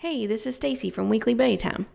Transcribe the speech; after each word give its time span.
Hey, 0.00 0.26
this 0.26 0.46
is 0.46 0.56
Stacy 0.56 0.90
from 0.90 1.08
Weekly 1.08 1.32
Buddy 1.32 1.56
Time. 1.56 1.86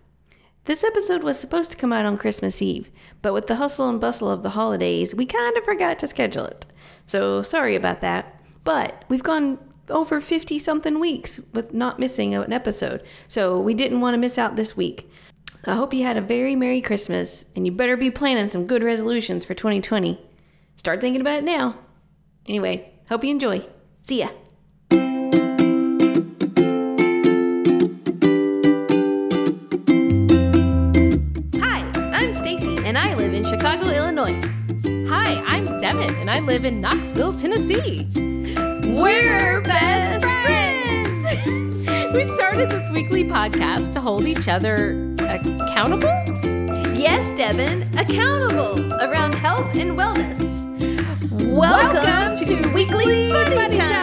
This 0.66 0.84
episode 0.84 1.22
was 1.22 1.38
supposed 1.38 1.70
to 1.70 1.78
come 1.78 1.94
out 1.94 2.04
on 2.04 2.18
Christmas 2.18 2.60
Eve, 2.60 2.90
but 3.22 3.32
with 3.32 3.46
the 3.46 3.58
hustle 3.58 3.88
and 3.88 4.02
bustle 4.02 4.32
of 4.32 4.42
the 4.42 4.50
holidays, 4.50 5.14
we 5.14 5.28
kind 5.28 5.56
of 5.56 5.64
forgot 5.64 6.00
to 6.00 6.08
schedule 6.08 6.46
it. 6.46 6.66
So 7.06 7.44
sorry 7.44 7.76
about 7.76 8.02
that. 8.02 8.42
But 8.64 9.06
we've 9.08 9.22
gone 9.22 9.60
over 9.88 10.20
50 10.20 10.58
something 10.58 11.00
weeks 11.00 11.42
with 11.54 11.76
not 11.76 12.00
missing 12.00 12.34
an 12.34 12.52
episode, 12.52 13.04
so 13.28 13.60
we 13.60 13.76
didn't 13.76 14.02
want 14.02 14.16
to 14.16 14.20
miss 14.20 14.40
out 14.40 14.56
this 14.56 14.76
week. 14.76 15.08
I 15.68 15.76
hope 15.76 15.94
you 15.94 16.04
had 16.04 16.18
a 16.18 16.22
very 16.22 16.56
Merry 16.56 16.82
Christmas, 16.82 17.46
and 17.56 17.68
you 17.68 17.72
better 17.72 17.96
be 17.96 18.10
planning 18.10 18.50
some 18.50 18.66
good 18.66 18.84
resolutions 18.84 19.46
for 19.46 19.54
2020. 19.54 20.20
Start 20.76 21.02
thinking 21.02 21.22
about 21.22 21.38
it 21.38 21.44
now. 21.44 21.78
Anyway, 22.48 22.96
hope 23.10 23.24
you 23.24 23.30
enjoy. 23.30 23.64
See 24.02 24.22
ya. 24.22 24.30
And 36.02 36.32
I 36.32 36.40
live 36.40 36.66
in 36.66 36.82
Knoxville, 36.82 37.34
Tennessee. 37.36 38.08
We're 38.16 39.62
best 39.62 40.26
friends. 40.44 41.46
we 42.16 42.26
started 42.26 42.70
this 42.70 42.90
weekly 42.90 43.24
podcast 43.24 43.94
to 43.94 44.02
hold 44.02 44.26
each 44.26 44.48
other 44.48 45.14
accountable. 45.20 46.08
Yes, 46.98 47.36
Devin, 47.38 47.84
accountable 48.00 48.94
around 48.96 49.36
health 49.36 49.76
and 49.76 49.92
wellness. 49.92 50.42
Welcome, 51.32 52.48
to, 52.48 52.74
Weekly 52.74 53.30
Buddy, 53.30 53.78
Time. 53.78 54.02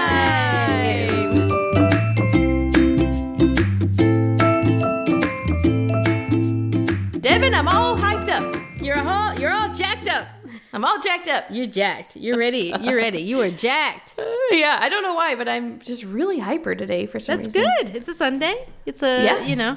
Devin, 7.20 7.54
I'm 7.54 7.66
all 7.66 7.87
I'm 10.78 10.84
all 10.84 11.00
jacked 11.00 11.26
up. 11.26 11.46
You're 11.50 11.66
jacked. 11.66 12.14
You're 12.14 12.38
ready. 12.38 12.72
You're 12.80 12.94
ready. 12.94 13.18
You 13.20 13.40
are 13.40 13.50
jacked. 13.50 14.14
yeah, 14.52 14.78
I 14.80 14.88
don't 14.88 15.02
know 15.02 15.12
why, 15.14 15.34
but 15.34 15.48
I'm 15.48 15.80
just 15.80 16.04
really 16.04 16.38
hyper 16.38 16.76
today 16.76 17.04
for 17.06 17.18
some 17.18 17.36
That's 17.42 17.52
reason. 17.52 17.68
good. 17.82 17.96
It's 17.96 18.08
a 18.08 18.14
Sunday. 18.14 18.68
It's 18.86 19.02
a 19.02 19.24
Yeah. 19.24 19.40
you 19.44 19.56
know. 19.56 19.76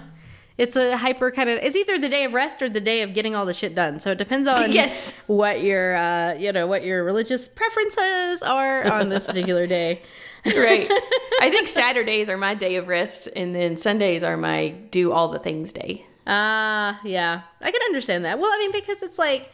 It's 0.59 0.75
a 0.75 0.95
hyper 0.97 1.31
kind 1.31 1.49
of. 1.49 1.57
It's 1.63 1.75
either 1.75 1.97
the 1.97 2.07
day 2.07 2.23
of 2.23 2.33
rest 2.33 2.61
or 2.61 2.69
the 2.69 2.79
day 2.79 3.01
of 3.01 3.15
getting 3.15 3.33
all 3.35 3.47
the 3.47 3.53
shit 3.53 3.73
done. 3.73 3.99
So 3.99 4.11
it 4.11 4.19
depends 4.19 4.47
on 4.47 4.71
Yes. 4.79 5.15
what 5.25 5.63
your 5.63 5.95
uh, 5.95 6.35
you 6.35 6.51
know 6.51 6.67
what 6.67 6.85
your 6.85 7.03
religious 7.03 7.47
preferences 7.47 8.43
are 8.43 8.85
on 8.93 9.09
this 9.09 9.25
particular 9.25 9.65
day. 9.65 10.03
right. 10.45 10.87
I 11.39 11.49
think 11.49 11.67
Saturdays 11.67 12.29
are 12.29 12.37
my 12.37 12.53
day 12.53 12.75
of 12.75 12.87
rest, 12.87 13.27
and 13.35 13.55
then 13.55 13.75
Sundays 13.75 14.23
are 14.23 14.37
my 14.37 14.69
do 14.91 15.11
all 15.11 15.29
the 15.29 15.39
things 15.39 15.73
day. 15.73 16.05
Ah, 16.27 16.99
yeah. 17.03 17.41
I 17.59 17.71
can 17.71 17.81
understand 17.87 18.25
that. 18.25 18.37
Well, 18.37 18.51
I 18.53 18.59
mean, 18.59 18.71
because 18.71 19.01
it's 19.01 19.17
like 19.17 19.49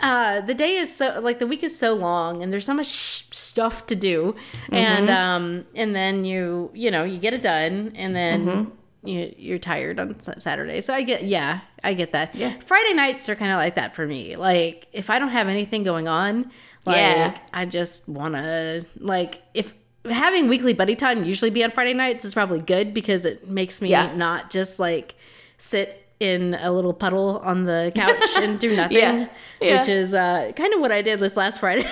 uh 0.00 0.40
the 0.42 0.54
day 0.54 0.76
is 0.76 0.94
so 0.94 1.18
like 1.20 1.38
the 1.40 1.46
week 1.46 1.62
is 1.64 1.76
so 1.76 1.92
long 1.94 2.42
and 2.42 2.52
there's 2.52 2.64
so 2.66 2.74
much 2.74 2.86
sh- 2.86 3.22
stuff 3.32 3.86
to 3.86 3.96
do 3.96 4.36
and 4.70 5.10
um 5.10 5.64
and 5.74 5.94
then 5.94 6.24
you 6.24 6.70
you 6.74 6.90
know 6.90 7.02
you 7.04 7.18
get 7.18 7.34
it 7.34 7.42
done 7.42 7.92
and 7.96 8.14
then 8.14 8.70
you 9.04 9.32
you're 9.36 9.58
tired 9.60 9.98
on 10.00 10.18
Saturday. 10.20 10.80
So 10.80 10.92
I 10.92 11.02
get 11.02 11.22
yeah, 11.24 11.60
I 11.84 11.94
get 11.94 12.12
that. 12.12 12.34
Yeah. 12.34 12.52
Friday 12.60 12.94
nights 12.94 13.28
are 13.28 13.36
kind 13.36 13.52
of 13.52 13.56
like 13.58 13.76
that 13.76 13.94
for 13.94 14.06
me. 14.06 14.34
Like 14.36 14.88
if 14.92 15.08
I 15.08 15.18
don't 15.20 15.28
have 15.30 15.46
anything 15.48 15.84
going 15.84 16.08
on, 16.08 16.50
like 16.84 16.96
Yeah. 16.96 17.38
I 17.54 17.64
just 17.64 18.08
want 18.08 18.34
to 18.34 18.84
like 18.98 19.40
if 19.54 19.72
having 20.04 20.48
weekly 20.48 20.72
buddy 20.74 20.96
time 20.96 21.22
usually 21.24 21.50
be 21.50 21.62
on 21.62 21.70
Friday 21.70 21.92
nights 21.94 22.24
is 22.24 22.34
probably 22.34 22.60
good 22.60 22.92
because 22.92 23.24
it 23.24 23.48
makes 23.48 23.80
me 23.80 23.90
Yeah. 23.90 24.14
not 24.16 24.50
just 24.50 24.78
like 24.80 25.14
sit 25.58 26.07
in 26.20 26.54
a 26.54 26.72
little 26.72 26.92
puddle 26.92 27.38
on 27.44 27.64
the 27.64 27.92
couch 27.94 28.28
and 28.36 28.58
do 28.58 28.74
nothing, 28.76 28.96
Yeah. 28.96 29.28
Yeah. 29.60 29.78
which 29.80 29.88
is 29.88 30.14
uh, 30.14 30.52
kind 30.56 30.74
of 30.74 30.80
what 30.80 30.90
I 30.92 31.02
did 31.02 31.18
this 31.20 31.36
last 31.36 31.60
Friday. 31.60 31.88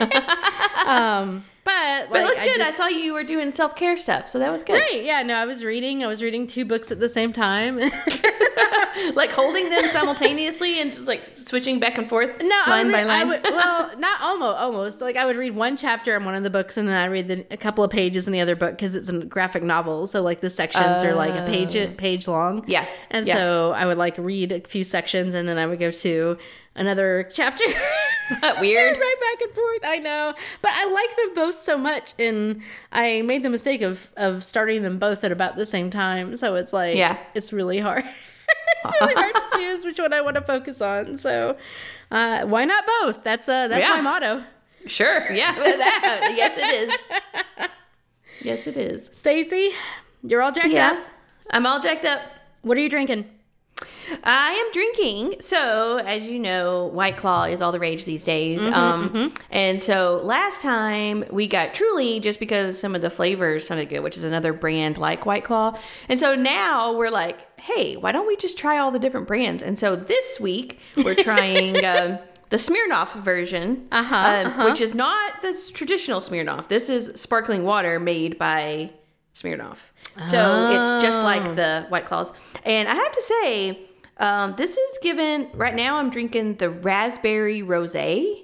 um, 0.86 1.44
but 1.64 2.08
But 2.08 2.10
like, 2.10 2.24
that's 2.24 2.42
good. 2.42 2.60
I, 2.60 2.64
just- 2.66 2.76
saw 2.76 2.88
you 2.88 3.14
were 3.14 3.24
doing 3.24 3.52
self 3.52 3.76
care 3.76 3.96
stuff, 3.96 4.28
so 4.28 4.38
that 4.38 4.50
was 4.50 4.62
good. 4.62 4.74
Right, 4.74 5.02
yeah, 5.04 5.22
no, 5.22 5.34
I 5.34 5.44
was 5.44 5.64
reading. 5.64 6.02
I 6.02 6.06
was 6.06 6.22
reading 6.22 6.46
two 6.46 6.64
books 6.64 6.90
at 6.90 7.00
the 7.00 7.08
same 7.08 7.32
time. 7.32 7.78
like 9.16 9.30
holding 9.30 9.68
them 9.70 9.88
simultaneously 9.88 10.80
and 10.80 10.92
just 10.92 11.06
like 11.06 11.24
switching 11.36 11.80
back 11.80 11.98
and 11.98 12.08
forth 12.08 12.42
No, 12.42 12.60
I 12.66 12.70
line 12.70 12.92
by 12.92 13.00
I 13.00 13.04
line. 13.04 13.28
would, 13.28 13.42
well, 13.44 13.90
not 13.98 14.20
almost, 14.20 14.58
almost. 14.58 15.00
Like 15.00 15.16
I 15.16 15.24
would 15.24 15.36
read 15.36 15.54
one 15.54 15.76
chapter 15.76 16.16
in 16.16 16.24
one 16.24 16.34
of 16.34 16.42
the 16.42 16.50
books, 16.50 16.76
and 16.76 16.88
then 16.88 16.96
I 16.96 17.06
read 17.06 17.28
the, 17.28 17.46
a 17.50 17.56
couple 17.56 17.84
of 17.84 17.90
pages 17.90 18.26
in 18.26 18.32
the 18.32 18.40
other 18.40 18.56
book 18.56 18.72
because 18.72 18.94
it's 18.94 19.08
a 19.08 19.24
graphic 19.24 19.62
novel. 19.62 20.06
So 20.06 20.22
like 20.22 20.40
the 20.40 20.50
sections 20.50 21.02
are 21.02 21.14
like 21.14 21.34
a 21.34 21.46
page 21.46 21.76
oh. 21.76 21.92
page 21.94 22.28
long. 22.28 22.60
Oh. 22.60 22.64
Yeah, 22.66 22.86
and 23.10 23.26
yeah. 23.26 23.34
so 23.34 23.72
I 23.72 23.86
would 23.86 23.98
like 23.98 24.16
read 24.18 24.52
a 24.52 24.60
few 24.60 24.84
sections, 24.84 25.34
and 25.34 25.48
then 25.48 25.58
I 25.58 25.66
would 25.66 25.78
go 25.78 25.90
to 25.90 26.38
another 26.74 27.28
chapter. 27.32 27.64
Just 28.40 28.60
Weird. 28.60 28.96
right 28.98 29.14
back 29.20 29.42
and 29.46 29.52
forth. 29.54 29.80
I 29.84 29.98
know, 29.98 30.34
but 30.62 30.70
I 30.74 30.86
like 30.90 31.16
them 31.16 31.34
both 31.34 31.54
so 31.54 31.76
much, 31.76 32.14
and 32.18 32.62
I 32.92 33.22
made 33.22 33.42
the 33.42 33.50
mistake 33.50 33.82
of 33.82 34.08
of 34.16 34.44
starting 34.44 34.82
them 34.82 34.98
both 34.98 35.24
at 35.24 35.32
about 35.32 35.56
the 35.56 35.66
same 35.66 35.90
time. 35.90 36.36
So 36.36 36.54
it's 36.54 36.72
like, 36.72 36.96
Yeah. 36.96 37.18
it's 37.34 37.52
really 37.52 37.78
hard. 37.80 38.04
it's 38.84 38.94
really 39.00 39.14
hard 39.14 39.34
to 39.34 39.56
choose 39.58 39.84
which 39.84 39.98
one 39.98 40.12
I 40.12 40.20
want 40.20 40.36
to 40.36 40.42
focus 40.42 40.80
on. 40.80 41.16
So, 41.18 41.56
uh, 42.10 42.46
why 42.46 42.64
not 42.64 42.84
both? 43.00 43.22
That's 43.24 43.48
uh, 43.48 43.68
that's 43.68 43.82
Yeah. 43.82 43.94
my 43.94 44.00
motto. 44.00 44.44
sure, 44.86 45.30
yeah, 45.32 45.52
that, 45.52 46.32
yes, 46.36 46.58
it 46.58 46.88
is. 46.90 47.68
Yes, 48.42 48.66
it 48.66 48.76
is. 48.76 49.10
Stacy, 49.12 49.70
you're 50.24 50.42
all 50.42 50.52
jacked 50.52 50.68
Yeah, 50.68 50.92
up. 50.92 50.98
I'm 51.50 51.66
all 51.66 51.80
jacked 51.80 52.04
up. 52.04 52.20
What 52.62 52.76
are 52.76 52.80
you 52.80 52.88
drinking? 52.88 53.28
I 54.24 54.52
am 54.52 54.72
drinking. 54.72 55.40
So, 55.40 55.98
as 55.98 56.26
you 56.28 56.38
know, 56.38 56.86
White 56.86 57.16
Claw 57.16 57.44
is 57.44 57.60
all 57.62 57.72
the 57.72 57.78
rage 57.80 58.04
these 58.04 58.24
days. 58.24 58.60
Mm-hmm, 58.60 58.74
um, 58.74 59.32
And 59.50 59.80
so 59.82 60.20
last 60.22 60.62
time 60.62 61.24
we 61.30 61.46
got 61.48 61.74
Truly 61.74 62.20
just 62.20 62.38
because 62.40 62.78
some 62.78 62.94
of 62.94 63.02
the 63.02 63.10
flavors 63.10 63.66
sounded 63.66 63.88
good, 63.88 64.00
which 64.00 64.16
is 64.16 64.24
another 64.24 64.52
brand 64.52 64.98
like 64.98 65.26
White 65.26 65.44
Claw. 65.44 65.78
And 66.08 66.18
so 66.20 66.34
now 66.34 66.96
we're 66.96 67.10
like, 67.10 67.60
hey, 67.60 67.96
why 67.96 68.12
don't 68.12 68.26
we 68.26 68.36
just 68.36 68.58
try 68.58 68.78
all 68.78 68.90
the 68.90 68.98
different 68.98 69.26
brands? 69.28 69.62
And 69.62 69.78
so 69.78 69.94
this 69.96 70.38
week 70.40 70.78
we're 70.96 71.14
trying. 71.14 71.84
um, 71.84 72.18
the 72.50 72.58
Smirnoff 72.58 73.14
version, 73.14 73.88
Uh-huh, 73.90 74.14
um, 74.14 74.46
uh-huh. 74.46 74.64
which 74.68 74.82
is 74.82 74.94
not 74.94 75.40
the 75.40 75.58
traditional 75.72 76.20
Smirnoff. 76.20 76.68
This 76.68 76.90
is 76.90 77.10
sparkling 77.18 77.64
water 77.64 77.98
made 77.98 78.36
by 78.38 78.90
Smirnoff. 79.34 79.78
So 80.22 80.68
it's 80.70 81.02
just 81.02 81.18
Oh. 81.20 81.22
like 81.24 81.56
the 81.56 81.86
White 81.88 82.04
Claws. 82.04 82.30
And 82.66 82.90
I 82.90 82.94
have 82.94 83.10
to 83.12 83.22
say, 83.22 83.78
um, 84.18 84.54
this 84.56 84.76
is 84.76 84.98
given 85.02 85.48
right 85.54 85.74
now. 85.74 85.96
I'm 85.96 86.10
drinking 86.10 86.56
the 86.56 86.70
raspberry 86.70 87.62
rosé. 87.62 88.42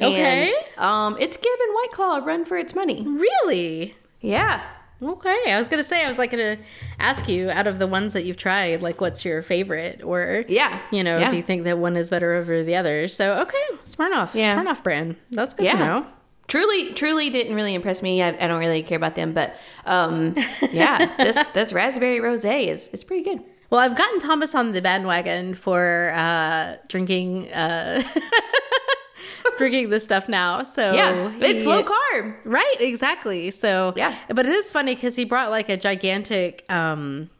Okay. 0.00 0.44
And, 0.44 0.52
um, 0.82 1.16
it's 1.20 1.36
given 1.36 1.74
White 1.74 1.90
Claw 1.92 2.16
a 2.18 2.20
run 2.22 2.44
for 2.44 2.56
its 2.56 2.74
money. 2.74 3.02
Really? 3.06 3.94
Yeah. 4.20 4.62
Okay. 5.02 5.38
I 5.48 5.56
was 5.58 5.66
gonna 5.66 5.82
say 5.82 6.04
I 6.04 6.08
was 6.08 6.18
like 6.18 6.30
gonna 6.30 6.58
ask 6.98 7.26
you 7.28 7.48
out 7.50 7.66
of 7.66 7.78
the 7.78 7.86
ones 7.86 8.12
that 8.12 8.24
you've 8.24 8.36
tried, 8.36 8.82
like 8.82 9.00
what's 9.00 9.24
your 9.24 9.42
favorite, 9.42 10.02
or 10.02 10.44
Yeah. 10.48 10.78
you 10.90 11.02
know, 11.02 11.18
Yeah. 11.18 11.30
do 11.30 11.36
you 11.36 11.42
think 11.42 11.64
that 11.64 11.78
one 11.78 11.96
is 11.96 12.10
better 12.10 12.34
over 12.34 12.62
the 12.62 12.76
other? 12.76 13.08
So 13.08 13.38
okay, 13.40 13.58
Smirnoff, 13.84 14.34
Yeah. 14.34 14.56
Smirnoff 14.62 14.82
brand. 14.82 15.16
That's 15.30 15.54
good 15.54 15.64
Yeah. 15.66 15.72
to 15.72 15.78
know. 15.78 16.06
Truly, 16.48 16.92
truly 16.94 17.30
didn't 17.30 17.54
really 17.54 17.74
impress 17.74 18.02
me. 18.02 18.22
I, 18.22 18.28
I 18.28 18.46
don't 18.48 18.58
really 18.58 18.82
care 18.82 18.96
about 18.96 19.14
them, 19.14 19.32
but 19.32 19.54
um, 19.86 20.34
yeah, 20.72 21.14
this 21.16 21.48
this 21.50 21.72
raspberry 21.72 22.20
rosé 22.20 22.66
is 22.66 22.88
is 22.88 23.04
pretty 23.04 23.22
good. 23.22 23.40
Well, 23.70 23.80
I've 23.80 23.96
gotten 23.96 24.18
Thomas 24.18 24.54
on 24.54 24.72
the 24.72 24.82
bandwagon 24.82 25.54
for 25.54 26.12
uh, 26.14 26.76
drinking 26.88 27.52
uh, 27.52 28.02
drinking 29.58 29.90
this 29.90 30.04
stuff 30.04 30.28
now. 30.28 30.62
So 30.62 30.92
Yeah, 30.92 31.32
it's 31.40 31.64
low 31.64 31.82
carb. 31.84 32.34
Right, 32.44 32.76
exactly. 32.80 33.50
So 33.50 33.92
Yeah. 33.96 34.16
but 34.28 34.46
it 34.46 34.52
is 34.54 34.70
funny 34.70 34.94
because 34.94 35.16
he 35.16 35.24
brought 35.24 35.50
like 35.50 35.68
a 35.68 35.76
gigantic, 35.76 36.64
um, 36.68 37.30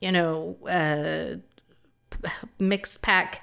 you 0.00 0.12
know, 0.12 0.56
uh, 0.68 1.38
mix 2.58 2.96
pack, 2.98 3.42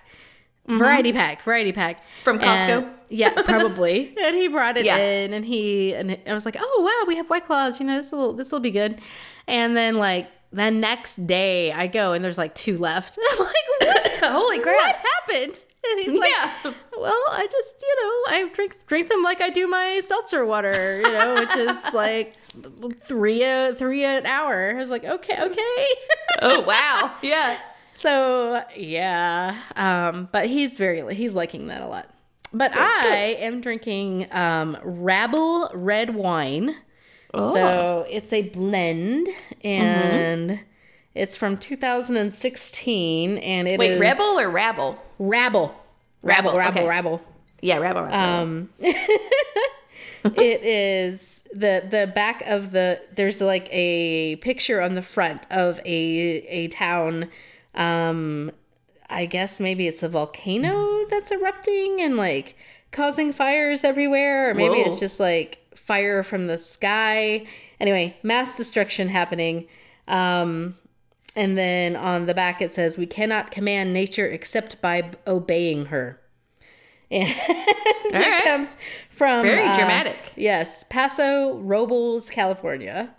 variety 0.67 1.11
pack, 1.11 1.41
variety 1.43 1.71
pack 1.71 1.97
Mm-hmm. 1.97 2.23
From 2.23 2.39
Costco? 2.39 2.77
And- 2.83 2.87
yeah, 3.11 3.41
probably. 3.41 4.15
and 4.21 4.35
he 4.35 4.47
brought 4.47 4.77
it 4.77 4.85
Yeah. 4.85 4.97
in, 4.97 5.33
and 5.33 5.43
he 5.43 5.93
and 5.95 6.15
I 6.27 6.33
was 6.33 6.45
like, 6.45 6.55
oh 6.59 6.81
wow, 6.85 7.07
we 7.07 7.15
have 7.15 7.27
white 7.29 7.45
claws. 7.45 7.79
You 7.79 7.87
know, 7.87 7.95
this 7.97 8.11
will 8.11 8.33
this 8.33 8.51
will 8.51 8.59
be 8.59 8.69
good. 8.71 9.01
And 9.47 9.75
then 9.75 9.97
like 9.97 10.29
the 10.51 10.71
next 10.71 11.27
day, 11.27 11.71
I 11.71 11.87
go 11.87 12.13
and 12.13 12.23
there's 12.23 12.37
like 12.37 12.55
two 12.55 12.77
left. 12.77 13.17
I'm 13.31 13.39
like, 13.39 13.55
what? 13.79 14.19
Holy 14.23 14.59
crap! 14.59 14.75
What 14.75 14.95
happened? 14.95 15.63
And 15.89 15.99
he's 16.01 16.13
like, 16.13 16.29
Yeah. 16.29 16.73
well, 16.97 17.23
I 17.31 17.47
just, 17.49 17.81
you 17.81 17.95
know, 18.03 18.35
I 18.35 18.49
drink 18.53 18.75
drink 18.87 19.07
them 19.07 19.23
like 19.23 19.41
I 19.41 19.49
do 19.49 19.67
my 19.67 20.01
seltzer 20.03 20.45
water, 20.45 20.97
you 21.01 21.11
know, 21.11 21.35
which 21.35 21.55
is 21.55 21.81
like 21.93 22.35
three 23.01 23.43
a 23.43 23.73
three 23.75 24.03
an 24.03 24.25
hour. 24.25 24.71
I 24.71 24.73
was 24.73 24.89
like, 24.89 25.05
okay, 25.05 25.41
okay. 25.41 25.85
Oh 26.41 26.61
wow! 26.61 27.13
Yeah. 27.21 27.57
so 27.93 28.63
yeah, 28.75 29.55
um, 29.75 30.27
but 30.31 30.47
he's 30.47 30.77
very 30.77 31.13
he's 31.15 31.33
liking 31.33 31.67
that 31.67 31.81
a 31.81 31.87
lot. 31.87 32.09
But 32.51 32.75
I 32.75 33.37
am 33.39 33.61
drinking 33.61 34.27
um, 34.31 34.77
Rabble 34.83 35.69
red 35.73 36.15
wine. 36.15 36.75
Oh. 37.33 37.53
So 37.53 38.05
it's 38.09 38.33
a 38.33 38.43
blend, 38.43 39.27
and 39.63 40.59
It's 41.15 41.35
from 41.35 41.57
2016, 41.57 43.37
and 43.39 43.67
it 43.67 43.71
is 43.71 43.77
Wait, 43.77 43.99
Rebel 43.99 44.39
or 44.39 44.49
Rabble? 44.49 44.97
Rabble, 45.17 45.75
Rabble, 46.21 46.51
Rabble, 46.51 46.57
Rabble, 46.57 46.77
okay. 46.79 46.87
Rabble. 46.87 47.21
Yeah, 47.61 47.79
Rabble. 47.79 48.03
Rabble. 48.03 48.15
Um, 48.15 48.69
it 48.79 50.63
is 50.63 51.43
the 51.53 51.85
the 51.89 52.11
back 52.13 52.41
of 52.47 52.71
the 52.71 53.01
there's 53.15 53.41
like 53.41 53.67
a 53.71 54.37
picture 54.37 54.81
on 54.81 54.95
the 54.95 55.01
front 55.01 55.45
of 55.51 55.79
a 55.79 55.89
a 56.47 56.67
town. 56.69 57.27
Um, 57.75 58.51
I 59.09 59.25
guess 59.25 59.59
maybe 59.59 59.87
it's 59.87 60.03
a 60.03 60.09
volcano 60.09 61.05
that's 61.09 61.31
erupting 61.31 62.01
and 62.01 62.17
like 62.17 62.55
causing 62.91 63.33
fires 63.33 63.83
everywhere, 63.83 64.51
or 64.51 64.53
maybe 64.53 64.75
Whoa. 64.75 64.85
it's 64.85 64.99
just 64.99 65.19
like 65.19 65.57
fire 65.89 66.21
from 66.21 66.45
the 66.45 66.59
sky. 66.59 67.47
Anyway, 67.79 68.15
mass 68.21 68.55
destruction 68.55 69.07
happening. 69.07 69.65
Um, 70.07 70.77
and 71.35 71.57
then 71.57 71.95
on 71.95 72.27
the 72.27 72.35
back 72.35 72.61
it 72.61 72.71
says, 72.71 72.95
"We 72.95 73.07
cannot 73.07 73.49
command 73.49 73.91
nature 73.91 74.27
except 74.27 74.79
by 74.81 75.01
b- 75.01 75.17
obeying 75.25 75.87
her." 75.87 76.21
And 77.11 77.27
it 77.27 78.13
right. 78.13 78.43
comes 78.43 78.77
from 79.09 79.41
Very 79.41 79.63
uh, 79.63 79.75
dramatic. 79.75 80.31
Yes, 80.35 80.85
Paso 80.91 81.57
Robles, 81.57 82.29
California, 82.29 83.15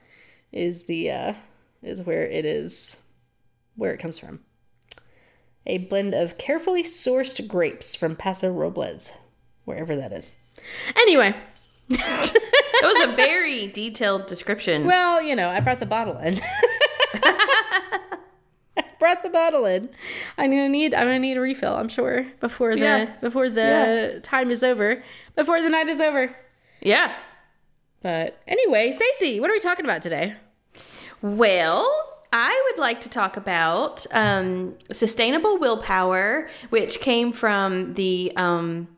is 0.52 0.84
the 0.84 1.11
uh, 1.11 1.34
is 1.82 2.00
where 2.02 2.25
it 2.25 2.44
is, 2.44 2.99
where 3.75 3.93
it 3.93 3.99
comes 3.99 4.16
from. 4.16 4.38
A 5.66 5.78
blend 5.78 6.14
of 6.14 6.38
carefully 6.38 6.84
sourced 6.84 7.49
grapes 7.49 7.96
from 7.96 8.14
Paso 8.14 8.49
Robles, 8.49 9.11
wherever 9.64 9.96
that 9.96 10.12
is. 10.12 10.37
Anyway, 10.94 11.34
That 11.90 12.94
was 12.94 13.12
a 13.12 13.16
very 13.16 13.66
detailed 13.66 14.26
description. 14.26 14.87
well, 14.87 15.20
you 15.22 15.37
know, 15.37 15.48
I 15.48 15.60
brought 15.60 15.81
the 15.81 15.87
bottle 15.87 16.16
in. 16.19 16.38
I 18.76 18.84
brought 18.98 19.22
the 19.22 19.28
bottle 19.31 19.66
in. 19.66 19.88
I'm 20.38 20.50
gonna 20.50 20.69
need. 20.69 20.94
I'm 20.94 21.06
gonna 21.06 21.19
need 21.19 21.37
a 21.37 21.40
refill. 21.40 21.75
I'm 21.75 21.88
sure 21.88 22.26
before 22.40 22.75
the 22.75 22.81
Yeah. 22.81 23.04
before 23.20 23.48
the 23.48 24.12
Yeah. 24.14 24.19
time 24.22 24.50
is 24.50 24.62
over, 24.62 25.02
before 25.37 25.60
the 25.62 25.69
night 25.69 25.88
is 25.88 26.00
over. 26.00 26.34
yeah. 26.81 27.12
But 28.02 28.40
anyway, 28.48 28.92
Stacy, 28.92 29.40
what 29.40 29.50
are 29.50 29.52
we 29.52 29.60
talking 29.60 29.84
about 29.84 30.00
today? 30.00 30.34
Well, 31.20 31.87
I 32.32 32.70
would 32.70 32.81
like 32.81 33.02
to 33.02 33.10
talk 33.10 33.37
about 33.37 34.06
um, 34.12 34.75
sustainable 34.90 35.58
willpower, 35.58 36.48
which 36.70 37.00
came 37.00 37.31
from 37.32 37.92
the 37.94 38.32
um, 38.37 38.88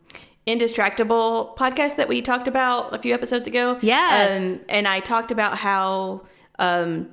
Indistractable 0.46 1.56
podcast 1.56 1.96
that 1.96 2.08
we 2.08 2.20
talked 2.20 2.48
about 2.48 2.94
a 2.94 2.98
few 2.98 3.14
episodes 3.14 3.46
ago. 3.46 3.78
Yes. 3.80 4.40
Um, 4.40 4.60
and 4.68 4.88
I 4.88 5.00
talked 5.00 5.30
about 5.30 5.56
how 5.56 6.26
um, 6.58 7.10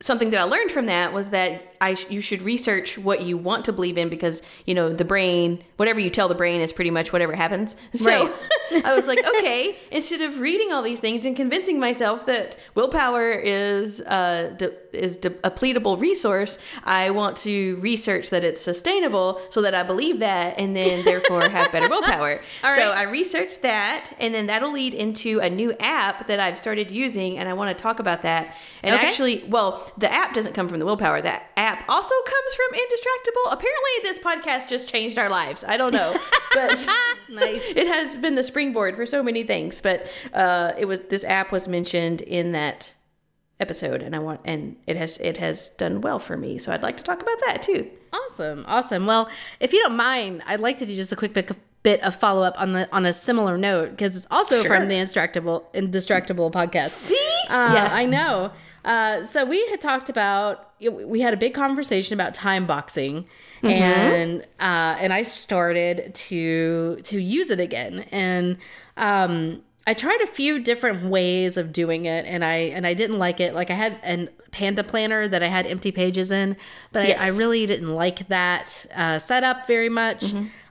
something 0.00 0.30
that 0.30 0.40
I 0.40 0.44
learned 0.44 0.72
from 0.72 0.86
that 0.86 1.12
was 1.12 1.30
that 1.30 1.76
I 1.80 1.94
sh- 1.94 2.06
you 2.10 2.20
should 2.20 2.42
research 2.42 2.98
what 2.98 3.22
you 3.22 3.36
want 3.36 3.64
to 3.66 3.72
believe 3.72 3.96
in 3.98 4.08
because 4.08 4.42
you 4.66 4.74
know 4.74 4.88
the 4.90 5.04
brain, 5.04 5.62
whatever 5.76 6.00
you 6.00 6.10
tell 6.10 6.28
the 6.28 6.34
brain 6.34 6.60
is 6.60 6.72
pretty 6.72 6.90
much 6.90 7.12
whatever 7.12 7.34
happens. 7.34 7.76
So 7.94 8.34
I 8.84 8.94
was 8.94 9.06
like, 9.06 9.20
okay, 9.26 9.76
instead 9.90 10.20
of 10.22 10.40
reading 10.40 10.72
all 10.72 10.82
these 10.82 11.00
things 11.00 11.24
and 11.24 11.36
convincing 11.36 11.78
myself 11.80 12.26
that 12.26 12.56
willpower 12.74 13.30
is 13.32 14.00
uh, 14.02 14.54
de- 14.56 14.72
is 14.96 15.16
de- 15.18 15.34
a 15.44 15.50
pleadable 15.50 16.00
resource, 16.00 16.58
I 16.84 17.10
want 17.10 17.36
to 17.38 17.76
research 17.76 18.30
that 18.30 18.44
it's 18.44 18.60
sustainable 18.60 19.40
so 19.50 19.62
that 19.62 19.74
I 19.74 19.82
believe 19.82 20.20
that 20.20 20.58
and 20.58 20.74
then 20.74 21.04
therefore 21.10 21.48
have 21.48 21.70
better 21.72 21.88
willpower. 21.88 22.40
So. 22.78 22.90
I 22.92 23.02
researched 23.02 23.62
that, 23.62 24.12
and 24.20 24.32
then 24.34 24.46
that'll 24.46 24.72
lead 24.72 24.94
into 24.94 25.40
a 25.40 25.50
new 25.50 25.72
app 25.80 26.26
that 26.28 26.38
I've 26.38 26.56
started 26.58 26.90
using, 26.90 27.36
and 27.38 27.48
I 27.48 27.52
want 27.54 27.76
to 27.76 27.82
talk 27.82 27.98
about 27.98 28.22
that. 28.22 28.54
And 28.84 28.94
Okay. 28.94 29.06
actually, 29.06 29.44
well, 29.48 29.90
the 29.98 30.10
app 30.12 30.32
doesn't 30.32 30.52
come 30.54 30.68
from 30.68 30.78
the 30.78 30.84
willpower. 30.86 31.20
That 31.20 31.50
app 31.56 31.67
also 31.88 32.14
comes 32.24 32.54
from 32.54 32.78
Indistractable. 32.78 33.52
Apparently, 33.52 33.90
this 34.02 34.18
podcast 34.18 34.68
just 34.68 34.88
changed 34.88 35.18
our 35.18 35.28
lives. 35.28 35.64
I 35.66 35.76
don't 35.76 35.92
know, 35.92 36.12
but 36.54 36.70
Nice. 37.30 37.62
it 37.76 37.86
has 37.86 38.18
been 38.18 38.34
the 38.34 38.42
springboard 38.42 38.96
for 38.96 39.06
so 39.06 39.22
many 39.22 39.42
things. 39.42 39.80
But 39.80 40.06
uh, 40.34 40.72
it 40.78 40.86
was 40.86 41.00
this 41.10 41.24
app 41.24 41.52
was 41.52 41.68
mentioned 41.68 42.20
in 42.22 42.52
that 42.52 42.94
episode, 43.60 44.02
and 44.02 44.14
I 44.14 44.18
want 44.20 44.40
and 44.44 44.76
it 44.86 44.96
has 44.96 45.18
it 45.18 45.36
has 45.38 45.70
done 45.70 46.00
well 46.00 46.18
for 46.18 46.36
me. 46.36 46.58
So 46.58 46.72
I'd 46.72 46.82
like 46.82 46.96
to 46.98 47.04
talk 47.04 47.20
about 47.22 47.38
that 47.46 47.62
too. 47.62 47.90
Awesome, 48.12 48.64
awesome. 48.66 49.06
Well, 49.06 49.28
if 49.60 49.72
you 49.72 49.80
don't 49.82 49.96
mind, 49.96 50.42
I'd 50.46 50.60
like 50.60 50.78
to 50.78 50.86
do 50.86 50.94
just 50.96 51.12
a 51.12 51.16
quick 51.16 51.34
bit, 51.34 51.50
bit 51.82 52.00
of 52.02 52.14
follow 52.14 52.42
up 52.42 52.58
on 52.60 52.72
the 52.72 52.88
on 52.94 53.04
a 53.04 53.12
similar 53.12 53.58
note 53.58 53.90
because 53.90 54.16
it's 54.16 54.26
also 54.30 54.62
Sure. 54.62 54.76
from 54.76 54.88
the 54.88 54.94
Instructable 54.94 55.64
Indistractable 55.74 56.50
podcast. 56.50 56.90
See? 56.90 57.30
Uh, 57.48 57.72
Yeah. 57.74 57.88
I 57.90 58.04
know. 58.06 58.52
Uh, 58.84 59.24
so 59.24 59.44
we 59.44 59.66
had 59.68 59.80
talked 59.80 60.08
about 60.08 60.70
we 60.80 61.20
had 61.20 61.34
a 61.34 61.36
big 61.36 61.54
conversation 61.54 62.14
about 62.14 62.34
time 62.34 62.66
boxing, 62.66 63.26
and 63.62 64.42
uh, 64.60 64.96
and 65.00 65.12
I 65.12 65.22
started 65.22 66.14
to 66.14 67.00
to 67.04 67.20
use 67.20 67.50
it 67.50 67.60
again, 67.60 68.06
and 68.12 68.58
um, 68.96 69.62
I 69.86 69.94
tried 69.94 70.20
a 70.22 70.26
few 70.26 70.60
different 70.62 71.06
ways 71.06 71.56
of 71.56 71.72
doing 71.72 72.06
it, 72.06 72.24
and 72.26 72.44
I 72.44 72.54
and 72.56 72.86
I 72.86 72.94
didn't 72.94 73.18
like 73.18 73.40
it. 73.40 73.54
Like 73.54 73.70
I 73.70 73.74
had 73.74 73.98
an 74.02 74.28
Panda 74.50 74.82
planner 74.82 75.28
that 75.28 75.42
I 75.42 75.48
had 75.48 75.66
empty 75.66 75.92
pages 75.92 76.30
in, 76.30 76.56
but 76.92 77.06
Yes. 77.06 77.20
I, 77.20 77.26
I 77.26 77.28
really 77.30 77.66
didn't 77.66 77.94
like 77.94 78.28
that 78.28 78.86
uh, 78.94 79.18
setup 79.18 79.66
very 79.66 79.88
much. 79.90 80.24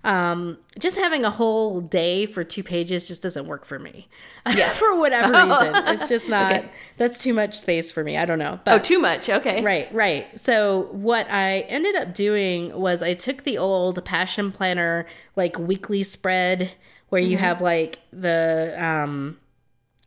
Um, 0.08 0.58
just 0.80 0.98
having 0.98 1.26
a 1.26 1.30
whole 1.30 1.82
day 1.82 2.26
for 2.26 2.46
two 2.46 2.64
pages 2.64 3.10
just 3.10 3.22
doesn't 3.22 3.46
work 3.46 3.66
for 3.66 3.78
me. 3.78 4.08
Yeah. 4.56 4.72
for 4.72 4.98
whatever 4.98 5.34
reason, 5.34 5.76
it's 5.88 6.08
just 6.08 6.30
not. 6.30 6.54
Okay. 6.54 6.70
That's 6.96 7.18
too 7.18 7.34
much 7.34 7.60
space 7.60 7.92
for 7.92 8.02
me. 8.02 8.16
I 8.16 8.24
don't 8.24 8.40
know. 8.40 8.62
Oh, 8.66 8.80
too 8.80 8.98
much. 8.98 9.30
Okay. 9.30 9.62
right, 9.62 9.94
right. 9.94 10.40
So 10.40 10.88
what 10.94 11.30
I 11.30 11.60
ended 11.68 11.96
up 11.96 12.14
doing 12.14 12.74
was 12.74 13.02
I 13.02 13.14
took 13.14 13.44
the 13.44 13.58
old 13.58 14.06
Passion 14.06 14.54
Planner 14.54 15.06
like 15.36 15.60
weekly 15.60 16.02
spread 16.04 16.72
where 17.10 17.22
you 17.22 17.36
have 17.38 17.60
like 17.62 18.00
the 18.14 18.74
um 18.82 19.38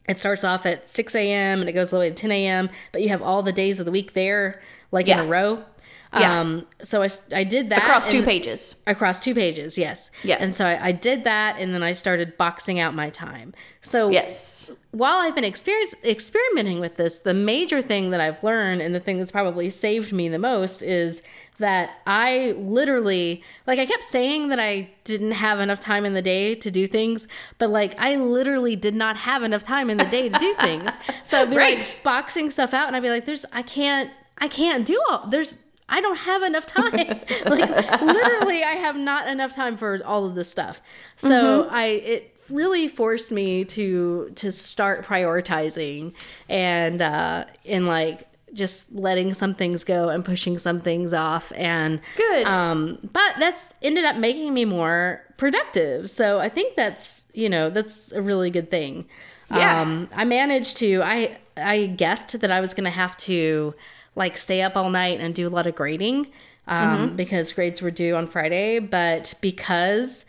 it 0.09 0.17
starts 0.19 0.43
off 0.43 0.65
at 0.65 0.89
6 0.89 1.15
a.m. 1.15 1.61
and 1.61 1.69
it 1.69 1.73
goes 1.75 1.93
all 1.93 2.01
the 2.01 2.07
way 2.07 2.09
to 2.09 2.15
10 2.15 2.33
a.m. 2.33 2.71
But 2.93 3.03
you 3.03 3.11
have 3.11 3.21
all 3.21 3.43
the 3.43 3.53
days 3.53 3.79
of 3.79 3.85
the 3.85 3.93
week 3.93 4.15
there, 4.15 4.63
like 4.91 5.07
in 5.07 5.19
a 5.19 5.27
row. 5.27 5.63
Yeah. 6.13 6.41
Um, 6.41 6.67
so 6.83 7.03
I, 7.03 7.09
I 7.33 7.45
did 7.45 7.71
that 7.71 7.85
Across 7.85 8.11
two 8.11 8.23
pages. 8.25 8.75
across 8.87 9.21
two 9.21 9.33
pages. 9.35 9.79
Yes. 9.79 10.11
Yeah. 10.25 10.39
And 10.41 10.53
so 10.55 10.67
I, 10.67 10.87
I 10.89 10.93
did 10.93 11.23
that, 11.25 11.57
and 11.61 11.73
then 11.73 11.85
I 11.85 11.93
started 11.93 12.37
boxing 12.37 12.81
out 12.81 12.95
my 12.95 13.11
time. 13.11 13.55
So 13.81 14.11
Yes. 14.11 14.73
while 14.91 15.19
I've 15.19 15.37
been 15.37 15.45
experience, 15.45 15.95
experimenting 16.05 16.81
with 16.81 16.97
this, 16.97 17.21
the 17.21 17.33
major 17.35 17.81
thing 17.81 18.11
that 18.11 18.21
I've 18.21 18.43
learned 18.43 18.83
and 18.83 18.93
the 18.93 18.99
thing 18.99 19.19
that's 19.19 19.31
probably 19.31 19.71
saved 19.71 20.13
me 20.13 20.29
the 20.29 20.39
most 20.41 20.83
is 20.83 21.23
that 21.61 21.91
I 22.07 22.55
literally, 22.59 23.43
like, 23.67 23.79
I 23.79 23.87
kept 23.87 24.03
saying 24.05 24.49
that 24.49 24.59
I 24.59 24.91
didn't 25.05 25.33
have 25.33 25.61
enough 25.61 25.79
time 25.79 26.05
in 26.05 26.15
the 26.15 26.23
day 26.23 26.55
to 26.57 26.71
do 26.73 26.87
things, 26.89 27.29
but 27.59 27.71
like, 27.71 27.95
I 28.01 28.17
literally 28.17 28.75
did 28.75 28.95
not 28.97 29.17
have 29.19 29.43
enough 29.45 29.63
time 29.63 29.91
in 29.91 29.99
the 29.99 30.07
day 30.07 30.29
to 30.29 30.39
do 30.39 30.55
things. 30.55 30.91
So 31.23 31.41
I'd 31.43 31.51
be 31.51 31.57
Right. 31.59 31.77
like 31.79 32.03
boxing 32.03 32.51
stuff 32.51 32.75
out, 32.75 32.89
and 32.89 32.97
I'd 32.97 33.03
be 33.03 33.11
like, 33.11 33.27
there's, 33.27 33.45
I 33.53 33.63
can't, 33.63 34.11
I 34.39 34.49
can't 34.49 34.85
do 34.87 35.01
all, 35.11 35.27
there's, 35.29 35.57
I 35.91 36.01
don't 36.01 36.17
have 36.17 36.43
enough 36.43 36.67
time. 36.67 36.93
like 37.47 38.01
literally, 38.01 38.63
I 38.63 38.77
have 38.77 38.97
not 38.97 39.29
enough 39.29 39.55
time 39.55 39.77
for 39.77 40.01
all 40.05 40.25
of 40.25 40.35
this 40.35 40.51
stuff. 40.51 40.81
So 41.17 41.69
I 41.69 41.85
it 41.87 42.37
really 42.49 42.89
forced 42.89 43.31
me 43.33 43.65
to 43.65 44.31
to 44.37 44.51
start 44.51 45.05
prioritizing 45.05 46.13
and 46.49 47.01
uh 47.03 47.45
in 47.65 47.87
like 47.87 48.27
just 48.53 48.91
letting 48.93 49.33
some 49.33 49.55
things 49.55 49.85
go 49.85 50.09
and 50.09 50.25
pushing 50.25 50.59
some 50.59 50.81
things 50.81 51.15
off 51.15 51.53
and 51.55 52.01
Good. 52.17 52.47
um 52.49 52.99
but 53.13 53.35
that's 53.39 53.73
ended 53.83 54.05
up 54.05 54.17
making 54.17 54.53
me 54.53 54.65
more 54.65 55.23
productive 55.37 56.11
so 56.11 56.41
i 56.41 56.49
think 56.49 56.75
that's 56.75 57.31
you 57.33 57.49
know 57.49 57.71
that's 57.71 58.11
a 58.11 58.21
really 58.21 58.51
good 58.51 58.69
thing 58.69 59.07
Yeah. 59.55 59.81
um 59.81 60.09
i 60.17 60.25
managed 60.25 60.79
to 60.79 61.01
i 61.05 61.39
i 61.57 61.87
guessed 61.87 62.41
that 62.41 62.51
i 62.51 62.61
was 62.61 62.75
gonna 62.75 62.91
have 62.91 63.17
to 63.19 63.73
like 64.21 64.37
stay 64.37 64.63
up 64.63 64.77
all 64.77 64.91
night 64.91 65.19
and 65.21 65.35
do 65.35 65.47
a 65.47 65.53
lot 65.59 65.67
of 65.67 65.75
grading 65.75 66.27
um 66.69 67.17
because 67.17 67.53
grades 67.53 67.83
were 67.83 67.91
due 67.91 68.15
on 68.15 68.27
friday 68.27 68.79
but 68.79 69.35
because 69.41 70.25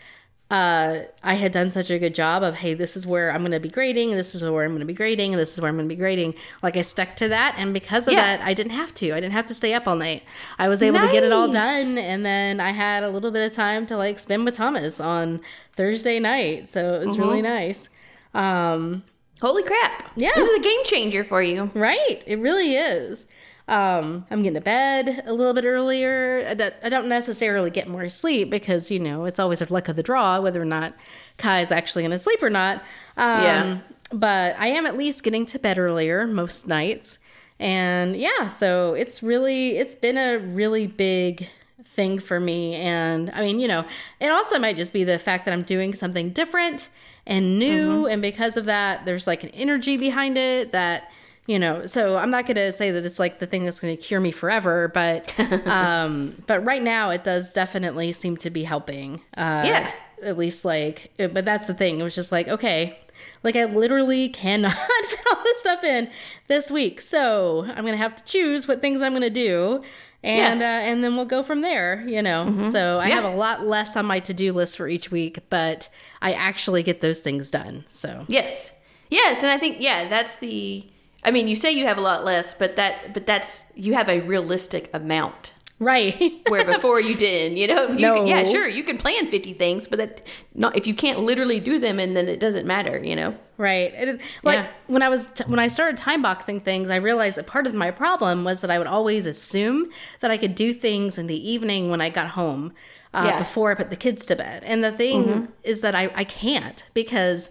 uh, 0.50 1.04
I 1.24 1.36
had 1.36 1.54
done 1.54 1.72
such 1.72 1.90
a 1.92 1.98
good 1.98 2.14
job 2.14 2.44
of, 2.44 2.56
hey, 2.56 2.74
this 2.74 2.98
is 2.98 3.08
where 3.08 3.32
I'm 3.32 3.40
going 3.40 3.54
to 3.54 3.60
be 3.62 3.70
grading, 3.70 4.12
this 4.12 4.36
is 4.36 4.44
where 4.44 4.66
I'm 4.66 4.72
going 4.72 4.82
to 4.82 4.86
be 4.86 4.92
grading, 4.94 5.32
this 5.38 5.54
is 5.54 5.62
where 5.62 5.70
I'm 5.70 5.78
going 5.78 5.88
to 5.88 5.96
be 5.96 5.98
grading. 5.98 6.36
Like 6.62 6.76
I 6.76 6.82
stuck 6.82 7.16
to 7.22 7.30
that, 7.30 7.56
and 7.58 7.74
because 7.74 8.06
of 8.06 8.16
Yeah. 8.16 8.36
that, 8.38 8.46
I 8.46 8.54
didn't 8.54 8.74
have 8.74 8.94
to. 8.96 9.14
I 9.14 9.22
didn't 9.22 9.32
have 9.32 9.46
to 9.46 9.54
stay 9.54 9.74
up 9.74 9.88
all 9.88 9.96
night. 9.96 10.24
I 10.60 10.68
was 10.68 10.84
able 10.84 11.00
to 11.00 11.08
get 11.08 11.24
it 11.24 11.32
all 11.32 11.48
done, 11.50 11.98
and 11.98 12.26
then 12.26 12.60
I 12.60 12.72
had 12.72 13.04
a 13.04 13.10
little 13.10 13.32
bit 13.32 13.46
of 13.50 13.54
time 13.56 13.86
to 13.86 13.96
like 13.96 14.20
spend 14.20 14.44
with 14.44 14.56
Thomas 14.56 15.00
on 15.00 15.40
Thursday 15.78 16.20
night, 16.20 16.68
so 16.68 16.96
it 16.96 17.06
was 17.06 17.18
really 17.18 17.42
nice. 17.42 17.88
Um, 18.34 19.04
Holy 19.40 19.64
crap. 19.64 20.12
Yeah. 20.18 20.32
This 20.36 20.50
is 20.50 20.60
a 20.60 20.64
game 20.64 20.84
changer 20.84 21.24
for 21.24 21.42
you. 21.42 21.72
Right. 21.74 22.24
It 22.28 22.40
really 22.40 22.76
is. 22.76 23.26
Um, 23.68 24.26
I'm 24.30 24.42
getting 24.42 24.56
to 24.56 24.62
bed 24.62 25.24
a 25.26 25.34
little 25.34 25.54
bit 25.54 25.64
earlier. 25.66 26.46
I 26.48 26.54
don't, 26.56 26.74
I 26.84 26.90
don't 26.90 27.08
necessarily 27.08 27.70
get 27.70 27.88
more 27.88 28.10
sleep 28.10 28.50
because, 28.50 28.92
you 28.92 29.00
know, 29.00 29.26
it's 29.26 29.40
always 29.40 29.62
a 29.62 29.72
luck 29.72 29.88
of 29.88 29.96
the 29.96 30.04
draw 30.04 30.42
whether 30.42 30.62
or 30.62 30.66
not 30.66 30.94
Kai 31.38 31.62
is 31.62 31.72
actually 31.72 32.02
going 32.02 32.12
to 32.12 32.20
sleep 32.20 32.44
or 32.44 32.50
not. 32.50 32.78
Um, 33.18 33.44
Yeah. 33.44 33.80
But 34.14 34.58
I 34.60 34.68
am 34.68 34.86
at 34.86 34.98
least 34.98 35.24
getting 35.24 35.46
to 35.48 35.60
bed 35.60 35.78
earlier 35.78 36.28
most 36.28 36.68
nights. 36.68 37.18
And 37.60 38.16
yeah, 38.16 38.48
so 38.48 38.94
it's 38.94 39.24
really 39.24 39.78
it's 39.78 39.96
been 39.96 40.18
a 40.18 40.38
really 40.40 40.88
big 40.88 41.48
thing 41.86 42.20
for 42.20 42.40
me 42.40 42.76
and 42.76 43.30
I 43.32 43.42
mean, 43.42 43.60
you 43.62 43.68
know, 43.70 43.86
it 44.20 44.32
also 44.32 44.60
might 44.60 44.76
just 44.76 44.92
be 44.92 45.04
the 45.06 45.20
fact 45.20 45.46
that 45.46 45.54
I'm 45.54 45.64
doing 45.64 45.94
something 45.94 46.32
different 46.32 46.90
and 47.26 47.60
new 47.60 48.08
and 48.08 48.22
because 48.22 48.58
of 48.58 48.66
that 48.66 49.06
there's 49.06 49.28
like 49.28 49.44
an 49.44 49.50
energy 49.52 49.96
behind 49.96 50.38
it 50.38 50.72
that 50.72 51.12
you 51.52 51.60
know 51.60 51.86
so 51.86 52.18
i'm 52.18 52.30
not 52.32 52.46
going 52.46 52.56
to 52.56 52.72
say 52.72 52.92
that 52.92 53.04
it's 53.06 53.20
like 53.20 53.40
the 53.40 53.46
thing 53.48 53.64
that's 53.66 53.80
going 53.80 53.96
to 53.96 54.02
cure 54.02 54.20
me 54.22 54.32
forever 54.32 54.88
but 54.94 55.38
um 55.68 56.34
but 56.48 56.64
right 56.64 56.82
now 56.84 57.10
it 57.10 57.24
does 57.24 57.52
definitely 57.54 58.12
seem 58.12 58.38
to 58.38 58.50
be 58.50 58.64
helping 58.64 59.16
uh 59.38 59.64
Yeah. 59.66 59.92
at 60.24 60.38
least 60.38 60.64
like 60.66 61.12
but 61.18 61.44
that's 61.46 61.68
the 61.68 61.74
thing 61.74 62.00
it 62.00 62.04
was 62.04 62.16
just 62.16 62.32
like 62.32 62.48
okay 62.48 62.98
like 63.44 63.56
i 63.56 63.66
literally 63.66 64.30
cannot 64.30 64.72
fit 65.08 65.20
all 65.32 65.44
this 65.44 65.60
stuff 65.60 65.84
in 65.84 66.10
this 66.48 66.72
week 66.72 67.02
so 67.02 67.66
i'm 67.76 67.84
gonna 67.86 67.98
have 67.98 68.16
to 68.16 68.24
choose 68.24 68.68
what 68.68 68.82
things 68.82 69.02
i'm 69.02 69.14
gonna 69.14 69.30
do 69.30 69.84
and 70.24 70.62
uh, 70.62 70.66
and 70.66 71.04
then 71.04 71.16
we'll 71.16 71.26
go 71.26 71.42
from 71.44 71.62
there 71.62 72.04
you 72.08 72.22
know 72.22 72.42
so 72.72 73.00
i 73.00 73.08
Yeah. 73.08 73.16
have 73.16 73.26
a 73.26 73.36
lot 73.36 73.66
less 73.66 73.98
on 73.98 74.06
my 74.06 74.20
to-do 74.20 74.54
list 74.54 74.78
for 74.78 74.88
each 74.88 75.10
week 75.12 75.40
but 75.50 75.90
i 76.22 76.32
actually 76.34 76.84
get 76.84 77.02
those 77.02 77.20
things 77.22 77.52
done 77.52 77.84
so 77.90 78.26
Yes. 78.28 78.72
Yes, 79.10 79.44
and 79.44 79.52
I 79.52 79.58
think 79.58 79.82
yeah, 79.82 80.08
that's 80.08 80.38
the 80.38 80.86
I 81.24 81.32
mean, 81.32 81.48
you 81.48 81.56
say 81.56 81.72
you 81.72 81.86
have 81.86 81.98
a 81.98 82.02
lot 82.02 82.24
less, 82.26 82.54
but 82.54 82.76
that 82.78 83.14
but 83.14 83.26
that's 83.26 83.64
you 83.76 83.94
have 83.94 84.10
a 84.10 84.22
realistic 84.22 84.90
amount. 84.94 85.54
right 85.80 86.42
Where 86.50 86.64
before 86.66 87.00
you 87.00 87.16
didn't, 87.16 87.58
you 87.58 87.68
know, 87.68 87.88
you 87.90 88.00
No. 88.08 88.16
can, 88.18 88.28
yeah, 88.28 88.44
sure, 88.44 88.68
you 88.68 88.84
can 88.84 88.98
plan 88.98 89.30
50 89.32 89.54
things, 89.54 89.88
but 89.88 89.98
that 90.00 90.22
not 90.54 90.76
if 90.78 90.86
you 90.88 90.94
can't 90.94 91.20
literally 91.20 91.60
do 91.60 91.80
them 91.80 92.00
and 92.00 92.16
then 92.16 92.28
it 92.28 92.40
doesn't 92.40 92.66
matter, 92.68 92.98
you 93.04 93.16
know. 93.16 93.36
Right. 93.58 93.94
It, 93.94 94.22
like 94.44 94.58
Yeah. 94.60 94.68
when 94.88 95.02
I 95.04 95.10
was 95.10 95.28
t- 95.28 95.44
when 95.46 95.60
I 95.60 95.68
started 95.68 95.98
time 95.98 96.22
boxing 96.24 96.60
things, 96.62 96.90
I 96.90 96.96
realized 96.98 97.38
that 97.38 97.46
part 97.48 97.66
of 97.68 97.74
my 97.76 97.92
problem 97.92 98.44
was 98.44 98.62
that 98.62 98.72
I 98.72 98.78
would 98.80 98.88
always 98.88 99.26
assume 99.28 99.90
that 100.22 100.32
I 100.32 100.38
could 100.38 100.56
do 100.56 100.74
things 100.74 101.18
in 101.20 101.28
the 101.28 101.52
evening 101.52 101.90
when 101.92 102.02
I 102.02 102.10
got 102.10 102.30
home 102.30 102.74
uh, 103.14 103.26
Yeah. 103.28 103.38
before 103.38 103.70
I 103.72 103.76
put 103.76 103.90
the 103.92 103.96
kids 103.96 104.26
to 104.28 104.36
bed. 104.36 104.64
And 104.64 104.84
the 104.84 104.92
thing 104.92 105.48
is 105.64 105.82
that 105.82 105.94
I, 105.96 106.10
I 106.16 106.24
can't 106.24 106.84
because 106.96 107.50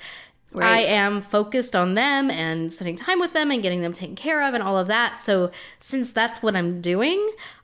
I 0.59 0.81
am 0.81 1.21
focused 1.21 1.77
on 1.77 1.95
them 1.95 2.31
and 2.31 2.73
spending 2.73 2.97
time 2.97 3.21
with 3.21 3.33
them 3.33 3.51
and 3.51 3.63
getting 3.63 3.83
them 3.83 3.93
taken 3.93 4.17
care 4.17 4.43
of 4.47 4.55
and 4.55 4.63
all 4.63 4.77
of 4.77 4.89
that. 4.89 5.23
So 5.23 5.51
since 5.79 6.13
that's 6.13 6.43
what 6.43 6.57
I'm 6.57 6.81
doing, 6.81 7.21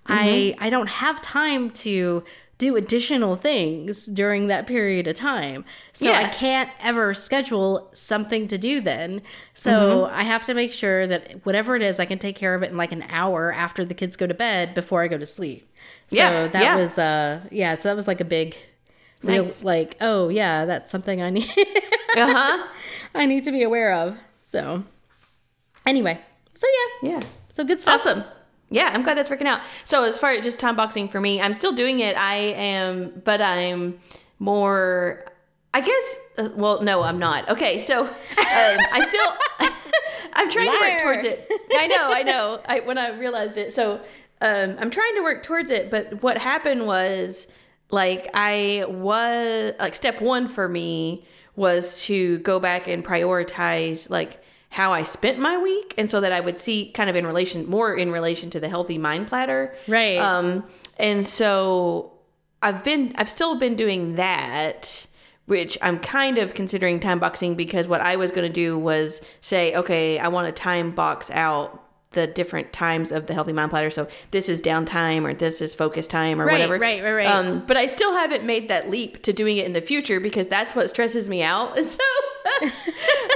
I 0.06 0.54
I 0.58 0.70
don't 0.70 0.88
have 0.88 1.20
time 1.20 1.70
to 1.70 2.22
do 2.58 2.74
additional 2.76 3.36
things 3.36 4.06
during 4.06 4.46
that 4.46 4.66
period 4.66 5.06
of 5.06 5.14
time. 5.14 5.62
So 5.92 6.14
I 6.14 6.24
can't 6.24 6.70
ever 6.80 7.12
schedule 7.12 7.90
something 7.92 8.48
to 8.48 8.56
do 8.56 8.80
then. 8.80 9.20
So 9.52 10.06
I 10.06 10.22
have 10.22 10.46
to 10.46 10.54
make 10.54 10.72
sure 10.72 11.06
that 11.06 11.44
whatever 11.44 11.76
it 11.76 11.82
is, 11.82 12.00
I 12.00 12.06
can 12.06 12.18
take 12.18 12.34
care 12.36 12.54
of 12.54 12.62
it 12.62 12.70
in 12.70 12.76
like 12.78 12.92
an 12.92 13.04
hour 13.10 13.52
after 13.52 13.84
the 13.84 13.92
kids 13.92 14.16
go 14.16 14.26
to 14.26 14.32
bed 14.34 14.72
before 14.74 15.02
I 15.02 15.08
go 15.08 15.18
to 15.18 15.26
sleep. 15.26 15.70
So 16.08 16.16
Yeah, 16.16 16.48
that 16.48 16.62
yeah. 16.62 16.76
was 16.76 16.96
uh 16.98 17.40
yeah, 17.50 17.74
so 17.76 17.88
that 17.90 17.96
was 17.96 18.08
like 18.08 18.20
a 18.20 18.24
big 18.24 18.56
real 19.22 19.46
like, 19.62 19.96
oh 20.00 20.28
yeah, 20.28 20.64
that's 20.64 20.90
something 20.90 21.22
I 21.22 21.30
need 21.30 21.50
Uh-huh. 22.16 22.66
I 23.14 23.26
need 23.26 23.44
to 23.44 23.52
be 23.52 23.62
aware 23.62 23.92
of. 23.92 24.18
So 24.42 24.84
anyway. 25.84 26.20
So 26.54 26.66
yeah. 27.02 27.10
Yeah. 27.10 27.20
So 27.50 27.64
good 27.64 27.80
stuff. 27.80 28.00
Awesome. 28.00 28.24
Yeah, 28.70 28.90
I'm 28.92 29.02
glad 29.02 29.16
that's 29.16 29.30
working 29.30 29.46
out. 29.46 29.60
So 29.84 30.04
as 30.04 30.18
far 30.18 30.32
as 30.32 30.42
just 30.42 30.58
time 30.58 30.76
boxing 30.76 31.08
for 31.08 31.20
me, 31.20 31.40
I'm 31.40 31.54
still 31.54 31.72
doing 31.72 32.00
it. 32.00 32.16
I 32.16 32.34
am, 32.34 33.22
but 33.24 33.40
I'm 33.40 33.98
more. 34.38 35.24
I 35.72 35.80
guess. 35.82 36.18
Uh, 36.38 36.48
well, 36.56 36.82
no, 36.82 37.02
I'm 37.02 37.18
not. 37.18 37.48
Okay, 37.48 37.78
so 37.78 38.02
um, 38.06 38.10
I 38.38 39.04
still. 39.06 39.70
I'm 40.34 40.50
trying 40.50 40.70
to 40.70 40.78
work 40.80 41.00
towards 41.00 41.24
it. 41.24 41.50
I 41.76 41.86
know. 41.86 42.10
I 42.12 42.22
know. 42.22 42.60
I 42.66 42.80
when 42.80 42.98
I 42.98 43.16
realized 43.16 43.56
it. 43.56 43.72
So 43.72 44.00
um, 44.40 44.76
I'm 44.78 44.90
trying 44.90 45.14
to 45.14 45.22
work 45.22 45.42
towards 45.42 45.70
it. 45.70 45.90
But 45.90 46.22
what 46.22 46.38
happened 46.38 46.86
was, 46.86 47.46
like, 47.90 48.28
I 48.34 48.84
was 48.88 49.74
like 49.78 49.94
step 49.94 50.20
one 50.20 50.48
for 50.48 50.68
me 50.68 51.24
was 51.54 52.02
to 52.04 52.38
go 52.40 52.60
back 52.60 52.86
and 52.86 53.04
prioritize 53.04 54.10
like 54.10 54.42
how 54.70 54.92
I 54.92 55.04
spent 55.04 55.38
my 55.38 55.56
week, 55.56 55.94
and 55.96 56.10
so 56.10 56.20
that 56.20 56.32
I 56.32 56.40
would 56.40 56.56
see 56.58 56.90
kind 56.90 57.08
of 57.08 57.16
in 57.16 57.26
relation 57.26 57.66
more 57.66 57.94
in 57.94 58.10
relation 58.10 58.50
to 58.50 58.60
the 58.60 58.68
healthy 58.68 58.98
mind 58.98 59.28
platter, 59.28 59.74
Right. 59.88 60.18
Um, 60.18 60.64
and 60.98 61.24
so 61.24 62.12
I've 62.62 62.84
been 62.84 63.14
I've 63.16 63.30
still 63.30 63.58
been 63.58 63.76
doing 63.76 64.16
that, 64.16 65.06
which 65.46 65.78
I'm 65.80 65.98
kind 65.98 66.36
of 66.38 66.52
considering 66.54 67.00
time 67.00 67.18
boxing 67.18 67.54
because 67.54 67.86
what 67.86 68.00
I 68.00 68.16
was 68.16 68.30
going 68.30 68.46
to 68.46 68.52
do 68.52 68.78
was 68.78 69.20
say, 69.40 69.74
okay, 69.74 70.18
I 70.18 70.28
want 70.28 70.46
to 70.46 70.52
time 70.52 70.90
box 70.90 71.30
out 71.30 71.82
the 72.16 72.26
different 72.26 72.72
times 72.72 73.12
of 73.12 73.26
the 73.28 73.34
healthy 73.34 73.52
mind 73.52 73.70
platter. 73.70 73.90
So 73.90 74.08
this 74.32 74.48
is 74.48 74.60
downtime 74.60 75.22
or 75.24 75.32
this 75.32 75.60
is 75.60 75.72
focus 75.76 76.08
time 76.08 76.40
or 76.40 76.46
Right, 76.46 76.52
whatever. 76.54 76.78
right, 76.78 77.00
right, 77.04 77.12
right. 77.12 77.26
Um, 77.28 77.64
but 77.64 77.76
I 77.76 77.86
still 77.86 78.12
haven't 78.12 78.42
made 78.44 78.66
that 78.66 78.90
leap 78.90 79.22
to 79.22 79.32
doing 79.32 79.58
it 79.58 79.66
in 79.66 79.72
the 79.74 79.80
future 79.80 80.18
because 80.18 80.48
that's 80.48 80.74
what 80.74 80.90
stresses 80.90 81.28
me 81.28 81.44
out. 81.44 81.78
So 81.86 82.02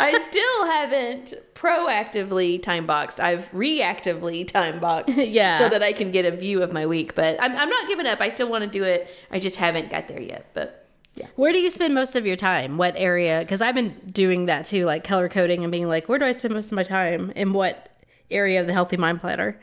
I 0.00 0.18
still 0.20 0.66
haven't 0.66 1.34
proactively 1.54 2.62
time 2.62 2.86
boxed. 2.86 3.20
I've 3.20 3.50
reactively 3.52 4.46
time 4.46 4.80
boxed. 4.80 5.18
Yeah. 5.30 5.58
So 5.58 5.68
that 5.68 5.82
I 5.82 5.92
can 5.92 6.10
get 6.10 6.24
a 6.24 6.30
view 6.30 6.62
of 6.62 6.72
my 6.72 6.86
week. 6.86 7.14
But 7.14 7.36
I'm, 7.40 7.54
I'm 7.56 7.68
not 7.68 7.88
giving 7.88 8.06
up. 8.06 8.20
I 8.20 8.28
still 8.30 8.48
want 8.48 8.64
to 8.64 8.70
do 8.70 8.82
it. 8.84 9.08
I 9.30 9.38
just 9.38 9.56
haven't 9.56 9.90
got 9.90 10.08
there 10.08 10.20
yet. 10.20 10.46
But 10.54 10.88
yeah. 11.16 11.26
Where 11.36 11.52
do 11.52 11.58
you 11.58 11.70
spend 11.70 11.92
most 11.94 12.14
of 12.16 12.24
your 12.24 12.36
time? 12.36 12.78
What 12.78 12.94
area? 12.96 13.40
Because 13.40 13.60
I've 13.60 13.74
been 13.74 14.00
doing 14.12 14.46
that 14.46 14.66
too, 14.66 14.84
like 14.86 15.04
color 15.04 15.28
coding 15.28 15.64
and 15.64 15.70
being 15.72 15.88
like, 15.88 16.08
where 16.08 16.18
do 16.18 16.24
I 16.24 16.32
spend 16.32 16.54
most 16.54 16.66
of 16.70 16.76
my 16.76 16.84
time? 16.84 17.32
And 17.36 17.52
what 17.52 17.89
area 18.30 18.60
of 18.60 18.66
the 18.66 18.72
healthy 18.72 18.96
mind 18.96 19.20
Platter? 19.20 19.60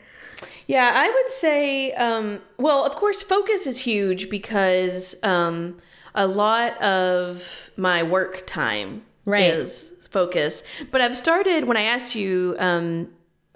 Yeah, 0.66 0.92
I 0.94 1.08
would 1.10 1.30
say, 1.32 1.92
um, 1.92 2.40
well, 2.58 2.84
of 2.86 2.94
course, 2.94 3.22
focus 3.22 3.66
is 3.66 3.78
huge 3.80 4.30
because 4.30 5.14
um, 5.22 5.78
a 6.14 6.26
lot 6.26 6.80
of 6.82 7.70
my 7.76 8.02
work 8.02 8.46
time 8.46 9.02
Right. 9.24 9.44
is 9.52 9.92
focus. 10.10 10.62
But 10.90 11.00
I've 11.00 11.16
started, 11.16 11.64
when 11.64 11.76
I 11.76 11.82
asked 11.82 12.14
you, 12.14 12.54
um, 12.58 13.08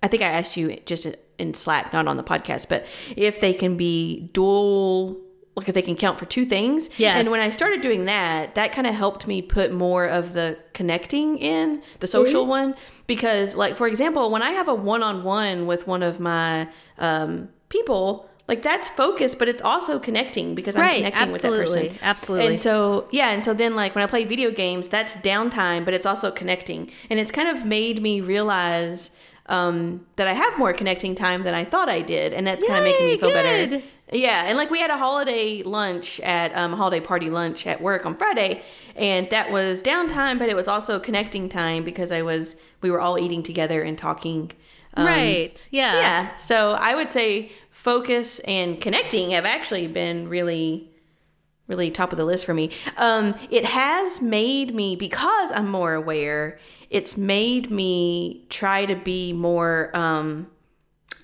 I 0.03 0.09
think 0.09 0.23
I 0.23 0.27
asked 0.29 0.57
you 0.57 0.77
just 0.87 1.07
in- 1.07 1.17
in 1.39 1.55
Slack, 1.55 1.93
not 1.93 2.07
on 2.09 2.17
the 2.17 2.23
podcast, 2.23 2.69
but 2.69 2.85
if 3.17 3.41
they 3.41 3.53
can 3.53 3.77
be 3.77 4.29
dual, 4.33 5.19
like 5.55 5.69
if 5.69 5.75
they 5.75 5.83
can 5.83 5.97
count 5.97 6.19
for 6.19 6.25
two 6.25 6.45
things. 6.45 6.89
Yes. 6.97 7.19
And 7.19 7.31
when 7.31 7.41
I 7.41 7.51
started 7.51 7.83
doing 7.83 8.07
that, 8.07 8.55
that 8.55 8.73
kind 8.73 8.87
of 8.87 8.95
helped 8.95 9.27
me 9.27 9.43
put 9.43 9.73
more 9.73 10.07
of 10.07 10.33
the 10.33 10.59
connecting 10.73 11.37
in, 11.39 11.83
the 12.01 12.07
social 12.07 12.47
one. 12.47 12.75
Because, 13.07 13.55
like, 13.55 13.77
for 13.77 13.87
example, 13.87 14.31
when 14.31 14.43
I 14.43 14.53
have 14.53 14.69
a 14.69 14.75
one 14.75 15.03
on 15.03 15.25
one 15.25 15.67
with 15.67 15.87
one 15.87 16.03
of 16.03 16.19
my 16.19 16.69
um, 16.99 17.51
people, 17.69 18.29
like 18.49 18.63
that's 18.63 18.89
focus, 18.89 19.35
but 19.35 19.49
it's 19.49 19.63
also 19.63 19.99
connecting 19.99 20.55
because 20.55 20.75
I'm 20.75 20.83
Right, 20.83 20.97
connecting 20.97 21.33
with 21.33 21.43
that 21.43 21.49
absolutely, 21.49 21.89
person. 21.89 21.99
absolutely. 22.03 22.47
And 22.49 22.59
so, 22.59 23.09
yeah, 23.13 23.31
and 23.31 23.45
so 23.45 23.53
then, 23.55 23.77
like, 23.77 23.95
when 23.95 24.03
I 24.03 24.07
play 24.07 24.25
video 24.25 24.51
games, 24.51 24.89
that's 24.89 25.17
downtime, 25.17 25.85
but 25.85 25.93
it's 25.93 26.07
also 26.07 26.31
connecting. 26.31 26.91
And 27.11 27.21
it's 27.21 27.31
kind 27.31 27.49
of 27.49 27.67
made 27.67 28.03
me 28.03 28.21
realize 28.21 29.11
um, 29.47 30.07
that 30.17 30.27
I 30.27 30.33
have 30.33 30.59
more 30.59 30.73
connecting 30.73 31.15
time 31.15 31.43
than 31.43 31.55
I 31.55 31.65
thought 31.65 31.89
I 31.89 32.01
did. 32.01 32.33
And 32.33 32.47
that's 32.47 32.65
kind 32.65 32.79
of 32.79 32.85
making 32.85 33.07
me 33.07 33.19
feel 33.19 33.33
better. 33.33 33.83
Yeah, 34.13 34.45
and 34.47 34.57
like 34.57 34.71
we 34.71 34.81
had 34.81 34.91
a 34.91 34.99
holiday 34.99 35.63
lunch 35.63 36.21
at 36.21 36.57
um, 36.57 36.75
a 36.75 36.77
holiday 36.77 37.01
party 37.01 37.31
lunch 37.31 37.67
at 37.67 37.81
work 37.81 38.05
on 38.07 38.17
Friday, 38.17 38.63
and 38.95 39.29
that 39.31 39.51
was 39.51 39.83
downtime, 39.83 40.39
but 40.39 40.49
it 40.49 40.57
was 40.57 40.69
also 40.69 41.01
connecting 41.01 41.49
time 41.49 41.83
because 41.83 42.13
I 42.13 42.23
was 42.23 42.55
we 42.81 42.91
were 42.91 43.01
all 43.01 43.19
eating 43.19 43.43
together 43.43 43.83
and 43.83 43.97
talking. 43.97 44.53
Um, 44.95 45.07
right. 45.07 45.69
Yeah. 45.71 45.95
Yeah. 45.95 46.37
So 46.37 46.73
I 46.73 46.95
would 46.95 47.09
say 47.09 47.51
focus 47.71 48.39
and 48.41 48.81
connecting 48.81 49.31
have 49.31 49.47
actually 49.47 49.87
been 49.87 50.29
really, 50.29 50.91
really 51.67 51.91
top 51.91 52.13
of 52.13 52.19
the 52.19 52.27
list 52.27 52.45
for 52.45 52.53
me. 52.55 52.71
Um, 52.99 53.35
it 53.51 53.65
has 53.65 54.21
made 54.21 54.75
me 54.75 54.95
because 54.95 55.51
I'm 55.53 55.69
more 55.69 55.95
aware. 55.95 56.59
It's 56.91 57.17
made 57.17 57.71
me 57.71 58.45
try 58.51 58.85
to 58.85 58.95
be 58.95 59.33
more 59.33 59.91
um, 59.97 60.49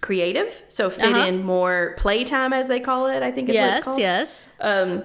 creative. 0.00 0.62
So 0.68 0.90
fit 0.90 1.14
Uh-huh. 1.14 1.26
in 1.26 1.44
more 1.44 1.94
playtime, 1.98 2.52
as 2.52 2.68
they 2.68 2.80
call 2.80 3.06
it. 3.06 3.22
I 3.22 3.30
think 3.30 3.48
is 3.48 3.56
what 3.56 3.64
it's 3.64 3.74
Yes. 3.76 3.84
called. 3.84 3.98
Yes. 4.00 4.48
Um, 4.60 5.04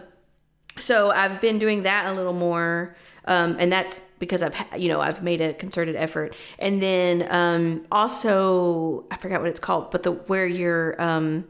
so 0.79 1.11
I've 1.11 1.39
been 1.41 1.59
doing 1.59 1.83
that 1.83 2.05
a 2.07 2.13
little 2.13 2.33
more, 2.33 2.95
um, 3.25 3.55
and 3.59 3.71
that's 3.71 4.01
because 4.19 4.41
I've 4.41 4.55
you 4.77 4.89
know 4.89 5.01
I've 5.01 5.21
made 5.23 5.39
a 5.41 5.53
concerted 5.53 5.95
effort. 5.95 6.35
And 6.59 6.81
then 6.81 7.27
um, 7.29 7.85
also 7.91 9.05
I 9.11 9.17
forgot 9.17 9.39
what 9.41 9.49
it's 9.49 9.59
called, 9.59 9.91
but 9.91 10.03
the 10.03 10.11
where 10.11 10.47
you're 10.47 10.99
um, 11.01 11.45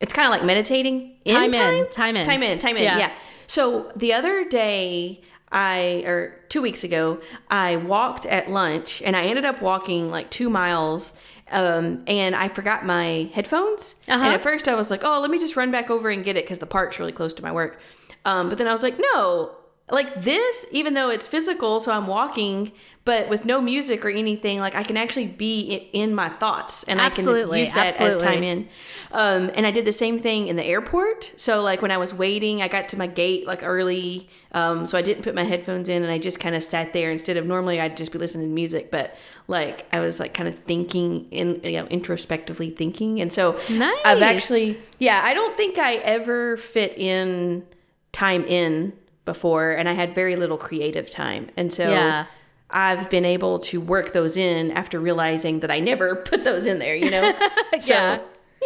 it's 0.00 0.12
kind 0.12 0.26
of 0.26 0.32
like 0.32 0.44
meditating. 0.44 1.16
Time 1.26 1.52
in, 1.54 1.88
time 1.90 2.16
in. 2.16 2.24
time 2.26 2.42
in, 2.42 2.58
time 2.58 2.76
in. 2.76 2.82
Yeah. 2.84 2.98
Yeah. 2.98 3.12
So 3.46 3.90
the 3.96 4.12
other 4.12 4.44
day. 4.44 5.20
I 5.52 6.04
or 6.06 6.36
two 6.48 6.62
weeks 6.62 6.84
ago, 6.84 7.18
I 7.50 7.74
walked 7.74 8.24
at 8.24 8.48
lunch 8.48 9.02
and 9.02 9.16
I 9.16 9.24
ended 9.24 9.44
up 9.44 9.60
walking 9.60 10.08
like 10.08 10.30
two 10.30 10.48
miles. 10.48 11.12
Um, 11.50 12.04
and 12.06 12.34
I 12.34 12.48
forgot 12.48 12.86
my 12.86 13.30
headphones. 13.34 13.94
Uh-huh. 14.08 14.24
And 14.24 14.34
at 14.34 14.40
first 14.40 14.68
I 14.68 14.74
was 14.74 14.90
like, 14.90 15.02
oh, 15.04 15.20
let 15.20 15.30
me 15.30 15.38
just 15.38 15.56
run 15.56 15.70
back 15.70 15.90
over 15.90 16.08
and 16.10 16.24
get 16.24 16.36
it 16.36 16.44
because 16.44 16.58
the 16.58 16.66
park's 16.66 16.98
really 16.98 17.12
close 17.12 17.34
to 17.34 17.42
my 17.42 17.52
work. 17.52 17.80
Um, 18.24 18.48
but 18.48 18.58
then 18.58 18.66
I 18.66 18.72
was 18.72 18.82
like, 18.82 18.98
no, 18.98 19.52
like 19.92 20.22
this, 20.22 20.66
even 20.70 20.94
though 20.94 21.10
it's 21.10 21.26
physical, 21.26 21.80
so 21.80 21.92
I'm 21.92 22.06
walking, 22.06 22.72
but 23.04 23.28
with 23.28 23.44
no 23.44 23.60
music 23.60 24.04
or 24.04 24.08
anything, 24.08 24.60
like 24.60 24.74
I 24.74 24.82
can 24.82 24.96
actually 24.96 25.26
be 25.26 25.88
in 25.92 26.14
my 26.14 26.28
thoughts 26.28 26.84
and 26.84 27.00
Absolutely, 27.00 27.40
I 27.40 27.44
can 27.44 27.58
use 27.58 27.72
that 27.72 27.86
absolutely. 28.00 28.26
as 28.26 28.32
time 28.34 28.42
in. 28.42 28.68
Um, 29.12 29.50
and 29.54 29.66
I 29.66 29.70
did 29.70 29.84
the 29.84 29.92
same 29.92 30.18
thing 30.18 30.48
in 30.48 30.56
the 30.56 30.64
airport. 30.64 31.32
So 31.36 31.62
like 31.62 31.82
when 31.82 31.90
I 31.90 31.96
was 31.96 32.12
waiting, 32.12 32.62
I 32.62 32.68
got 32.68 32.88
to 32.90 32.98
my 32.98 33.06
gate 33.06 33.46
like 33.46 33.62
early, 33.62 34.28
um, 34.52 34.86
so 34.86 34.98
I 34.98 35.02
didn't 35.02 35.22
put 35.22 35.34
my 35.34 35.44
headphones 35.44 35.88
in 35.88 36.02
and 36.02 36.12
I 36.12 36.18
just 36.18 36.38
kind 36.40 36.54
of 36.54 36.62
sat 36.62 36.92
there 36.92 37.10
instead 37.10 37.36
of 37.36 37.46
normally 37.46 37.80
I'd 37.80 37.96
just 37.96 38.12
be 38.12 38.18
listening 38.18 38.48
to 38.48 38.54
music, 38.54 38.90
but 38.90 39.16
like 39.48 39.86
I 39.92 40.00
was 40.00 40.20
like 40.20 40.34
kind 40.34 40.48
of 40.48 40.58
thinking 40.58 41.26
in 41.30 41.60
you 41.64 41.80
know 41.80 41.86
introspectively 41.86 42.70
thinking, 42.70 43.20
and 43.20 43.32
so 43.32 43.58
I've 44.04 44.22
actually 44.22 44.78
yeah 44.98 45.22
I 45.24 45.34
don't 45.34 45.56
think 45.56 45.78
I 45.78 45.94
ever 45.96 46.56
fit 46.58 46.96
in 46.96 47.66
time 48.12 48.44
in 48.44 48.92
before 49.32 49.70
and 49.70 49.88
I 49.88 49.92
had 49.92 50.14
very 50.14 50.34
little 50.36 50.58
creative 50.58 51.08
time. 51.10 51.50
And 51.56 51.72
so 51.72 51.88
Yeah. 51.90 52.26
I've 52.70 53.08
been 53.10 53.24
able 53.24 53.58
to 53.70 53.80
work 53.80 54.12
those 54.12 54.36
in 54.36 54.70
after 54.72 54.98
realizing 55.00 55.60
that 55.60 55.70
I 55.70 55.78
never 55.80 56.16
put 56.30 56.44
those 56.44 56.66
in 56.66 56.78
there, 56.78 56.94
you 56.96 57.10
know? 57.10 57.32
so, 57.80 57.94
Yeah. 57.94 58.18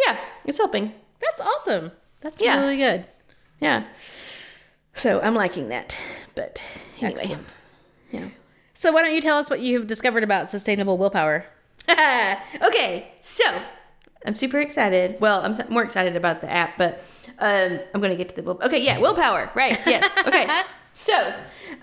yeah, 0.05 0.17
it's 0.45 0.57
helping. 0.57 0.93
That's 1.19 1.41
awesome. 1.41 1.91
That's 2.21 2.41
Yeah. 2.41 2.59
really 2.61 2.77
good. 2.77 3.05
Yeah. 3.59 3.83
So 4.93 5.19
I'm 5.21 5.35
liking 5.35 5.69
that. 5.69 5.97
But 6.35 6.63
anyway. 6.99 7.19
Excellent. 7.21 7.47
Yeah. 8.11 8.27
So 8.73 8.91
why 8.91 9.01
don't 9.03 9.13
you 9.15 9.21
tell 9.21 9.37
us 9.37 9.49
what 9.49 9.59
you've 9.61 9.87
discovered 9.87 10.23
about 10.23 10.49
sustainable 10.49 10.97
willpower? 10.97 11.45
okay, 11.89 13.11
so 13.21 13.43
I'm 14.25 14.35
super 14.35 14.59
excited. 14.59 15.17
Well, 15.19 15.41
I'm 15.41 15.55
more 15.71 15.83
excited 15.83 16.15
about 16.15 16.41
the 16.41 16.51
app, 16.51 16.77
but 16.77 17.03
um, 17.39 17.79
I'm 17.93 18.01
going 18.01 18.11
to 18.11 18.17
get 18.17 18.29
to 18.29 18.35
the 18.35 18.43
will. 18.43 18.59
Okay, 18.63 18.81
yeah, 18.83 18.97
willpower. 18.97 19.51
Right. 19.55 19.79
Yes. 19.85 20.09
Okay. 20.27 20.47
so 20.93 21.33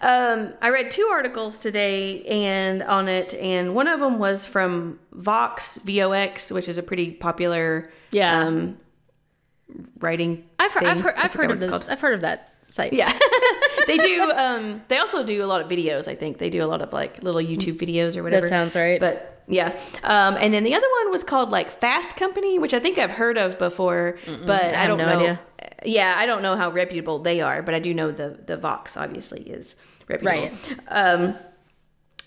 um, 0.00 0.52
I 0.60 0.70
read 0.70 0.90
two 0.90 1.08
articles 1.12 1.58
today 1.60 2.22
and 2.24 2.82
on 2.82 3.08
it, 3.08 3.34
and 3.34 3.74
one 3.74 3.86
of 3.88 4.00
them 4.00 4.18
was 4.18 4.44
from 4.46 4.98
Vox 5.12 5.78
VOX, 5.84 6.50
which 6.50 6.68
is 6.68 6.78
a 6.78 6.82
pretty 6.82 7.12
popular 7.12 7.90
Yeah. 8.10 8.40
um, 8.44 8.78
writing. 10.00 10.44
I've 10.58 10.72
heard, 10.72 10.80
thing. 10.82 10.88
I've 10.90 11.00
heard, 11.00 11.14
I've 11.16 11.32
heard 11.32 11.50
of 11.50 11.60
this. 11.60 11.70
called. 11.70 11.86
I've 11.90 12.00
heard 12.00 12.14
of 12.14 12.20
that 12.22 12.54
site. 12.68 12.92
Yeah, 12.92 13.12
they 13.86 13.98
do. 13.98 14.30
Um, 14.34 14.82
they 14.88 14.98
also 14.98 15.22
do 15.24 15.44
a 15.44 15.46
lot 15.46 15.60
of 15.62 15.68
videos. 15.68 16.08
I 16.08 16.14
think 16.14 16.38
they 16.38 16.50
do 16.50 16.64
a 16.64 16.66
lot 16.66 16.82
of 16.82 16.92
like 16.92 17.22
little 17.22 17.40
YouTube 17.40 17.78
videos 17.78 18.16
or 18.16 18.22
whatever. 18.22 18.46
That 18.46 18.50
sounds 18.50 18.74
right. 18.74 18.98
But 19.00 19.31
yeah, 19.48 19.78
um, 20.04 20.36
and 20.38 20.52
then 20.54 20.64
the 20.64 20.74
other 20.74 20.86
one 21.02 21.12
was 21.12 21.24
called 21.24 21.50
like 21.50 21.70
Fast 21.70 22.16
Company, 22.16 22.58
which 22.58 22.74
I 22.74 22.78
think 22.78 22.98
I've 22.98 23.12
heard 23.12 23.38
of 23.38 23.58
before, 23.58 24.18
but 24.46 24.62
I, 24.62 24.78
have 24.78 24.88
don't 24.88 24.98
no 24.98 25.06
know. 25.06 25.18
idea. 25.18 25.40
Yeah, 25.84 26.14
I 26.16 26.26
don't 26.26 26.42
know 26.42 26.56
how 26.56 26.70
reputable 26.70 27.18
they 27.18 27.40
are, 27.40 27.62
but 27.62 27.74
I 27.74 27.78
do 27.78 27.92
know 27.92 28.10
the 28.10 28.38
the 28.46 28.56
Vox 28.56 28.96
obviously 28.96 29.42
is 29.42 29.76
reputable. 30.08 30.48
Right. 30.48 30.78
Um, 30.88 31.34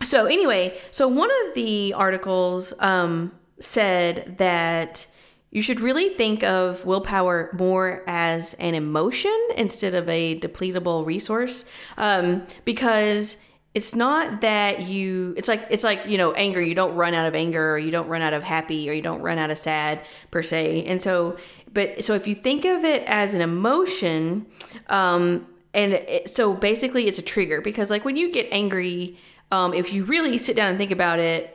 so 0.04 0.26
anyway, 0.26 0.78
so 0.92 1.08
one 1.08 1.30
of 1.48 1.56
the 1.56 1.94
articles 1.94 2.74
um, 2.80 3.32
said 3.60 4.36
that 4.38 5.08
you 5.52 5.62
should 5.62 5.80
really 5.80 6.10
think 6.10 6.44
of 6.44 6.86
willpower 6.86 7.50
more 7.58 8.04
as 8.08 8.56
an 8.56 8.76
emotion 8.76 9.38
instead 9.56 9.96
of 9.96 10.10
a 10.10 10.38
depletable 10.40 11.06
resource, 11.06 11.64
um, 11.98 12.46
because 12.66 13.38
it's 13.76 13.94
not 13.94 14.42
that 14.42 14.88
you. 14.88 15.36
It's 15.38 15.48
like 15.48 15.68
it's 15.70 15.84
like 15.84 16.08
you 16.08 16.18
know 16.18 16.32
anger. 16.34 16.62
You 16.62 16.74
don't 16.74 16.96
run 16.96 17.14
out 17.14 17.28
of 17.28 17.36
anger, 17.36 17.74
or 17.74 17.78
you 17.78 17.92
don't 17.92 18.08
run 18.08 18.22
out 18.22 18.34
of 18.34 18.44
happy, 18.44 18.90
or 18.90 18.94
you 18.94 19.02
don't 19.02 19.22
run 19.22 19.38
out 19.38 19.52
of 19.52 19.58
sad 19.58 20.02
per 20.32 20.42
se. 20.42 20.86
And 20.86 21.02
so, 21.02 21.38
but 21.72 22.04
so 22.04 22.14
if 22.14 22.26
you 22.26 22.34
think 22.34 22.66
of 22.66 22.84
it 22.84 23.04
as 23.06 23.34
an 23.34 23.42
emotion, 23.42 24.48
um, 24.88 25.46
and 25.76 25.94
it, 25.94 26.30
so 26.30 26.54
basically 26.54 27.08
it's 27.08 27.20
a 27.20 27.22
trigger 27.22 27.62
because 27.62 27.92
like 27.92 28.06
when 28.06 28.16
you 28.16 28.32
get 28.32 28.48
angry 28.52 29.18
um, 29.52 29.74
if 29.74 29.94
you 29.94 30.04
really 30.06 30.38
sit 30.38 30.56
down 30.56 30.70
and 30.70 30.78
think 30.78 30.92
about 30.92 31.20
it 31.20 31.52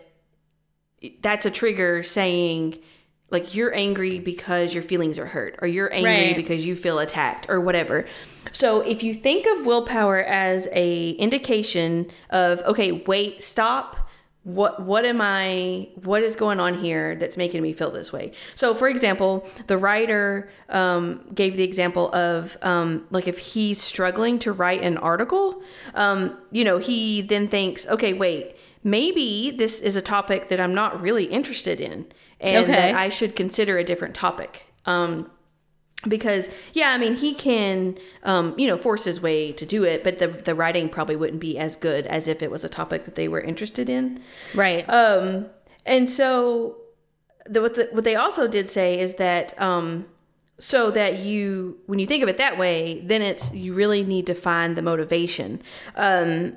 that's 1.23 1.47
a 1.47 1.51
trigger 1.51 2.03
saying 2.03 2.79
like 3.31 3.55
you're 3.55 3.75
angry 3.75 4.19
because 4.19 4.75
your 4.75 4.83
feelings 4.83 5.19
are 5.19 5.27
hurt 5.27 5.57
or 5.63 5.69
you're 5.69 5.93
angry 5.93 6.11
Right. 6.29 6.37
because 6.37 6.67
you 6.67 6.75
feel 6.77 6.99
attacked 6.99 7.47
or 7.49 7.61
whatever. 7.61 8.07
So 8.53 8.81
if 8.81 9.03
you 9.03 9.15
think 9.15 9.47
of 9.47 9.67
willpower 9.67 10.19
as 10.25 10.69
a 10.73 11.11
indication 11.11 12.11
of 12.31 12.61
okay 12.63 12.93
wait 12.93 13.43
stop. 13.43 13.97
What 14.43 14.83
what 14.83 15.05
am 15.05 15.21
i 15.21 15.91
what 16.03 16.23
is 16.23 16.35
going 16.35 16.61
on 16.61 16.73
here 16.79 17.15
that's 17.15 17.37
making 17.37 17.61
me 17.61 17.75
feel 17.75 17.91
this 17.91 18.11
way? 18.11 18.33
So 18.55 18.73
for 18.75 18.89
example 18.89 19.47
the 19.67 19.77
writer 19.77 20.51
um, 20.71 21.21
gave 21.35 21.59
the 21.59 21.63
example 21.63 22.11
of 22.15 22.57
um, 22.63 23.05
like 23.11 23.29
if 23.29 23.39
he's 23.39 23.79
struggling 23.83 24.39
to 24.39 24.51
write 24.53 24.81
an 24.81 24.97
article 24.97 25.63
um, 25.95 26.39
you 26.51 26.65
know 26.65 26.79
he 26.79 27.21
then 27.21 27.49
thinks 27.49 27.87
okay 27.89 28.15
wait 28.15 28.57
maybe 28.83 29.51
this 29.51 29.79
is 29.79 29.95
a 29.95 30.01
topic 30.01 30.49
that 30.49 30.59
i'm 30.59 30.75
not 30.75 30.99
really 31.03 31.25
interested 31.25 31.79
in 31.81 32.07
and 32.41 32.65
Okay. 32.65 32.73
that 32.73 32.95
i 32.95 33.09
should 33.09 33.37
consider 33.37 33.77
a 33.79 33.85
different 33.85 34.15
topic 34.15 34.65
um, 34.87 35.31
because 36.09 36.49
yeah 36.73 36.91
i 36.91 36.99
mean 36.99 37.15
he 37.15 37.35
can 37.35 37.99
um, 38.25 38.55
you 38.59 38.67
know 38.67 38.77
force 38.77 39.05
his 39.05 39.21
way 39.21 39.53
to 39.53 39.67
do 39.67 39.85
it 39.85 40.03
but 40.03 40.19
the, 40.19 40.29
the 40.29 40.55
writing 40.55 40.89
probably 40.89 41.17
wouldn't 41.17 41.41
be 41.41 41.59
as 41.59 41.77
good 41.77 42.07
as 42.07 42.27
if 42.27 42.43
it 42.43 42.51
was 42.51 42.65
a 42.65 42.69
topic 42.69 43.05
that 43.05 43.15
they 43.17 43.29
were 43.29 43.41
interested 43.41 43.89
in 43.89 44.19
Right. 44.55 44.89
um, 44.89 45.47
and 45.87 46.09
so 46.09 46.77
the, 47.47 47.61
what, 47.63 47.75
the, 47.75 47.89
what 47.93 48.05
they 48.05 48.15
also 48.17 48.47
did 48.49 48.69
say 48.69 48.99
is 48.99 49.15
that 49.17 49.61
um, 49.61 50.07
so 50.59 50.91
that 50.91 51.19
you 51.19 51.79
when 51.87 51.99
you 51.99 52.07
think 52.07 52.23
of 52.23 52.29
it 52.29 52.37
that 52.39 52.57
way 52.59 53.03
then 53.05 53.23
it's 53.23 53.53
you 53.55 53.75
really 53.75 54.03
need 54.03 54.27
to 54.27 54.35
find 54.35 54.77
the 54.77 54.83
motivation 54.83 55.61
um, 55.97 56.57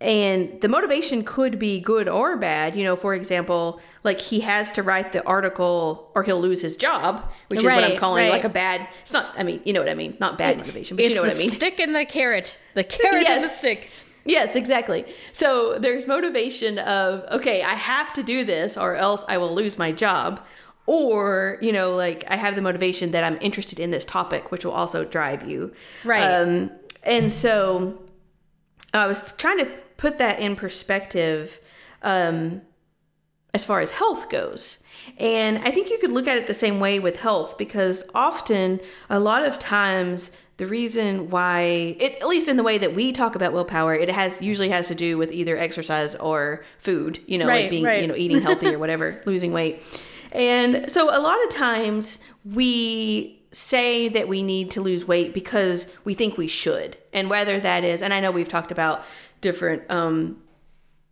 and 0.00 0.60
the 0.60 0.68
motivation 0.68 1.24
could 1.24 1.58
be 1.58 1.80
good 1.80 2.08
or 2.08 2.36
bad 2.36 2.76
you 2.76 2.84
know 2.84 2.94
for 2.94 3.14
example 3.14 3.80
like 4.04 4.20
he 4.20 4.38
has 4.38 4.70
to 4.70 4.80
write 4.80 5.10
the 5.10 5.24
article 5.26 6.12
or 6.14 6.22
he'll 6.22 6.40
lose 6.40 6.62
his 6.62 6.76
job 6.76 7.28
which 7.48 7.58
is 7.58 7.64
what 7.64 7.82
i'm 7.82 7.96
calling 7.96 8.22
right. 8.22 8.30
like 8.30 8.44
a 8.44 8.48
bad 8.48 8.86
it's 9.02 9.12
not 9.12 9.34
i 9.36 9.42
mean 9.42 9.60
you 9.64 9.72
know 9.72 9.80
what 9.80 9.88
i 9.88 9.94
mean 9.94 10.16
not 10.20 10.38
bad 10.38 10.56
motivation 10.58 10.96
but 10.96 11.04
it's 11.04 11.10
you 11.10 11.16
know 11.16 11.22
what 11.22 11.34
i 11.34 11.36
mean 11.36 11.50
stick 11.50 11.80
and 11.80 11.96
the 11.96 12.04
carrot. 12.04 12.56
The 12.74 12.84
carrot 12.84 13.28
and 13.28 13.42
the 13.42 13.48
stick. 13.48 13.90
Yes, 14.24 14.56
exactly. 14.56 15.06
So 15.32 15.78
there's 15.78 16.06
motivation 16.06 16.78
of, 16.78 17.24
okay, 17.30 17.62
I 17.62 17.74
have 17.74 18.12
to 18.12 18.22
do 18.22 18.44
this 18.44 18.76
or 18.76 18.94
else 18.94 19.24
I 19.26 19.38
will 19.38 19.54
lose 19.54 19.78
my 19.78 19.90
job. 19.90 20.44
Or, 20.86 21.58
you 21.60 21.72
know, 21.72 21.94
like 21.94 22.24
I 22.28 22.36
have 22.36 22.54
the 22.54 22.62
motivation 22.62 23.10
that 23.12 23.24
I'm 23.24 23.38
interested 23.40 23.80
in 23.80 23.90
this 23.90 24.04
topic, 24.04 24.50
which 24.50 24.64
will 24.64 24.72
also 24.72 25.04
drive 25.04 25.48
you. 25.48 25.72
Right. 26.04 26.22
Um, 26.22 26.70
and 27.04 27.32
so 27.32 27.98
I 28.92 29.06
was 29.06 29.32
trying 29.32 29.58
to 29.58 29.70
put 29.98 30.16
that 30.16 30.40
in 30.40 30.56
perspective 30.56 31.60
um, 32.02 32.62
as 33.52 33.66
far 33.66 33.80
as 33.80 33.90
health 33.90 34.30
goes. 34.30 34.78
And 35.18 35.58
I 35.58 35.70
think 35.70 35.90
you 35.90 35.98
could 35.98 36.12
look 36.12 36.26
at 36.26 36.36
it 36.36 36.46
the 36.46 36.54
same 36.54 36.80
way 36.80 36.98
with 36.98 37.20
health 37.20 37.58
because 37.58 38.04
often, 38.14 38.80
a 39.10 39.20
lot 39.20 39.44
of 39.44 39.58
times, 39.58 40.30
the 40.56 40.66
reason 40.66 41.30
why, 41.30 41.96
it, 41.98 42.14
at 42.20 42.28
least 42.28 42.48
in 42.48 42.56
the 42.56 42.62
way 42.62 42.78
that 42.78 42.94
we 42.94 43.12
talk 43.12 43.34
about 43.34 43.52
willpower, 43.52 43.94
it 43.94 44.08
has 44.08 44.40
usually 44.42 44.70
has 44.70 44.88
to 44.88 44.94
do 44.94 45.16
with 45.18 45.32
either 45.32 45.56
exercise 45.56 46.14
or 46.16 46.64
food. 46.78 47.20
You 47.26 47.38
know, 47.38 47.46
Right, 47.46 47.62
like 47.62 47.70
being, 47.70 47.84
right. 47.84 48.02
you 48.02 48.08
know, 48.08 48.16
eating 48.16 48.42
healthy 48.42 48.68
or 48.68 48.78
whatever, 48.84 49.22
losing 49.24 49.52
weight. 49.52 49.82
And 50.32 50.90
so, 50.90 51.16
a 51.16 51.20
lot 51.20 51.42
of 51.44 51.50
times 51.50 52.18
we 52.44 53.42
say 53.50 54.08
that 54.08 54.28
we 54.28 54.42
need 54.42 54.70
to 54.72 54.80
lose 54.80 55.06
weight 55.06 55.32
because 55.32 55.86
we 56.04 56.12
think 56.12 56.36
we 56.36 56.48
should, 56.48 56.98
and 57.12 57.30
whether 57.30 57.58
that 57.60 57.82
is, 57.82 58.02
and 58.02 58.12
I 58.12 58.20
know 58.20 58.30
we've 58.30 58.48
talked 58.48 58.70
about 58.70 59.04
different 59.40 59.82
um 59.90 60.42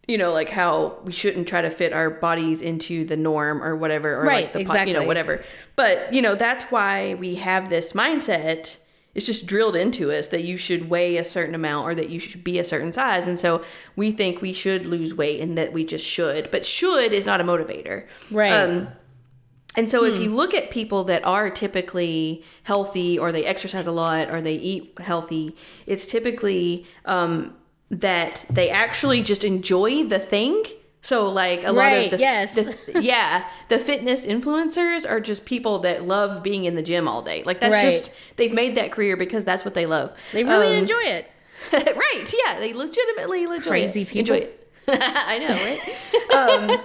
you 0.06 0.18
know, 0.18 0.32
like 0.32 0.50
how 0.50 0.98
we 1.04 1.12
shouldn't 1.12 1.48
try 1.48 1.62
to 1.62 1.70
fit 1.70 1.92
our 1.92 2.10
bodies 2.10 2.62
into 2.62 3.04
the 3.04 3.16
norm 3.16 3.62
or 3.62 3.74
whatever, 3.74 4.14
or 4.14 4.24
Right, 4.24 4.54
like 4.54 4.66
the 4.68 4.72
po- 4.72 4.82
you 4.82 4.94
know 4.94 5.02
whatever. 5.02 5.42
But 5.74 6.12
you 6.12 6.22
know 6.22 6.34
that's 6.34 6.64
why 6.64 7.14
we 7.14 7.36
have 7.36 7.68
this 7.68 7.92
mindset. 7.92 8.76
It's 9.14 9.26
just 9.26 9.46
drilled 9.46 9.74
into 9.74 10.12
us 10.12 10.28
that 10.28 10.44
you 10.44 10.58
should 10.58 10.90
weigh 10.90 11.16
a 11.16 11.24
certain 11.24 11.54
amount 11.54 11.88
or 11.88 11.94
that 11.94 12.10
you 12.10 12.18
should 12.18 12.44
be 12.44 12.58
a 12.58 12.64
certain 12.64 12.92
size, 12.92 13.26
and 13.26 13.38
so 13.38 13.64
we 13.96 14.12
think 14.12 14.40
we 14.40 14.52
should 14.52 14.86
lose 14.86 15.14
weight 15.14 15.40
and 15.40 15.58
that 15.58 15.72
we 15.72 15.84
just 15.84 16.06
should. 16.06 16.50
But 16.50 16.64
should 16.64 17.12
is 17.12 17.26
not 17.26 17.40
a 17.40 17.44
motivator, 17.44 18.06
Right. 18.30 18.52
Um, 18.52 18.88
and 19.76 19.90
so 19.90 20.04
if 20.04 20.18
you 20.18 20.34
look 20.34 20.54
at 20.54 20.70
people 20.70 21.04
that 21.04 21.22
are 21.26 21.50
typically 21.50 22.42
healthy 22.62 23.18
or 23.18 23.30
they 23.30 23.44
exercise 23.44 23.86
a 23.86 23.92
lot 23.92 24.30
or 24.30 24.40
they 24.40 24.54
eat 24.54 24.94
healthy, 24.98 25.54
it's 25.86 26.06
typically 26.06 26.86
um, 27.04 27.54
that 27.90 28.44
they 28.50 28.70
actually 28.70 29.22
just 29.22 29.44
enjoy 29.44 30.04
the 30.04 30.18
thing. 30.18 30.64
So 31.02 31.28
like 31.28 31.62
a 31.64 31.70
lot 31.72 31.92
of 31.92 32.10
the, 32.10 32.18
yes. 32.18 32.54
the 32.56 33.00
yeah, 33.00 33.48
the 33.68 33.78
fitness 33.78 34.26
influencers 34.26 35.08
are 35.08 35.20
just 35.20 35.44
people 35.44 35.78
that 35.80 36.02
love 36.04 36.42
being 36.42 36.64
in 36.64 36.74
the 36.74 36.82
gym 36.82 37.06
all 37.06 37.22
day. 37.22 37.44
Like 37.44 37.60
that's 37.60 37.72
Right. 37.74 37.82
just 37.84 38.12
they've 38.36 38.52
made 38.52 38.76
that 38.76 38.90
career 38.90 39.16
because 39.16 39.44
that's 39.44 39.64
what 39.64 39.74
they 39.74 39.86
love. 39.86 40.12
They 40.32 40.42
really 40.42 40.68
Um, 40.68 40.80
enjoy 40.80 41.02
it. 41.02 41.30
right. 41.72 42.34
Yeah, 42.46 42.58
they 42.58 42.72
legitimately 42.72 43.44
enjoy 43.44 43.60
Crazy 43.60 44.04
people. 44.04 44.34
Enjoy 44.34 44.46
it. 44.46 44.72
I 44.88 45.38
know, 45.38 45.48
right? 45.48 46.70
Um, 46.70 46.80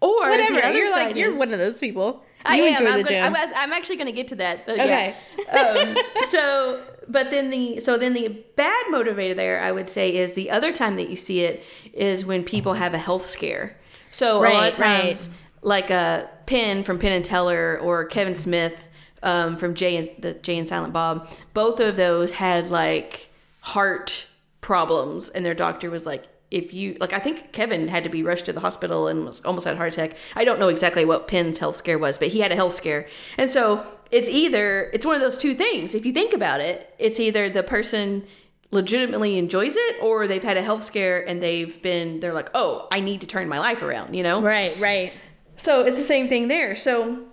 or 0.00 0.28
Whatever. 0.30 0.72
You're 0.72 0.90
like 0.90 1.08
side 1.08 1.16
you're 1.18 1.36
one 1.36 1.52
of 1.52 1.58
those 1.58 1.78
people. 1.78 2.24
I 2.48 2.56
am. 2.56 2.72
enjoy 2.82 2.86
I'm 2.92 2.98
the 2.98 3.04
gonna- 3.04 3.08
gym. 3.08 3.34
I'm, 3.36 3.52
I'm 3.56 3.72
actually 3.72 3.96
going 3.96 4.06
to 4.06 4.12
get 4.12 4.28
to 4.28 4.36
that. 4.36 4.66
But 4.66 4.74
Okay. 4.80 5.14
Yeah. 5.38 5.94
Um, 5.96 5.96
so, 6.28 6.82
but 7.08 7.30
then 7.30 7.50
the 7.50 7.78
so 7.80 7.96
then 7.96 8.12
the 8.14 8.44
bad 8.56 8.84
motivator 8.90 9.36
there, 9.36 9.62
I 9.64 9.70
would 9.70 9.88
say, 9.88 10.14
is 10.14 10.34
the 10.34 10.50
other 10.50 10.72
time 10.72 10.96
that 10.96 11.08
you 11.08 11.14
see 11.16 11.42
it 11.42 11.62
is 11.92 12.24
when 12.26 12.42
people 12.42 12.74
have 12.74 12.94
a 12.94 12.98
health 12.98 13.24
scare. 13.26 13.76
So 14.10 14.38
a 14.38 14.42
lot 14.48 14.68
of 14.68 14.74
times, 14.74 15.28
like 15.62 15.90
a 15.90 16.28
Penn 16.46 16.82
from 16.82 16.98
Penn 16.98 17.12
and 17.12 17.24
Teller 17.24 17.78
or 17.80 18.04
Kevin 18.06 18.34
Smith 18.34 18.88
um, 19.22 19.56
from 19.56 19.74
Jay 19.74 19.96
and 19.96 20.10
the 20.18 20.34
Jay 20.34 20.58
and 20.58 20.68
Silent 20.68 20.92
Bob, 20.92 21.28
both 21.54 21.78
of 21.80 21.96
those 21.96 22.32
had 22.32 22.70
like 22.70 23.30
heart 23.60 24.26
problems, 24.60 25.28
and 25.28 25.44
their 25.44 25.54
doctor 25.54 25.90
was 25.90 26.06
like, 26.06 26.24
if 26.56 26.72
you 26.72 26.96
like, 27.00 27.12
I 27.12 27.18
think 27.18 27.52
Kevin 27.52 27.88
had 27.88 28.02
to 28.04 28.10
be 28.10 28.22
rushed 28.22 28.46
to 28.46 28.52
the 28.52 28.60
hospital 28.60 29.06
and 29.08 29.24
was 29.26 29.40
almost 29.44 29.64
had 29.66 29.74
a 29.74 29.76
heart 29.76 29.92
attack. 29.92 30.16
I 30.34 30.44
don't 30.44 30.58
know 30.58 30.68
exactly 30.68 31.04
what 31.04 31.28
Penn's 31.28 31.58
health 31.58 31.76
scare 31.76 31.98
was, 31.98 32.18
but 32.18 32.28
he 32.28 32.40
had 32.40 32.50
a 32.52 32.56
health 32.56 32.74
scare, 32.74 33.06
and 33.38 33.48
so 33.50 33.84
it's 34.10 34.28
either 34.28 34.90
it's 34.94 35.04
one 35.06 35.14
of 35.14 35.20
those 35.20 35.38
two 35.38 35.54
things. 35.54 35.94
If 35.94 36.06
you 36.06 36.12
think 36.12 36.32
about 36.32 36.60
it, 36.60 36.76
it's 36.98 37.18
either 37.20 37.48
the 37.50 37.62
person 37.62 38.24
legitimately 38.72 39.38
enjoys 39.38 39.74
it 39.76 39.96
or 40.02 40.26
they've 40.26 40.42
had 40.50 40.56
a 40.56 40.62
health 40.62 40.82
scare 40.82 41.26
and 41.28 41.40
they've 41.40 41.80
been 41.82 42.18
they're 42.18 42.34
like 42.34 42.50
oh 42.52 42.88
i 42.90 42.98
need 42.98 43.20
to 43.20 43.26
turn 43.26 43.48
my 43.48 43.60
life 43.60 43.80
around 43.80 44.12
you 44.12 44.24
know 44.24 44.42
Right, 44.42 44.76
right. 44.80 45.12
so 45.56 45.84
it's 45.86 45.96
the 45.96 46.02
same 46.14 46.26
thing 46.28 46.48
there. 46.48 46.74
So, 46.74 47.26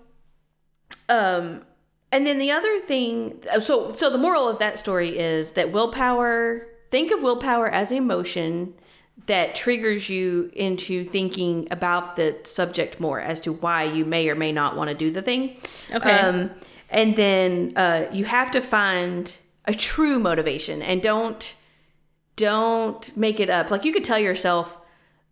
um, 1.09 1.63
and 2.12 2.27
then 2.27 2.38
the 2.38 2.51
other 2.51 2.79
thing, 2.81 3.41
so 3.62 3.91
so 3.91 4.09
the 4.12 4.17
moral 4.19 4.47
of 4.47 4.59
that 4.59 4.77
story 4.77 5.17
is 5.17 5.53
that 5.53 5.71
willpower. 5.71 6.67
Think 6.91 7.12
of 7.12 7.23
willpower 7.23 7.67
as 7.67 7.91
emotion 7.91 8.75
that 9.26 9.56
triggers 9.56 10.10
you 10.10 10.52
into 10.54 11.04
thinking 11.04 11.67
about 11.71 12.15
the 12.15 12.38
subject 12.43 12.99
more 12.99 13.19
as 13.21 13.39
to 13.41 13.54
why 13.54 13.84
you 13.84 14.06
may 14.06 14.30
or 14.30 14.36
may 14.36 14.52
not 14.52 14.76
want 14.76 14.89
to 14.89 14.95
do 14.95 15.12
the 15.12 15.21
thing. 15.21 15.56
Okay. 15.93 16.12
Um, 16.12 16.52
and 16.89 17.15
then 17.15 17.73
uh, 17.76 18.08
you 18.12 18.26
have 18.26 18.52
to 18.52 18.62
find 18.62 19.36
a 19.65 19.73
true 19.73 20.19
motivation 20.19 20.82
and 20.82 21.02
don't 21.02 21.56
don't 22.36 23.15
make 23.15 23.39
it 23.39 23.49
up. 23.49 23.69
Like 23.69 23.86
you 23.86 23.93
could 23.93 24.04
tell 24.04 24.19
yourself, 24.19 24.78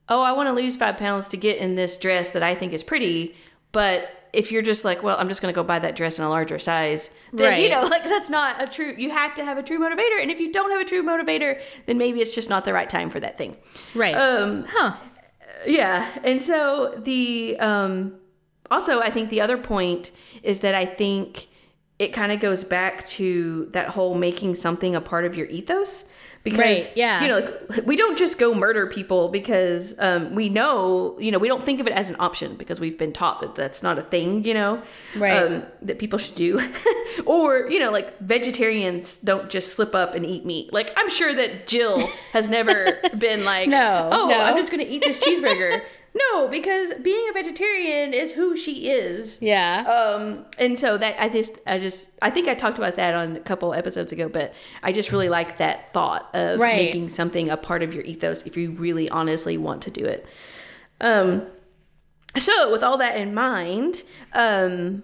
oh, 0.08 0.22
I 0.22 0.32
want 0.34 0.50
to 0.50 0.54
lose 0.54 0.76
five 0.76 0.98
pounds 0.98 1.28
to 1.30 1.38
get 1.38 1.58
in 1.58 1.76
this 1.76 1.98
dress 1.98 2.32
that 2.32 2.44
I 2.44 2.54
think 2.54 2.74
is 2.74 2.84
pretty. 2.84 3.36
But 3.72 4.10
if 4.34 4.52
you're 4.52 4.62
just 4.62 4.86
like, 4.86 5.04
well, 5.04 5.18
I'm 5.20 5.28
just 5.28 5.42
going 5.42 5.54
to 5.54 5.56
go 5.56 5.64
buy 5.64 5.80
that 5.80 5.96
dress 5.96 6.18
in 6.18 6.26
a 6.26 6.30
larger 6.30 6.60
size, 6.60 7.10
then, 7.34 7.62
you 7.62 7.70
know, 7.70 7.84
like 7.90 8.04
that's 8.04 8.30
not 8.30 8.62
a 8.62 8.68
true, 8.68 8.94
you 8.98 9.10
have 9.10 9.36
to 9.36 9.44
have 9.44 9.58
a 9.58 9.64
true 9.64 9.80
motivator. 9.80 10.22
And 10.22 10.32
if 10.32 10.40
you 10.40 10.52
don't 10.52 10.72
have 10.72 10.82
a 10.82 10.86
true 10.86 11.04
motivator, 11.04 11.62
then 11.86 11.98
maybe 11.98 12.22
it's 12.22 12.34
just 12.34 12.50
not 12.50 12.66
the 12.66 12.74
right 12.74 12.90
time 12.90 13.10
for 13.10 13.20
that 13.20 13.38
thing. 13.38 13.58
Right. 13.94 14.16
Um, 14.16 14.66
huh. 14.68 14.96
yeah. 15.66 16.10
And 16.24 16.42
so 16.42 17.00
the, 17.04 17.58
um, 17.60 18.16
also, 18.70 19.02
I 19.02 19.10
think 19.10 19.30
the 19.30 19.42
other 19.42 19.58
point 19.58 20.12
is 20.44 20.62
that 20.62 20.76
I 20.76 20.86
think 20.86 21.48
it 22.02 22.14
kind 22.14 22.32
of 22.32 22.40
goes 22.40 22.64
back 22.64 23.06
to 23.06 23.68
that 23.74 23.90
whole 23.90 24.16
making 24.16 24.56
something 24.56 24.96
a 24.96 25.02
part 25.02 25.24
of 25.26 25.38
your 25.38 25.46
ethos. 25.48 26.06
Because, 26.44 26.60
Right, 26.60 26.92
yeah. 26.96 27.22
you 27.22 27.28
know, 27.28 27.36
like, 27.70 27.86
we 27.86 27.96
don't 27.96 28.18
just 28.18 28.40
go 28.40 28.56
murder 28.56 28.88
people 28.88 29.30
because 29.30 29.94
um, 30.00 30.34
we 30.34 30.50
know, 30.50 31.16
you 31.20 31.32
know, 31.32 31.38
we 31.38 31.48
don't 31.48 31.64
think 31.64 31.80
of 31.80 31.86
it 31.86 31.94
as 31.94 32.10
an 32.10 32.16
option 32.18 32.56
because 32.56 32.80
we've 32.80 32.98
been 32.98 33.14
taught 33.14 33.42
that 33.42 33.54
that's 33.54 33.84
not 33.84 34.00
a 34.00 34.02
thing, 34.02 34.44
you 34.44 34.56
know, 34.56 34.82
Right. 35.16 35.34
um, 35.44 35.64
that 35.84 36.00
people 36.00 36.18
should 36.18 36.34
do. 36.34 36.60
or, 37.28 37.70
you 37.70 37.78
know, 37.78 37.92
like 37.92 38.18
vegetarians 38.22 39.18
don't 39.20 39.52
just 39.52 39.70
slip 39.76 39.94
up 39.94 40.16
and 40.16 40.26
eat 40.26 40.44
meat. 40.44 40.74
Like, 40.74 40.92
I'm 40.98 41.12
sure 41.12 41.32
that 41.36 41.68
Jill 41.68 42.08
has 42.34 42.50
never 42.50 42.98
been 43.20 43.46
like, 43.46 43.70
No, 43.70 44.10
oh, 44.12 44.28
no. 44.28 44.40
I'm 44.40 44.58
just 44.58 44.72
going 44.72 44.84
to 44.84 44.92
eat 44.92 45.04
this 45.06 45.20
cheeseburger. 45.24 45.84
no, 46.14 46.48
because 46.50 46.94
being 46.96 47.26
a 47.30 47.34
vegetarian 47.34 48.14
is 48.14 48.34
who 48.34 48.58
she 48.58 48.90
is. 48.90 49.38
Yeah. 49.42 49.84
Um, 49.84 50.46
and 50.58 50.78
so 50.78 50.98
that 50.98 51.16
I 51.20 51.30
just, 51.30 51.54
I 51.66 51.80
just, 51.80 52.12
I 52.22 52.30
think 52.30 52.48
I 52.48 52.54
talked 52.54 52.78
about 52.78 52.98
that 52.98 53.14
on 53.14 53.38
a 53.38 53.40
couple 53.40 53.74
episodes 53.74 54.12
ago, 54.12 54.28
but 54.28 54.54
I 54.84 54.92
just 54.92 55.12
really 55.12 55.30
like 55.30 55.58
that 55.58 55.92
thought 55.94 56.30
of 56.34 56.60
Right. 56.60 56.76
making 56.76 57.10
something 57.10 57.50
a 57.50 57.56
part 57.58 57.82
of 57.82 57.94
your 57.94 58.04
ethos 58.04 58.44
if 58.46 58.58
you 58.58 58.72
really 58.72 59.10
honestly 59.10 59.58
want 59.58 59.82
to 59.84 59.92
do 59.92 60.04
it. 60.04 60.26
Um, 61.00 61.48
so 62.38 62.72
with 62.72 62.84
all 62.84 62.98
that 62.98 63.16
in 63.18 63.34
mind, 63.34 64.04
um, 64.34 65.04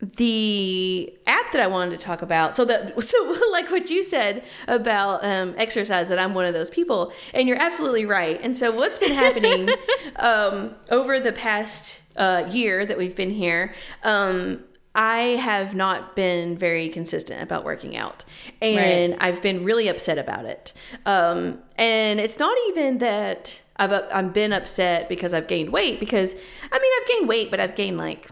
the 0.00 1.12
app 1.26 1.52
that 1.52 1.60
I 1.60 1.66
wanted 1.66 1.98
to 1.98 2.04
talk 2.04 2.22
about, 2.22 2.54
so 2.54 2.64
that, 2.64 3.02
so 3.02 3.34
like 3.50 3.70
what 3.70 3.90
you 3.90 4.02
said 4.02 4.44
about 4.66 5.24
um, 5.24 5.54
exercise, 5.56 6.08
that 6.08 6.18
I'm 6.18 6.34
one 6.34 6.46
of 6.46 6.54
those 6.54 6.70
people, 6.70 7.12
and 7.34 7.48
you're 7.48 7.60
absolutely 7.60 8.06
right. 8.06 8.40
And 8.42 8.56
so 8.56 8.70
what's 8.70 8.98
been 8.98 9.12
happening 9.12 9.68
um, 10.16 10.74
over 10.90 11.20
the 11.20 11.32
past 11.32 12.00
uh, 12.16 12.44
year 12.50 12.86
that 12.86 12.96
we've 12.96 13.16
been 13.16 13.30
here, 13.30 13.74
um, 14.02 14.64
I 14.94 15.18
have 15.18 15.74
not 15.74 16.16
been 16.16 16.58
very 16.58 16.88
consistent 16.88 17.42
about 17.42 17.64
working 17.64 17.96
out, 17.96 18.24
and 18.60 19.16
I've 19.20 19.40
been 19.40 19.64
really 19.64 19.86
upset 19.86 20.18
about 20.18 20.46
it. 20.46 20.72
Um, 21.06 21.58
and 21.76 22.18
it's 22.18 22.38
not 22.38 22.56
even 22.68 22.98
that 22.98 23.62
I've 23.76 23.92
I've 23.92 24.32
been 24.32 24.52
upset 24.52 25.08
because 25.08 25.32
I've 25.32 25.46
gained 25.46 25.70
weight, 25.70 26.00
because 26.00 26.34
I 26.72 26.78
mean 26.78 26.92
I've 27.00 27.08
gained 27.08 27.28
weight, 27.28 27.50
but 27.52 27.60
I've 27.60 27.76
gained 27.76 27.98
like 27.98 28.30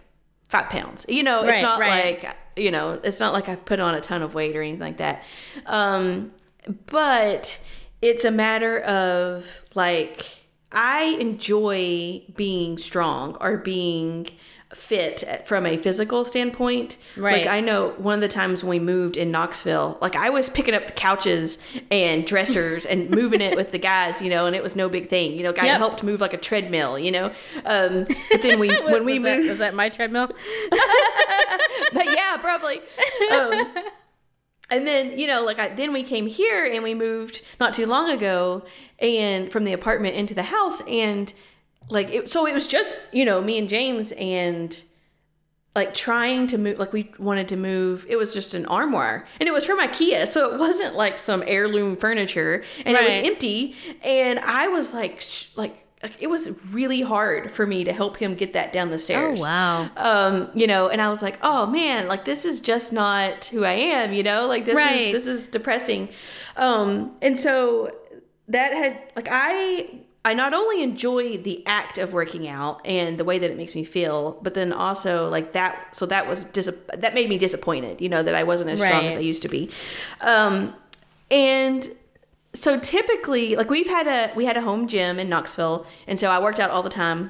five 0.49 0.69
pounds. 0.69 1.05
You 1.07 1.23
know, 1.23 1.43
it's 1.43 1.61
not 1.61 1.79
right. 1.79 2.21
like 2.21 2.35
you 2.57 2.71
know, 2.71 2.99
it's 3.03 3.21
not 3.21 3.31
like 3.31 3.47
I've 3.47 3.63
put 3.63 3.79
on 3.79 3.95
a 3.95 4.01
ton 4.01 4.21
of 4.21 4.33
weight 4.33 4.55
or 4.55 4.61
anything 4.61 4.81
like 4.81 4.97
that. 4.97 5.23
Um, 5.65 6.33
but 6.87 7.63
it's 8.01 8.25
a 8.25 8.31
matter 8.31 8.79
of 8.79 9.63
like 9.75 10.25
I 10.71 11.17
enjoy 11.19 12.23
being 12.35 12.77
strong 12.77 13.37
or 13.39 13.57
being 13.57 14.27
fit 14.73 15.41
from 15.45 15.65
a 15.65 15.77
physical 15.77 16.23
standpoint. 16.23 16.95
Right. 17.17 17.45
Like 17.45 17.47
I 17.47 17.59
know 17.59 17.89
one 17.97 18.13
of 18.15 18.21
the 18.21 18.27
times 18.27 18.63
when 18.63 18.69
we 18.69 18.79
moved 18.79 19.17
in 19.17 19.31
Knoxville, 19.31 19.97
like 19.99 20.15
I 20.15 20.29
was 20.29 20.47
picking 20.49 20.75
up 20.75 20.85
the 20.85 20.93
couches 20.93 21.57
and 21.89 22.25
dressers 22.25 22.85
and 22.85 23.09
moving 23.21 23.41
it 23.41 23.55
with 23.55 23.71
the 23.71 23.79
guys, 23.79 24.21
you 24.21 24.29
know, 24.29 24.45
and 24.45 24.55
it 24.55 24.61
was 24.61 24.75
no 24.75 24.87
big 24.87 25.09
thing. 25.09 25.33
You 25.33 25.41
know, 25.43 25.53
guy 25.53 25.65
Yep. 25.65 25.77
helped 25.79 26.03
move 26.03 26.21
like 26.21 26.33
a 26.33 26.37
treadmill, 26.37 26.99
you 26.99 27.11
know. 27.11 27.31
Um, 27.65 28.05
but 28.31 28.41
then 28.43 28.59
we 28.59 28.67
when 28.83 29.05
we 29.05 29.13
was 29.19 29.23
that, 29.23 29.39
was 29.39 29.57
that 29.57 29.73
my 29.73 29.89
treadmill? 29.89 30.27
but 31.93 32.05
yeah, 32.05 32.37
probably. 32.37 32.79
Um, 33.31 33.67
and 34.69 34.85
then 34.85 35.17
you 35.17 35.25
know, 35.27 35.43
like 35.43 35.57
I, 35.59 35.69
then 35.69 35.93
we 35.93 36.03
came 36.03 36.27
here 36.27 36.63
and 36.65 36.83
we 36.83 36.93
moved 36.93 37.41
not 37.59 37.73
too 37.73 37.87
long 37.87 38.11
ago, 38.11 38.65
and 38.99 39.51
from 39.51 39.63
the 39.63 39.73
apartment 39.73 40.15
into 40.15 40.35
the 40.35 40.43
house, 40.43 40.81
and 40.87 41.33
like 41.89 42.09
it, 42.11 42.29
so 42.29 42.45
it 42.47 42.53
was 42.53 42.67
just 42.67 42.97
you 43.11 43.25
know 43.25 43.41
me 43.41 43.57
and 43.57 43.67
James 43.69 44.11
and 44.13 44.81
like 45.75 45.93
trying 45.93 46.47
to 46.47 46.57
move 46.57 46.79
like 46.79 46.91
we 46.91 47.11
wanted 47.19 47.47
to 47.47 47.55
move 47.55 48.05
it 48.09 48.15
was 48.17 48.33
just 48.33 48.53
an 48.53 48.65
armoire. 48.65 49.25
And 49.39 49.47
it 49.47 49.51
was 49.51 49.65
from 49.65 49.79
ikea 49.79 50.27
so 50.27 50.53
it 50.53 50.59
wasn't 50.59 50.95
like 50.95 51.19
some 51.19 51.43
heirloom 51.45 51.95
furniture. 51.95 52.63
And 52.85 52.97
it 52.97 53.03
was 53.03 53.13
empty. 53.31 53.75
And 54.03 54.39
i 54.39 54.67
was 54.67 54.93
like 54.93 55.21
sh- 55.21 55.47
like 55.55 55.85
like, 56.01 56.13
it 56.21 56.27
was 56.27 56.73
really 56.73 57.01
hard 57.01 57.51
for 57.51 57.67
me 57.67 57.83
to 57.83 57.91
help 57.91 58.15
him 58.17 58.33
get 58.33 58.53
that 58.53 58.71
down 58.71 58.89
the 58.89 58.97
stairs. 58.97 59.37
Oh, 59.39 59.43
wow. 59.43 59.89
um 59.97 60.49
you 60.55 60.65
know 60.65 60.87
and 60.89 61.01
i 61.01 61.09
was 61.09 61.21
like 61.21 61.37
oh 61.43 61.65
man 61.67 62.07
like 62.07 62.23
this 62.25 62.45
is 62.45 62.61
just 62.61 62.91
not 62.93 63.45
who 63.45 63.63
i 63.63 63.73
am 63.73 64.11
you 64.13 64.23
know? 64.23 64.47
Like 64.47 64.65
this 64.65 64.75
Right. 64.75 65.07
is 65.13 65.25
this 65.25 65.27
is 65.27 65.47
depressing. 65.49 66.09
Um 66.57 67.11
and 67.21 67.37
so 67.37 67.89
that 68.47 68.73
had 68.73 68.97
like 69.15 69.27
i 69.29 69.99
i 70.25 70.33
not 70.33 70.53
only 70.53 70.83
enjoy 70.83 71.37
the 71.37 71.65
act 71.65 71.97
of 71.97 72.13
working 72.13 72.47
out 72.47 72.81
and 72.85 73.17
the 73.17 73.23
way 73.23 73.39
that 73.39 73.49
it 73.49 73.57
makes 73.57 73.75
me 73.75 73.83
feel 73.83 74.37
but 74.41 74.53
then 74.53 74.73
also 74.73 75.29
like 75.29 75.53
that 75.53 75.95
so 75.95 76.05
that 76.05 76.27
was 76.27 76.43
dis- 76.45 76.69
that 76.97 77.13
made 77.13 77.29
me 77.29 77.37
disappointed 77.37 77.99
you 78.01 78.09
know 78.09 78.21
that 78.23 78.35
i 78.35 78.43
wasn't 78.43 78.69
as 78.69 78.79
strong 78.79 79.05
as 79.05 79.15
i 79.15 79.19
used 79.19 79.41
to 79.41 79.49
be. 79.49 79.69
Um 80.21 80.73
and 81.31 81.89
so 82.53 82.79
typically 82.79 83.55
like 83.55 83.69
we've 83.69 83.87
had 83.87 84.07
a 84.07 84.33
we 84.35 84.45
had 84.45 84.57
a 84.57 84.61
home 84.61 84.87
gym 84.87 85.19
in 85.19 85.29
knoxville 85.29 85.85
and 86.07 86.19
so 86.19 86.31
i 86.31 86.39
worked 86.39 86.59
out 86.59 86.71
all 86.71 86.81
the 86.83 86.89
time 86.89 87.29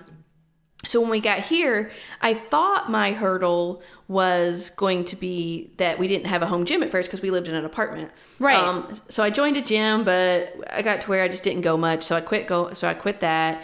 so 0.85 1.01
when 1.01 1.09
we 1.09 1.19
got 1.19 1.39
here, 1.39 1.91
I 2.21 2.33
thought 2.33 2.89
my 2.89 3.11
hurdle 3.11 3.81
was 4.07 4.69
going 4.71 5.03
to 5.05 5.15
be 5.17 5.71
that 5.77 5.99
we 5.99 6.07
didn't 6.07 6.27
have 6.27 6.41
a 6.41 6.45
home 6.45 6.63
gym 6.63 6.81
at 6.81 6.89
first 6.89 7.09
because 7.09 7.21
we 7.21 7.31
lived 7.31 7.47
in 7.49 7.55
an 7.55 7.65
apartment. 7.65 8.11
Right. 8.39 8.55
Um, 8.55 8.93
so 9.09 9.21
I 9.21 9.29
joined 9.29 9.57
a 9.57 9.61
gym, 9.61 10.05
but 10.05 10.55
I 10.71 10.81
got 10.81 11.01
to 11.01 11.09
where 11.09 11.21
I 11.21 11.27
just 11.27 11.43
didn't 11.43 11.61
go 11.61 11.75
much. 11.75 12.03
So 12.03 12.15
I 12.15 12.21
quit 12.21 12.47
go. 12.47 12.73
So 12.73 12.87
I 12.87 12.93
quit 12.93 13.19
that. 13.19 13.61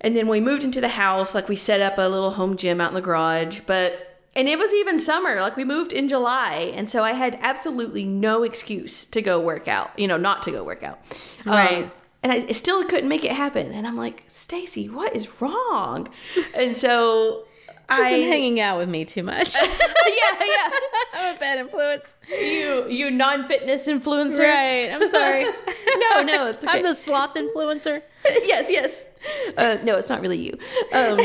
And 0.00 0.16
then 0.16 0.28
we 0.28 0.40
moved 0.40 0.64
into 0.64 0.80
the 0.80 0.88
house. 0.88 1.34
Like 1.34 1.48
we 1.48 1.56
set 1.56 1.82
up 1.82 1.98
a 1.98 2.08
little 2.08 2.30
home 2.30 2.56
gym 2.56 2.80
out 2.80 2.88
in 2.88 2.94
the 2.94 3.02
garage, 3.02 3.60
but 3.66 4.06
and 4.34 4.48
it 4.48 4.58
was 4.58 4.72
even 4.72 4.98
summer. 4.98 5.40
Like 5.42 5.56
we 5.56 5.64
moved 5.64 5.92
in 5.92 6.08
July, 6.08 6.72
and 6.74 6.88
so 6.88 7.04
I 7.04 7.12
had 7.12 7.38
absolutely 7.42 8.04
no 8.04 8.44
excuse 8.44 9.04
to 9.06 9.20
go 9.20 9.38
work 9.38 9.68
out. 9.68 9.90
You 9.98 10.08
know, 10.08 10.16
not 10.16 10.42
to 10.44 10.50
go 10.50 10.64
work 10.64 10.82
out. 10.82 11.00
Um, 11.44 11.52
Right. 11.52 11.90
And 12.22 12.32
I 12.32 12.46
still 12.52 12.84
couldn't 12.84 13.08
make 13.08 13.24
it 13.24 13.32
happen. 13.32 13.72
And 13.72 13.86
I'm 13.86 13.96
like, 13.96 14.24
Stacy, 14.28 14.88
what 14.88 15.14
is 15.16 15.40
wrong? 15.40 16.08
And 16.54 16.76
so 16.76 17.46
I've 17.88 18.10
been 18.10 18.28
hanging 18.28 18.60
out 18.60 18.78
with 18.78 18.88
me 18.88 19.04
too 19.04 19.22
much. 19.22 19.54
yeah, 19.60 19.68
yeah. 20.06 20.70
I'm 21.14 21.34
a 21.34 21.38
bad 21.38 21.58
influence. 21.58 22.14
You 22.28 22.88
you 22.88 23.10
non-fitness 23.10 23.86
influencer. 23.86 24.40
Right. 24.40 24.90
I'm 24.92 25.06
sorry. 25.06 25.44
No, 25.44 26.22
no, 26.22 26.46
it's 26.48 26.62
okay. 26.62 26.78
I'm 26.78 26.82
the 26.82 26.94
sloth 26.94 27.34
influencer. 27.34 28.02
yes, 28.24 28.70
yes. 28.70 29.08
Uh, 29.56 29.78
no, 29.82 29.96
it's 29.96 30.08
not 30.08 30.20
really 30.20 30.38
you. 30.38 30.58
Um, 30.92 31.18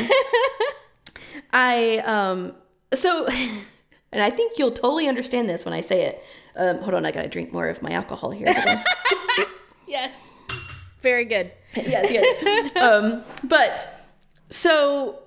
I 1.53 1.99
um 1.99 2.53
so 2.93 3.27
and 4.11 4.23
I 4.23 4.29
think 4.29 4.57
you'll 4.57 4.71
totally 4.71 5.07
understand 5.07 5.49
this 5.49 5.65
when 5.65 5.73
I 5.73 5.81
say 5.81 6.03
it. 6.03 6.23
Um, 6.55 6.79
hold 6.79 6.93
on, 6.93 7.05
I 7.05 7.11
gotta 7.11 7.27
drink 7.27 7.51
more 7.51 7.67
of 7.67 7.81
my 7.81 7.91
alcohol 7.91 8.31
here. 8.31 8.47
Yes. 9.87 10.31
Very 11.05 11.25
good. 11.25 11.51
yes, 11.75 12.11
yes. 12.11 12.71
Um, 12.75 13.23
but 13.43 14.07
so 14.49 15.19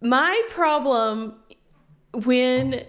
my 0.00 0.42
problem 0.48 1.36
when 2.12 2.82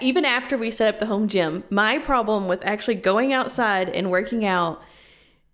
even 0.00 0.24
after 0.24 0.56
we 0.56 0.70
set 0.70 0.94
up 0.94 1.00
the 1.00 1.06
home 1.06 1.26
gym, 1.26 1.64
my 1.68 1.98
problem 1.98 2.46
with 2.46 2.64
actually 2.64 2.94
going 2.94 3.32
outside 3.32 3.88
and 3.88 4.12
working 4.12 4.44
out 4.44 4.80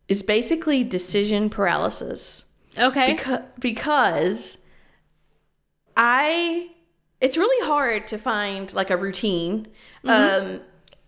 is 0.06 0.22
basically 0.22 0.84
decision 0.84 1.48
paralysis. 1.48 2.44
Okay. 2.76 3.14
Because, 3.14 3.40
because 3.58 4.58
I 5.96 6.68
it's 7.22 7.38
really 7.38 7.66
hard 7.66 8.06
to 8.08 8.18
find 8.18 8.70
like 8.74 8.90
a 8.90 8.98
routine. 8.98 9.66
Um 10.04 10.60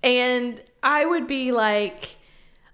and 0.03 0.63
I 0.83 1.05
would 1.05 1.27
be 1.27 1.53
like 1.53 2.17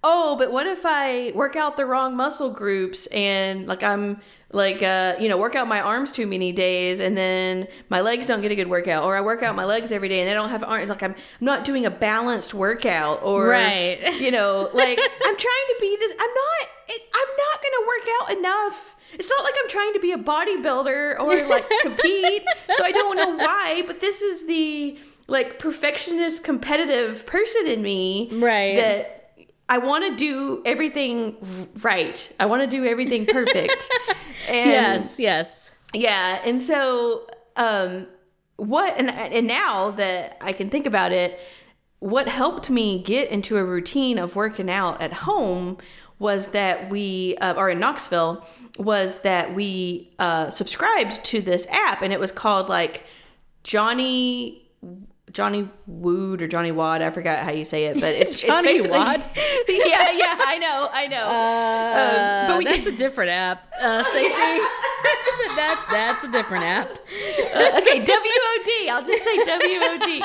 oh, 0.02 0.36
but 0.36 0.50
what 0.50 0.66
if 0.66 0.82
I 0.86 1.30
work 1.34 1.56
out 1.56 1.76
the 1.76 1.84
wrong 1.84 2.16
muscle 2.16 2.50
groups 2.50 3.06
and 3.08 3.66
like 3.66 3.82
I'm 3.82 4.20
like 4.52 4.82
uh 4.82 5.14
you 5.20 5.28
know 5.28 5.36
work 5.36 5.54
out 5.54 5.68
my 5.68 5.80
arms 5.80 6.10
too 6.10 6.26
many 6.26 6.50
days 6.52 6.98
and 7.00 7.16
then 7.16 7.68
my 7.88 8.00
legs 8.00 8.26
don't 8.26 8.40
get 8.40 8.50
a 8.50 8.56
good 8.56 8.68
workout 8.68 9.04
or 9.04 9.16
I 9.16 9.20
work 9.20 9.42
out 9.44 9.54
my 9.54 9.64
legs 9.64 9.92
every 9.92 10.08
day 10.08 10.20
and 10.20 10.28
they 10.28 10.34
don't 10.34 10.48
have 10.48 10.64
arms 10.64 10.88
like 10.88 11.02
I'm 11.04 11.14
not 11.40 11.64
doing 11.64 11.86
a 11.86 11.90
balanced 11.90 12.52
workout 12.54 13.22
or 13.22 13.46
Right. 13.48 14.00
you 14.20 14.30
know 14.30 14.68
like 14.72 14.98
I'm 15.26 15.36
trying 15.36 15.66
to 15.68 15.76
be 15.80 15.96
this 16.00 16.12
I'm 16.12 16.30
not 16.34 16.68
it, 16.88 17.02
I'm 17.14 17.28
not 17.36 17.62
going 17.62 17.72
to 17.72 17.84
work 17.86 18.08
out 18.22 18.38
enough. 18.38 18.96
It's 19.12 19.30
not 19.30 19.44
like 19.44 19.54
I'm 19.62 19.68
trying 19.68 19.92
to 19.92 20.00
be 20.00 20.10
a 20.10 20.18
bodybuilder 20.18 21.20
or 21.20 21.46
like 21.48 21.64
compete. 21.82 22.42
so 22.72 22.84
I 22.84 22.90
don't 22.90 23.16
know 23.16 23.36
why, 23.36 23.84
but 23.86 24.00
this 24.00 24.20
is 24.22 24.46
the 24.46 24.98
like 25.28 25.60
perfectionist 25.60 26.42
competitive 26.42 27.26
person 27.26 27.68
in 27.68 27.80
me 27.82 28.28
Right. 28.32 28.74
that 28.74 29.19
I 29.70 29.78
want 29.78 30.04
to 30.04 30.16
do 30.16 30.62
everything 30.66 31.36
right. 31.80 32.30
I 32.40 32.46
want 32.46 32.62
to 32.62 32.66
do 32.66 32.84
everything 32.84 33.24
perfect. 33.24 33.88
and 34.48 34.68
yes, 34.68 35.18
yes. 35.20 35.70
yeah, 35.94 36.42
and 36.44 36.60
so 36.60 37.26
um 37.56 38.08
what 38.56 38.94
and 38.98 39.08
and 39.10 39.46
now 39.46 39.92
that 39.92 40.36
I 40.40 40.52
can 40.52 40.70
think 40.70 40.86
about 40.86 41.12
it, 41.12 41.38
what 42.00 42.28
helped 42.28 42.68
me 42.68 43.00
get 43.00 43.30
into 43.30 43.58
a 43.58 43.64
routine 43.64 44.18
of 44.18 44.34
working 44.34 44.68
out 44.68 45.00
at 45.00 45.12
home 45.12 45.78
was 46.18 46.48
that 46.48 46.90
we 46.90 47.36
uh, 47.40 47.54
or 47.56 47.70
in 47.70 47.78
Knoxville 47.78 48.44
was 48.78 49.18
that 49.18 49.54
we 49.54 50.12
uh, 50.18 50.50
subscribed 50.50 51.24
to 51.26 51.40
this 51.40 51.66
app 51.70 52.02
and 52.02 52.12
it 52.12 52.18
was 52.18 52.32
called 52.32 52.68
like 52.68 53.04
Johnny 53.62 54.69
Johnny 55.32 55.68
Wood 55.86 56.42
or 56.42 56.48
Johnny 56.48 56.72
Wad. 56.72 57.02
I 57.02 57.10
forgot 57.10 57.40
how 57.44 57.50
you 57.50 57.64
say 57.64 57.86
it, 57.86 57.94
but 58.00 58.14
it's 58.14 58.40
Johnny 58.42 58.70
it's 58.70 58.88
Wad? 58.88 59.20
yeah, 59.68 60.10
yeah, 60.12 60.36
I 60.38 60.58
know, 60.60 60.88
I 60.92 61.06
know. 61.06 61.26
Uh, 61.26 62.48
but 62.48 62.58
we- 62.58 62.64
that's 62.64 62.86
a 62.86 62.96
different 62.96 63.30
app, 63.30 63.70
uh, 63.80 64.02
Stacy. 64.10 64.60
that's 65.56 65.90
that's 65.92 66.24
a 66.24 66.30
different 66.30 66.64
app. 66.64 66.88
Uh, 66.90 67.78
okay, 67.80 68.00
WOD. 68.00 68.90
I'll 68.90 69.04
just 69.04 69.24
say 69.24 69.36
WOD. 69.38 70.22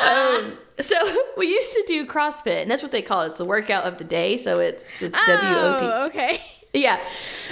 Um, 0.00 0.52
so 0.80 0.96
we 1.36 1.48
used 1.48 1.72
to 1.74 1.84
do 1.86 2.06
CrossFit, 2.06 2.62
and 2.62 2.70
that's 2.70 2.82
what 2.82 2.92
they 2.92 3.02
call 3.02 3.22
it. 3.22 3.26
It's 3.26 3.38
the 3.38 3.44
workout 3.44 3.84
of 3.84 3.98
the 3.98 4.04
day. 4.04 4.36
So 4.36 4.60
it's 4.60 4.86
it's 5.00 5.18
WOD. 5.26 5.82
Oh, 5.82 6.06
okay. 6.06 6.40
Yeah. 6.72 7.00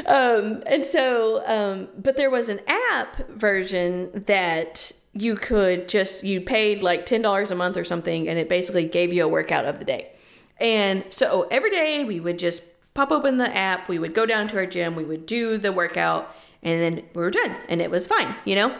Um, 0.07 0.62
and 0.66 0.85
so, 0.85 1.42
um, 1.46 1.88
but 2.00 2.16
there 2.16 2.31
was 2.31 2.48
an 2.48 2.61
app 2.68 3.28
version 3.31 4.11
that 4.26 4.92
you 5.18 5.35
could 5.35 5.88
just, 5.88 6.22
you 6.22 6.40
paid 6.40 6.83
like 6.83 7.04
$10 7.07 7.50
a 7.50 7.54
month 7.54 7.76
or 7.76 7.85
something, 7.85 8.28
and 8.28 8.38
it 8.38 8.48
basically 8.48 8.85
gave 8.85 9.12
you 9.12 9.24
a 9.24 9.28
workout 9.28 9.64
of 9.64 9.78
the 9.78 9.85
day. 9.85 10.12
And 10.61 11.04
so 11.09 11.48
every 11.50 11.70
day 11.70 12.04
we 12.04 12.20
would 12.20 12.38
just 12.38 12.62
pop 12.94 13.11
open 13.11 13.37
the 13.37 13.54
app, 13.54 13.88
we 13.88 13.98
would 13.98 14.14
go 14.14 14.26
down 14.26 14.48
to 14.48 14.57
our 14.57 14.66
gym, 14.66 14.94
we 14.94 15.04
would 15.04 15.26
do 15.26 15.59
the 15.59 15.72
workout, 15.72 16.35
and 16.62 16.81
then 16.81 17.04
we 17.14 17.22
were 17.22 17.31
done. 17.31 17.57
And 17.68 17.81
it 17.81 17.90
was 17.90 18.07
fine, 18.07 18.35
you 18.44 18.54
know? 18.54 18.76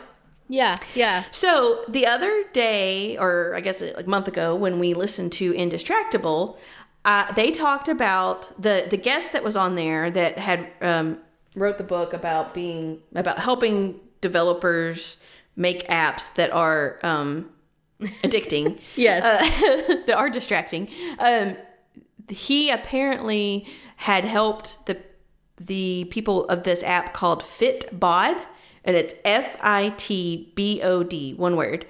Yeah, 0.49 0.77
yeah. 0.95 1.25
So 1.31 1.85
the 1.89 2.07
other 2.07 2.45
day, 2.53 3.17
or 3.19 3.55
I 3.55 3.61
guess 3.61 3.83
like 3.83 4.07
a 4.07 4.11
month 4.11 4.29
ago, 4.29 4.55
when 4.55 4.79
we 4.79 4.95
listened 4.95 5.33
to 5.33 5.53
Indistractable, 5.53 6.57
uh, 7.05 7.31
they 7.33 7.51
talked 7.51 7.89
about 7.89 8.51
the 8.61 8.87
the 8.89 8.97
guest 8.97 9.33
that 9.33 9.45
was 9.45 9.57
on 9.57 9.75
there 9.75 10.11
that 10.11 10.39
had 10.39 10.71
um, 10.81 11.19
wrote 11.55 11.79
the 11.79 11.85
book 11.85 12.13
about 12.13 12.55
being 12.55 13.01
about 13.15 13.39
helping 13.39 14.01
developers 14.21 15.19
make 15.59 15.87
apps 15.89 16.33
that 16.35 16.51
are 16.53 16.99
um, 17.03 17.51
addicting. 18.01 18.79
Yes. 18.97 19.23
uh, 19.25 20.03
that 20.07 20.17
are 20.17 20.31
distracting. 20.31 20.89
Um, 21.19 21.57
he 22.29 22.71
apparently 22.71 23.67
had 23.97 24.25
helped 24.25 24.87
the 24.87 24.97
the 25.61 26.05
people 26.11 26.45
of 26.45 26.63
this 26.63 26.85
app 26.85 27.13
called 27.13 27.43
Fitbod, 27.43 28.41
and 28.85 28.97
it's 28.97 29.15
F 29.25 29.57
I 29.61 29.93
T 29.97 30.53
B 30.55 30.81
O 30.83 31.03
D, 31.03 31.35
one 31.35 31.57
word. 31.57 31.85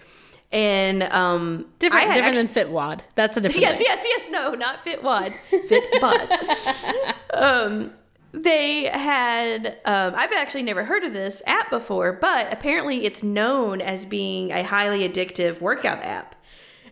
And 0.50 1.02
um, 1.02 1.66
different 1.78 2.06
different 2.06 2.36
actu- 2.36 2.48
than 2.48 2.48
Fitwad. 2.48 3.00
That's 3.14 3.36
a 3.36 3.42
different 3.42 3.60
yes, 3.60 3.76
thing. 3.76 3.86
yes, 3.86 4.02
yes. 4.08 4.30
No, 4.30 4.54
not 4.54 4.82
Fitwad. 4.82 5.34
Fitbod. 5.50 7.14
um, 7.34 7.92
they 8.32 8.84
had. 8.84 9.78
Um, 9.84 10.14
I've 10.16 10.32
actually 10.32 10.62
never 10.62 10.84
heard 10.84 11.04
of 11.04 11.12
this 11.12 11.42
app 11.46 11.70
before, 11.70 12.12
but 12.12 12.52
apparently 12.52 13.04
it's 13.04 13.22
known 13.22 13.80
as 13.80 14.04
being 14.04 14.50
a 14.50 14.62
highly 14.62 15.08
addictive 15.08 15.60
workout 15.60 16.02
app. 16.02 16.34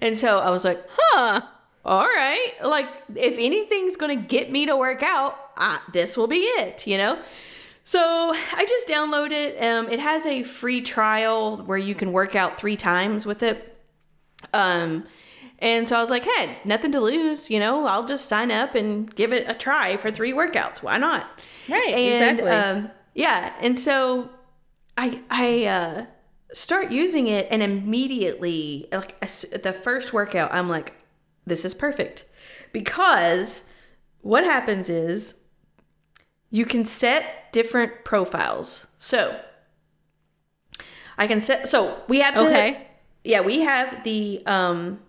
And 0.01 0.17
so 0.17 0.39
I 0.39 0.51
was 0.51 0.65
like, 0.65 0.83
Huh. 0.89 1.43
all 1.85 2.05
right, 2.07 2.53
like 2.65 2.89
if 3.15 3.37
anything's 3.39 3.97
gonna 3.97 4.17
get 4.17 4.51
me 4.51 4.67
to 4.67 4.77
work 4.77 5.03
out, 5.03 5.39
this 5.93 6.17
will 6.17 6.27
be 6.27 6.41
it, 6.41 6.87
you 6.87 6.99
know. 6.99 7.19
So 7.85 8.33
I 8.35 8.67
just 8.67 8.89
downloaded 8.89 9.31
it. 9.31 9.63
Um, 9.63 9.89
it 9.89 10.01
has 10.01 10.27
a 10.27 10.43
free 10.43 10.81
trial 10.81 11.59
where 11.59 11.79
you 11.79 11.95
can 11.95 12.13
work 12.13 12.35
out 12.35 12.59
three 12.59 12.77
times 12.77 13.25
with 13.25 13.45
it. 13.45 13.79
Um, 14.53 15.05
and 15.59 15.89
so 15.89 15.97
I 15.97 16.01
was 16.01 16.11
like, 16.11 16.25
hey, 16.25 16.59
nothing 16.65 16.93
to 16.93 17.01
lose, 17.01 17.51
you 17.51 17.59
know. 17.59 17.87
I'll 17.87 18.07
just 18.07 18.27
sign 18.27 18.51
up 18.51 18.75
and 18.75 19.15
give 19.15 19.33
it 19.33 19.51
a 19.51 19.55
try 19.55 19.97
for 19.97 20.11
three 20.11 20.33
workouts. 20.33 20.83
Why 20.83 20.99
not? 20.99 21.29
Right, 21.69 21.89
And, 21.95 22.39
exactly. 22.39 22.51
Um, 22.51 22.91
yeah, 23.15 23.55
and 23.61 23.77
so 23.77 24.31
I 24.99 25.23
I 25.31 25.65
uh, 25.65 26.07
start 26.53 26.91
using 26.91 27.27
it, 27.27 27.49
and 27.51 27.63
immediately, 27.63 28.89
like 28.93 29.19
the 29.21 29.73
first 29.73 30.13
workout, 30.13 30.53
I'm 30.53 30.69
like, 30.69 30.95
this 31.47 31.65
is 31.65 31.75
perfect 31.75 32.25
because 32.73 33.63
what 34.21 34.45
happens 34.45 34.89
is 34.89 35.35
you 36.51 36.65
can 36.67 36.85
set 36.85 37.53
different 37.53 38.05
profiles. 38.05 38.87
So 38.99 39.39
I 41.17 41.27
can 41.27 41.41
set. 41.41 41.69
So 41.69 42.03
we 42.09 42.21
have 42.21 42.35
the, 42.35 42.47
Okay. 42.47 42.87
Yeah, 43.25 43.41
we 43.41 43.61
have 43.61 44.05
the 44.05 44.43
um, 44.47 45.01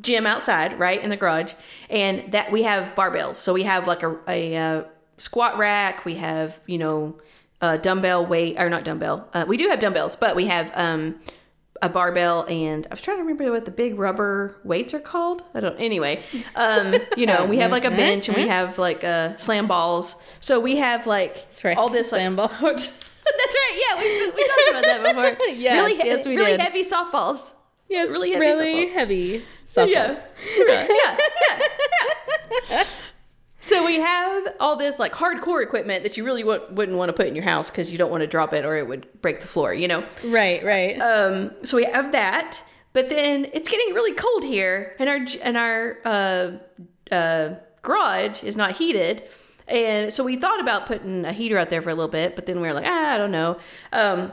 gym 0.00 0.26
outside, 0.26 0.78
right 0.78 1.02
in 1.02 1.10
the 1.10 1.16
garage, 1.16 1.54
and 1.90 2.32
that 2.32 2.50
we 2.50 2.62
have 2.64 2.94
barbells. 2.94 3.36
So 3.36 3.52
we 3.52 3.62
have 3.64 3.86
like 3.86 4.02
a, 4.02 4.18
a 4.28 4.56
uh, 4.56 4.84
squat 5.18 5.58
rack. 5.58 6.04
We 6.04 6.16
have 6.16 6.60
you 6.66 6.78
know 6.78 7.18
a 7.60 7.78
dumbbell 7.78 8.26
weight 8.26 8.56
or 8.58 8.68
not 8.68 8.84
dumbbell. 8.84 9.28
Uh, 9.32 9.44
we 9.46 9.56
do 9.56 9.68
have 9.68 9.78
dumbbells, 9.78 10.16
but 10.16 10.34
we 10.34 10.46
have 10.46 10.72
um, 10.74 11.20
a 11.82 11.88
barbell 11.88 12.46
and 12.48 12.86
I 12.90 12.94
was 12.94 13.02
trying 13.02 13.18
to 13.18 13.22
remember 13.22 13.50
what 13.50 13.64
the 13.64 13.70
big 13.72 13.98
rubber 13.98 14.56
weights 14.64 14.94
are 14.94 15.00
called. 15.00 15.42
I 15.52 15.60
don't. 15.60 15.78
Anyway, 15.78 16.22
um, 16.54 16.94
you 17.16 17.26
know, 17.26 17.44
we 17.44 17.58
have 17.58 17.72
like 17.72 17.84
a 17.84 17.90
bench 18.02 18.28
and 18.28 18.36
we 18.36 18.46
have 18.48 18.78
like 18.78 19.02
uh, 19.02 19.36
slam 19.36 19.66
balls. 19.66 20.16
So 20.38 20.60
we 20.60 20.76
have 20.76 21.06
like 21.06 21.46
right, 21.64 21.76
all 21.76 21.88
this 21.88 22.10
slam 22.10 22.36
like, 22.36 22.50
balls. 22.60 22.88
That's 23.24 23.54
right. 23.54 23.84
Yeah, 23.88 24.00
we, 24.00 24.30
we 24.30 24.44
talked 24.44 24.70
about 24.70 24.84
that 24.84 25.14
before. 25.14 25.46
Yes, 25.56 25.80
really, 25.80 26.08
yes, 26.08 26.26
we 26.26 26.36
really 26.36 26.52
did. 26.52 26.60
heavy 26.60 26.84
softballs. 26.84 27.52
Yes, 27.92 28.08
Really 28.10 28.36
really 28.38 28.88
heavy 28.88 29.38
heavy, 29.38 29.44
softballs. 29.66 30.22
softballs. 30.22 30.24
Yeah. 30.68 30.86
yeah, 30.88 31.18
yeah, 31.50 31.62
yeah. 32.70 32.84
So 33.60 33.86
we 33.86 34.00
have 34.00 34.48
all 34.58 34.74
this 34.76 34.98
like 34.98 35.12
hardcore 35.12 35.62
equipment 35.62 36.02
that 36.02 36.16
you 36.16 36.24
really 36.24 36.42
w- 36.42 36.62
wouldn't 36.72 36.98
want 36.98 37.10
to 37.10 37.12
put 37.12 37.26
in 37.28 37.36
your 37.36 37.44
house 37.44 37.70
because 37.70 37.92
you 37.92 37.96
don't 37.98 38.10
want 38.10 38.22
to 38.22 38.26
drop 38.26 38.52
it 38.52 38.64
or 38.64 38.76
it 38.76 38.88
would 38.88 39.06
break 39.22 39.40
the 39.40 39.46
floor, 39.46 39.72
you 39.72 39.86
know. 39.86 40.04
Right, 40.26 40.64
right. 40.64 40.98
Um, 41.00 41.52
so 41.62 41.76
we 41.76 41.84
have 41.84 42.10
that, 42.12 42.60
but 42.92 43.08
then 43.08 43.46
it's 43.52 43.68
getting 43.68 43.94
really 43.94 44.14
cold 44.14 44.42
here, 44.44 44.96
and 44.98 45.08
our 45.08 45.18
and 45.42 45.56
our 45.56 45.98
uh, 46.04 46.50
uh, 47.14 47.54
garage 47.82 48.42
is 48.42 48.56
not 48.56 48.72
heated, 48.72 49.22
and 49.68 50.12
so 50.12 50.24
we 50.24 50.36
thought 50.36 50.58
about 50.60 50.86
putting 50.86 51.24
a 51.24 51.32
heater 51.32 51.56
out 51.56 51.70
there 51.70 51.82
for 51.82 51.90
a 51.90 51.94
little 51.94 52.10
bit, 52.10 52.34
but 52.34 52.46
then 52.46 52.60
we 52.60 52.66
were 52.66 52.74
like, 52.74 52.84
ah, 52.86 53.14
I 53.14 53.16
don't 53.18 53.30
know. 53.32 53.58
Um, 53.92 54.32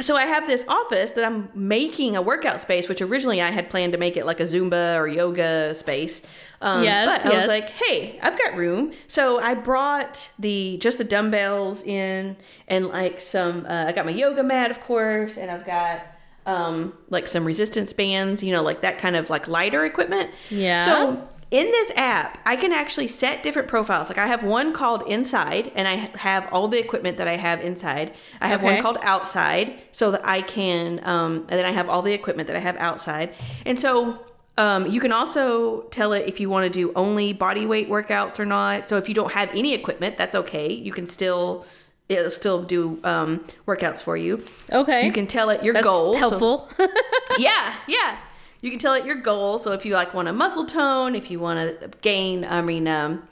so 0.00 0.16
I 0.16 0.22
have 0.24 0.46
this 0.46 0.64
office 0.68 1.12
that 1.12 1.24
I'm 1.24 1.50
making 1.54 2.16
a 2.16 2.22
workout 2.22 2.60
space, 2.60 2.88
which 2.88 3.02
originally 3.02 3.42
I 3.42 3.50
had 3.50 3.68
planned 3.68 3.92
to 3.92 3.98
make 3.98 4.16
it 4.16 4.24
like 4.24 4.40
a 4.40 4.44
Zumba 4.44 4.96
or 4.96 5.06
yoga 5.06 5.74
space. 5.74 6.22
Um, 6.62 6.82
Yes, 6.82 7.24
but 7.24 7.32
I 7.32 7.36
was 7.36 7.46
like, 7.48 7.70
hey, 7.70 8.18
I've 8.22 8.38
got 8.38 8.56
room, 8.56 8.92
so 9.06 9.38
I 9.40 9.54
brought 9.54 10.30
the 10.38 10.78
just 10.78 10.98
the 10.98 11.04
dumbbells 11.04 11.82
in 11.82 12.36
and 12.68 12.86
like 12.86 13.20
some. 13.20 13.66
Uh, 13.66 13.84
I 13.88 13.92
got 13.92 14.06
my 14.06 14.12
yoga 14.12 14.42
mat, 14.42 14.70
of 14.70 14.80
course, 14.80 15.36
and 15.36 15.50
I've 15.50 15.66
got 15.66 16.06
um 16.46 16.92
like 17.08 17.26
some 17.26 17.44
resistance 17.44 17.92
bands, 17.92 18.42
you 18.42 18.52
know, 18.52 18.62
like 18.62 18.80
that 18.80 18.98
kind 18.98 19.14
of 19.14 19.28
like 19.30 19.46
lighter 19.46 19.84
equipment. 19.84 20.30
Yeah. 20.50 20.80
So 20.80 21.28
in 21.52 21.66
this 21.66 21.92
app, 21.96 22.38
I 22.46 22.56
can 22.56 22.72
actually 22.72 23.08
set 23.08 23.42
different 23.42 23.68
profiles. 23.68 24.08
Like 24.08 24.18
I 24.18 24.26
have 24.26 24.42
one 24.42 24.72
called 24.72 25.02
inside, 25.06 25.70
and 25.74 25.86
I 25.86 25.94
have 26.16 26.48
all 26.52 26.66
the 26.66 26.78
equipment 26.78 27.18
that 27.18 27.28
I 27.28 27.36
have 27.36 27.60
inside. 27.60 28.14
I 28.40 28.48
have 28.48 28.60
Okay. 28.64 28.72
one 28.74 28.82
called 28.82 28.98
outside, 29.02 29.74
so 29.92 30.10
that 30.12 30.22
I 30.26 30.40
can, 30.40 31.00
um, 31.06 31.40
and 31.48 31.50
then 31.50 31.66
I 31.66 31.70
have 31.72 31.88
all 31.90 32.02
the 32.02 32.14
equipment 32.14 32.46
that 32.48 32.56
I 32.56 32.60
have 32.60 32.76
outside. 32.78 33.34
And 33.66 33.78
so 33.78 34.18
um, 34.58 34.86
you 34.86 34.98
can 35.00 35.12
also 35.12 35.82
tell 35.90 36.12
it 36.14 36.26
if 36.26 36.40
you 36.40 36.48
want 36.50 36.64
to 36.64 36.70
do 36.70 36.90
only 36.96 37.32
body 37.34 37.66
weight 37.66 37.88
workouts 37.88 38.38
or 38.40 38.46
not. 38.46 38.88
So 38.88 38.96
if 38.96 39.08
you 39.08 39.14
don't 39.14 39.32
have 39.32 39.50
any 39.54 39.74
equipment, 39.74 40.16
that's 40.18 40.34
okay. 40.34 40.72
You 40.72 40.92
can 40.92 41.06
still 41.06 41.64
it'll 42.08 42.30
still 42.30 42.62
do 42.62 42.98
um, 43.04 43.44
workouts 43.66 44.02
for 44.02 44.16
you. 44.16 44.44
Okay. 44.70 45.06
You 45.06 45.12
can 45.12 45.26
tell 45.26 45.48
it 45.50 45.62
your 45.62 45.72
goals. 45.74 46.16
That's 46.16 46.30
goal. 46.30 46.68
so- 46.68 46.78
helpful. 46.78 46.88
yeah, 47.38 47.74
yeah. 47.86 48.18
You 48.62 48.70
can 48.70 48.78
tell 48.78 48.94
it 48.94 49.04
your 49.04 49.16
goal. 49.16 49.58
So 49.58 49.72
if 49.72 49.84
you 49.84 49.92
like 49.94 50.14
want 50.14 50.28
a 50.28 50.32
muscle 50.32 50.64
tone, 50.64 51.14
if 51.14 51.30
you 51.30 51.38
want 51.38 51.58
to 51.80 51.90
gain, 52.00 52.44
I 52.46 52.62
mean, 52.62 52.88
um, 52.88 53.28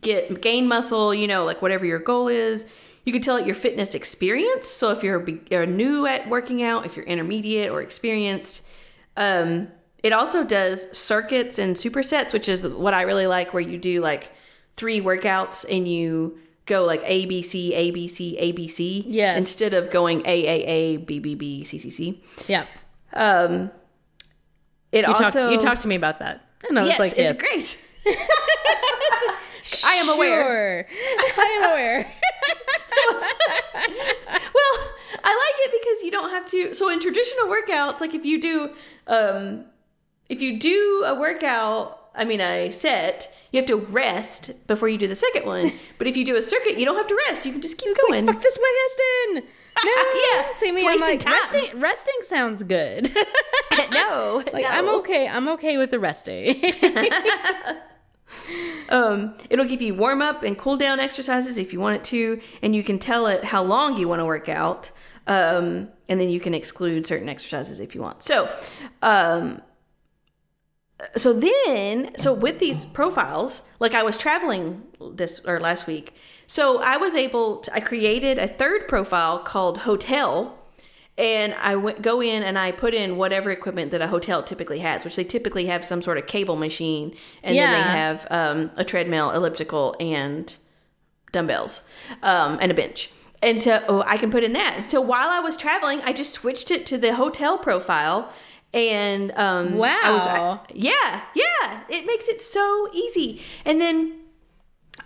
get 0.00 0.42
gain 0.42 0.66
muscle, 0.66 1.14
you 1.14 1.26
know, 1.28 1.44
like 1.44 1.62
whatever 1.62 1.84
your 1.86 1.98
goal 2.00 2.26
is. 2.28 2.66
You 3.04 3.12
can 3.12 3.20
tell 3.22 3.36
it 3.36 3.46
your 3.46 3.54
fitness 3.54 3.94
experience. 3.94 4.66
So 4.68 4.90
if 4.90 5.02
you're, 5.02 5.18
be- 5.20 5.40
you're 5.50 5.66
new 5.66 6.06
at 6.06 6.28
working 6.28 6.62
out, 6.62 6.86
if 6.86 6.96
you're 6.96 7.04
intermediate 7.04 7.70
or 7.70 7.80
experienced, 7.82 8.64
um, 9.16 9.68
it 10.02 10.12
also 10.12 10.42
does 10.44 10.86
circuits 10.96 11.58
and 11.58 11.76
supersets, 11.76 12.32
which 12.32 12.48
is 12.48 12.66
what 12.66 12.94
I 12.94 13.02
really 13.02 13.26
like, 13.26 13.52
where 13.52 13.62
you 13.62 13.76
do 13.78 14.00
like 14.00 14.30
three 14.72 15.00
workouts 15.00 15.64
and 15.68 15.86
you 15.86 16.38
go 16.64 16.84
like 16.84 17.02
A 17.04 17.26
B 17.26 17.42
C 17.42 17.74
A 17.74 17.90
B 17.90 18.06
C 18.08 18.38
A 18.38 18.52
B 18.52 18.68
C 18.68 19.04
Yes. 19.06 19.36
instead 19.36 19.74
of 19.74 19.90
going 19.90 20.20
A 20.24 20.46
A 20.46 20.64
A 20.66 20.96
B 20.96 21.18
B 21.18 21.34
B 21.34 21.64
C 21.64 21.78
C 21.78 21.90
C. 21.90 22.22
yeah. 22.48 22.64
Um, 23.12 23.70
it 24.92 25.06
You, 25.06 25.12
also 25.12 25.30
talked, 25.30 25.52
you 25.52 25.58
talked 25.58 25.80
to 25.82 25.88
me 25.88 25.96
about 25.96 26.18
that. 26.20 26.46
And 26.68 26.78
I 26.78 26.82
was 26.82 26.90
yes, 26.90 26.98
like, 26.98 27.14
it's 27.16 27.40
great. 27.40 27.78
I 29.84 29.94
am 29.94 30.08
aware. 30.08 30.86
I 30.90 31.58
am 31.60 31.70
aware. 31.70 32.06
Well, 34.54 34.92
I 35.24 35.30
like 35.34 35.66
it 35.66 35.72
because 35.80 36.02
you 36.02 36.10
don't 36.10 36.30
have 36.30 36.46
to. 36.46 36.74
So 36.74 36.88
in 36.88 37.00
traditional 37.00 37.46
workouts, 37.46 38.00
like 38.00 38.14
if 38.14 38.24
you 38.24 38.40
do, 38.40 38.70
um, 39.06 39.64
if 40.28 40.40
you 40.40 40.58
do 40.58 41.04
a 41.06 41.14
workout, 41.14 42.10
I 42.14 42.24
mean 42.24 42.40
a 42.40 42.70
set, 42.70 43.34
you 43.50 43.58
have 43.58 43.66
to 43.66 43.76
rest 43.76 44.52
before 44.66 44.88
you 44.88 44.98
do 44.98 45.08
the 45.08 45.14
second 45.14 45.46
one. 45.46 45.70
But 45.98 46.06
if 46.06 46.16
you 46.16 46.24
do 46.24 46.36
a 46.36 46.42
circuit, 46.42 46.78
you 46.78 46.84
don't 46.84 46.96
have 46.96 47.06
to 47.08 47.18
rest. 47.28 47.46
You 47.46 47.52
can 47.52 47.60
just 47.60 47.78
keep 47.78 47.96
going. 48.08 48.26
Fuck 48.26 48.42
this 48.42 48.58
my 48.60 48.86
resting. 49.34 49.48
No, 49.84 49.92
Yeah, 50.34 50.52
See 50.52 50.70
me, 50.72 50.86
I'm 50.86 51.00
like 51.00 51.20
time. 51.20 51.32
resting. 51.32 51.80
Resting 51.80 52.14
sounds 52.22 52.62
good. 52.62 53.10
no, 53.92 54.42
like 54.52 54.64
no. 54.64 54.68
I'm 54.68 54.88
okay. 55.00 55.26
I'm 55.28 55.48
okay 55.48 55.76
with 55.78 55.90
the 55.90 55.98
resting. 55.98 56.62
Um, 58.88 59.34
it'll 59.50 59.64
give 59.66 59.80
you 59.82 59.94
warm 59.94 60.20
up 60.20 60.42
and 60.42 60.56
cool 60.56 60.76
down 60.76 61.00
exercises 61.00 61.56
if 61.56 61.72
you 61.72 61.80
want 61.80 61.96
it 61.96 62.04
to, 62.04 62.40
and 62.62 62.74
you 62.76 62.82
can 62.82 62.98
tell 62.98 63.26
it 63.26 63.44
how 63.44 63.62
long 63.62 63.96
you 63.96 64.08
want 64.08 64.20
to 64.20 64.24
work 64.26 64.48
out. 64.48 64.90
Um, 65.26 65.88
and 66.08 66.20
then 66.20 66.28
you 66.28 66.40
can 66.40 66.52
exclude 66.52 67.06
certain 67.06 67.28
exercises 67.28 67.80
if 67.80 67.94
you 67.94 68.02
want. 68.02 68.22
So, 68.22 68.50
um, 69.00 69.62
so 71.16 71.32
then, 71.32 72.12
so 72.18 72.32
with 72.34 72.58
these 72.58 72.84
profiles, 72.84 73.62
like 73.80 73.94
I 73.94 74.02
was 74.02 74.18
traveling 74.18 74.82
this 75.14 75.40
or 75.46 75.58
last 75.60 75.86
week, 75.86 76.14
so 76.52 76.82
I 76.82 76.98
was 76.98 77.14
able 77.14 77.56
to, 77.64 77.72
I 77.72 77.80
created 77.80 78.36
a 78.38 78.46
third 78.46 78.86
profile 78.86 79.38
called 79.38 79.78
hotel 79.78 80.58
and 81.16 81.54
I 81.54 81.76
went, 81.76 82.02
go 82.02 82.20
in 82.20 82.42
and 82.42 82.58
I 82.58 82.72
put 82.72 82.92
in 82.92 83.16
whatever 83.16 83.50
equipment 83.50 83.90
that 83.92 84.02
a 84.02 84.08
hotel 84.08 84.42
typically 84.42 84.80
has, 84.80 85.02
which 85.02 85.16
they 85.16 85.24
typically 85.24 85.64
have 85.66 85.82
some 85.82 86.02
sort 86.02 86.18
of 86.18 86.26
cable 86.26 86.56
machine, 86.56 87.14
and 87.42 87.56
then 87.56 87.72
they 87.72 87.98
have 87.98 88.26
um, 88.30 88.70
a 88.76 88.84
treadmill, 88.84 89.30
elliptical, 89.30 89.96
and 89.98 90.54
dumbbells, 91.32 91.84
um, 92.22 92.58
and 92.60 92.70
a 92.70 92.74
bench. 92.74 93.10
And 93.42 93.58
so 93.58 93.82
oh, 93.88 94.04
I 94.06 94.18
can 94.18 94.30
put 94.30 94.44
in 94.44 94.52
that. 94.52 94.82
So 94.82 95.00
while 95.00 95.28
I 95.28 95.40
was 95.40 95.56
traveling, 95.56 96.02
I 96.02 96.12
just 96.12 96.32
switched 96.32 96.70
it 96.70 96.84
to 96.86 96.98
the 96.98 97.14
hotel 97.14 97.56
profile, 97.56 98.30
and 98.74 99.32
um, 99.32 99.78
I 100.04 100.10
was, 100.12 100.26
Wow. 100.26 100.64
yeah, 100.74 101.22
yeah, 101.34 101.84
it 101.88 102.04
makes 102.04 102.28
it 102.28 102.42
so 102.42 102.88
easy. 102.92 103.40
And 103.64 103.80
then 103.80 104.18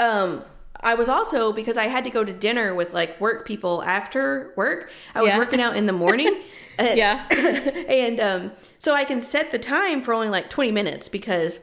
um 0.00 0.42
I 0.86 0.94
was 0.94 1.08
also 1.08 1.52
because 1.52 1.76
I 1.76 1.84
had 1.88 2.04
to 2.04 2.10
go 2.10 2.24
to 2.24 2.32
dinner 2.32 2.74
with 2.74 2.94
like 2.94 3.20
work 3.20 3.44
people 3.46 3.82
after 3.84 4.52
work. 4.56 4.90
I 5.14 5.20
was 5.20 5.32
Yeah. 5.32 5.38
working 5.38 5.60
out 5.60 5.76
in 5.76 5.86
the 5.86 5.92
morning. 5.92 6.34
Uh, 6.78 6.92
yeah. 6.94 7.26
and 7.88 8.20
um 8.20 8.52
so 8.78 8.94
I 8.94 9.06
can 9.06 9.22
set 9.22 9.50
the 9.50 9.58
time 9.58 10.02
for 10.02 10.12
only 10.12 10.28
like 10.28 10.50
20 10.50 10.72
minutes 10.72 11.08
because 11.08 11.58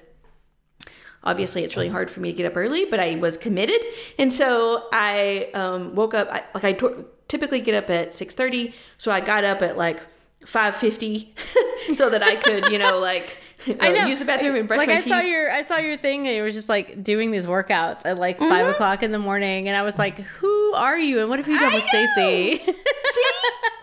obviously 1.24 1.64
it's 1.64 1.76
really 1.76 1.90
hard 1.90 2.10
for 2.10 2.20
me 2.20 2.32
to 2.32 2.36
get 2.38 2.48
up 2.48 2.58
early, 2.58 2.86
but 2.86 3.00
I 3.00 3.16
was 3.16 3.38
committed. 3.38 3.80
And 4.18 4.34
so 4.34 4.88
I 4.92 5.50
um 5.54 5.94
woke 5.94 6.16
up 6.16 6.30
I, 6.32 6.44
like 6.56 6.64
I 6.64 6.74
t- 6.74 7.04
typically 7.28 7.62
get 7.62 7.76
up 7.76 7.92
at 7.92 8.10
6:30, 8.14 8.74
so 8.98 9.12
I 9.12 9.20
got 9.22 9.44
up 9.44 9.62
at 9.62 9.78
like 9.78 10.00
5:50 10.46 11.30
so 11.96 12.10
that 12.10 12.24
I 12.24 12.36
could, 12.36 12.72
you 12.72 12.80
know, 12.80 12.98
like 12.98 13.38
I 13.80 13.92
know. 13.92 14.06
use 14.06 14.20
the 14.20 14.26
bathroom 14.26 14.56
and 14.56 14.68
brush 14.68 14.78
like 14.80 14.88
my 14.88 14.96
I 14.96 14.98
teeth. 14.98 15.08
saw 15.08 15.20
your 15.20 15.52
I 15.52 15.62
saw 15.62 15.78
your 15.78 15.98
thing 15.98 16.28
and 16.28 16.36
it 16.36 16.42
was 16.42 16.54
just 16.54 16.70
like 16.70 17.04
doing 17.04 17.32
these 17.32 17.46
workouts 17.46 18.06
at 18.06 18.18
like 18.18 18.40
5 18.40 18.50
Mm-hmm. 18.50 18.70
o'clock 18.72 19.04
in 19.04 19.12
the 19.12 19.20
morning 19.20 19.68
and 19.68 19.78
I 19.78 19.82
was 19.84 19.98
like, 20.00 20.20
Who 20.20 20.74
are 20.74 20.98
you 20.98 21.20
and 21.22 21.30
what 21.30 21.40
have 21.40 21.48
you 21.48 21.58
done 21.60 21.72
I 21.72 21.76
with 21.76 21.84
know. 21.94 22.06
Stacy? 22.06 22.58
See, 22.66 22.74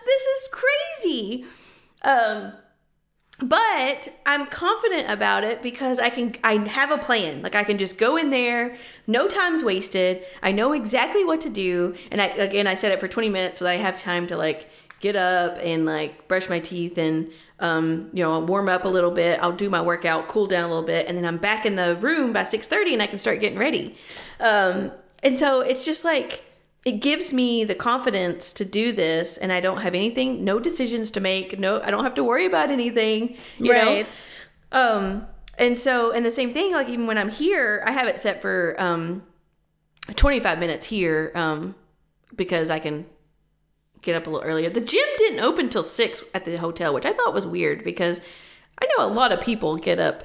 this 0.07 0.23
is 0.23 0.49
crazy. 0.53 1.45
Um, 2.03 2.53
but 3.43 4.09
I'm 4.27 4.45
confident 4.47 5.11
about 5.11 5.45
it 5.45 5.63
because 5.63 5.99
I 5.99 6.11
can. 6.11 6.35
I 6.45 6.57
have 6.69 6.91
a 6.91 6.99
plan. 6.99 7.41
Like 7.41 7.55
I 7.55 7.65
can 7.65 7.79
just 7.79 7.97
go 7.97 8.19
in 8.19 8.29
there. 8.29 8.77
No 9.07 9.29
time's 9.29 9.65
wasted. 9.65 10.23
I 10.43 10.53
know 10.53 10.75
exactly 10.75 11.25
what 11.25 11.41
to 11.43 11.49
do, 11.49 11.95
and 12.11 12.21
I 12.21 12.27
again 12.27 12.67
I 12.67 12.75
set 12.75 12.93
it 12.93 13.01
for 13.01 13.09
20 13.09 13.31
minutes 13.31 13.59
so 13.59 13.65
that 13.65 13.73
I 13.73 13.77
have 13.77 13.97
time 13.97 14.27
to 14.27 14.37
like 14.37 14.69
get 15.01 15.17
up 15.17 15.59
and 15.61 15.87
like 15.87 16.29
brush 16.29 16.49
my 16.49 16.61
teeth 16.61 16.99
and 16.99 17.31
um, 17.59 18.11
you 18.13 18.23
know 18.23 18.33
I'll 18.35 18.47
warm 18.47 18.69
up 18.69 18.85
a 18.85 18.89
little 18.89 19.11
bit. 19.11 19.41
I'll 19.43 19.53
do 19.53 19.69
my 19.69 19.81
workout, 19.81 20.29
cool 20.29 20.47
down 20.47 20.65
a 20.65 20.69
little 20.69 20.83
bit, 20.87 21.09
and 21.09 21.17
then 21.17 21.25
I'm 21.27 21.39
back 21.39 21.67
in 21.67 21.77
the 21.77 21.97
room 21.97 22.33
by 22.33 22.45
6:30 22.45 22.93
and 22.95 23.03
I 23.03 23.07
can 23.07 23.19
start 23.19 23.41
getting 23.41 23.59
ready. 23.59 23.97
Um, 24.39 24.93
and 25.23 25.37
so 25.37 25.61
it's 25.61 25.85
just 25.85 26.05
like 26.05 26.45
it 26.85 26.93
gives 27.01 27.33
me 27.33 27.63
the 27.65 27.75
confidence 27.75 28.55
to 28.55 28.65
do 28.65 28.91
this 28.91 29.37
and 29.37 29.53
i 29.53 29.61
don't 29.61 29.83
have 29.83 29.95
anything 29.95 30.43
no 30.45 30.59
decisions 30.59 31.11
to 31.11 31.21
make 31.21 31.59
no 31.59 31.79
i 31.83 31.91
don't 31.91 32.05
have 32.05 32.15
to 32.15 32.25
worry 32.25 32.47
about 32.47 32.71
anything 32.71 33.37
you 33.59 33.71
Right. 33.71 34.07
know 34.73 34.79
um 34.79 35.27
and 35.59 35.77
so 35.77 36.11
and 36.11 36.25
the 36.25 36.31
same 36.31 36.55
thing 36.55 36.73
like 36.73 36.89
even 36.89 37.07
when 37.07 37.19
i'm 37.19 37.29
here 37.29 37.83
i 37.87 37.93
have 37.93 38.09
it 38.09 38.19
set 38.19 38.41
for 38.41 38.75
um 38.79 39.23
25 40.17 40.59
minutes 40.59 40.87
here 40.87 41.33
um 41.35 41.75
because 42.35 42.71
i 42.71 42.79
can 42.79 43.05
get 44.03 44.15
up 44.17 44.27
a 44.27 44.31
little 44.31 44.47
earlier 44.49 44.71
the 44.71 44.81
gym 44.81 45.07
didn't 45.19 45.41
open 45.41 45.69
till 45.69 45.83
6 45.83 46.25
at 46.35 46.45
the 46.45 46.57
hotel 46.57 46.95
which 46.95 47.05
i 47.07 47.13
thought 47.13 47.35
was 47.35 47.47
weird 47.47 47.85
because 47.85 48.21
i 48.81 48.87
know 48.97 49.07
a 49.07 49.13
lot 49.13 49.33
of 49.33 49.41
people 49.41 49.77
get 49.77 49.99
up 49.99 50.25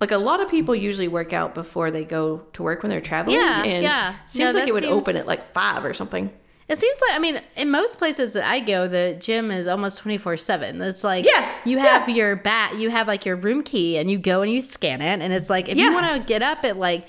like 0.00 0.10
a 0.10 0.18
lot 0.18 0.40
of 0.40 0.48
people 0.50 0.74
usually 0.74 1.08
work 1.08 1.32
out 1.32 1.54
before 1.54 1.90
they 1.90 2.04
go 2.04 2.38
to 2.52 2.62
work 2.62 2.82
when 2.82 2.90
they're 2.90 3.00
traveling 3.00 3.36
Yeah, 3.38 3.62
and 3.64 3.82
yeah. 3.82 4.14
seems 4.26 4.52
No, 4.54 4.60
like 4.60 4.68
it 4.68 4.74
would 4.74 4.82
seems- 4.84 5.02
open 5.08 5.16
at 5.16 5.26
like 5.26 5.42
5 5.42 5.84
or 5.84 5.94
something 5.94 6.30
It 6.68 6.78
seems 6.78 7.00
like 7.08 7.16
I 7.16 7.20
mean, 7.20 7.40
in 7.56 7.70
most 7.70 7.96
places 7.98 8.32
that 8.32 8.44
I 8.44 8.58
go, 8.58 8.88
the 8.88 9.16
gym 9.20 9.52
is 9.52 9.68
almost 9.68 10.00
twenty 10.02 10.18
four 10.18 10.36
seven. 10.36 10.82
It's 10.82 11.04
like 11.04 11.24
Yeah, 11.24 11.48
you 11.64 11.78
have 11.78 12.08
your 12.08 12.34
bat, 12.34 12.74
you 12.76 12.90
have 12.90 13.06
like 13.06 13.24
your 13.24 13.36
room 13.36 13.62
key, 13.62 13.96
and 13.98 14.10
you 14.10 14.18
go 14.18 14.42
and 14.42 14.50
you 14.50 14.60
scan 14.60 15.00
it, 15.00 15.22
and 15.22 15.32
it's 15.32 15.48
like 15.48 15.68
if 15.68 15.76
Yeah. 15.78 15.84
you 15.84 15.94
want 15.94 16.12
to 16.16 16.18
get 16.26 16.42
up 16.42 16.64
at 16.64 16.76
like 16.76 17.06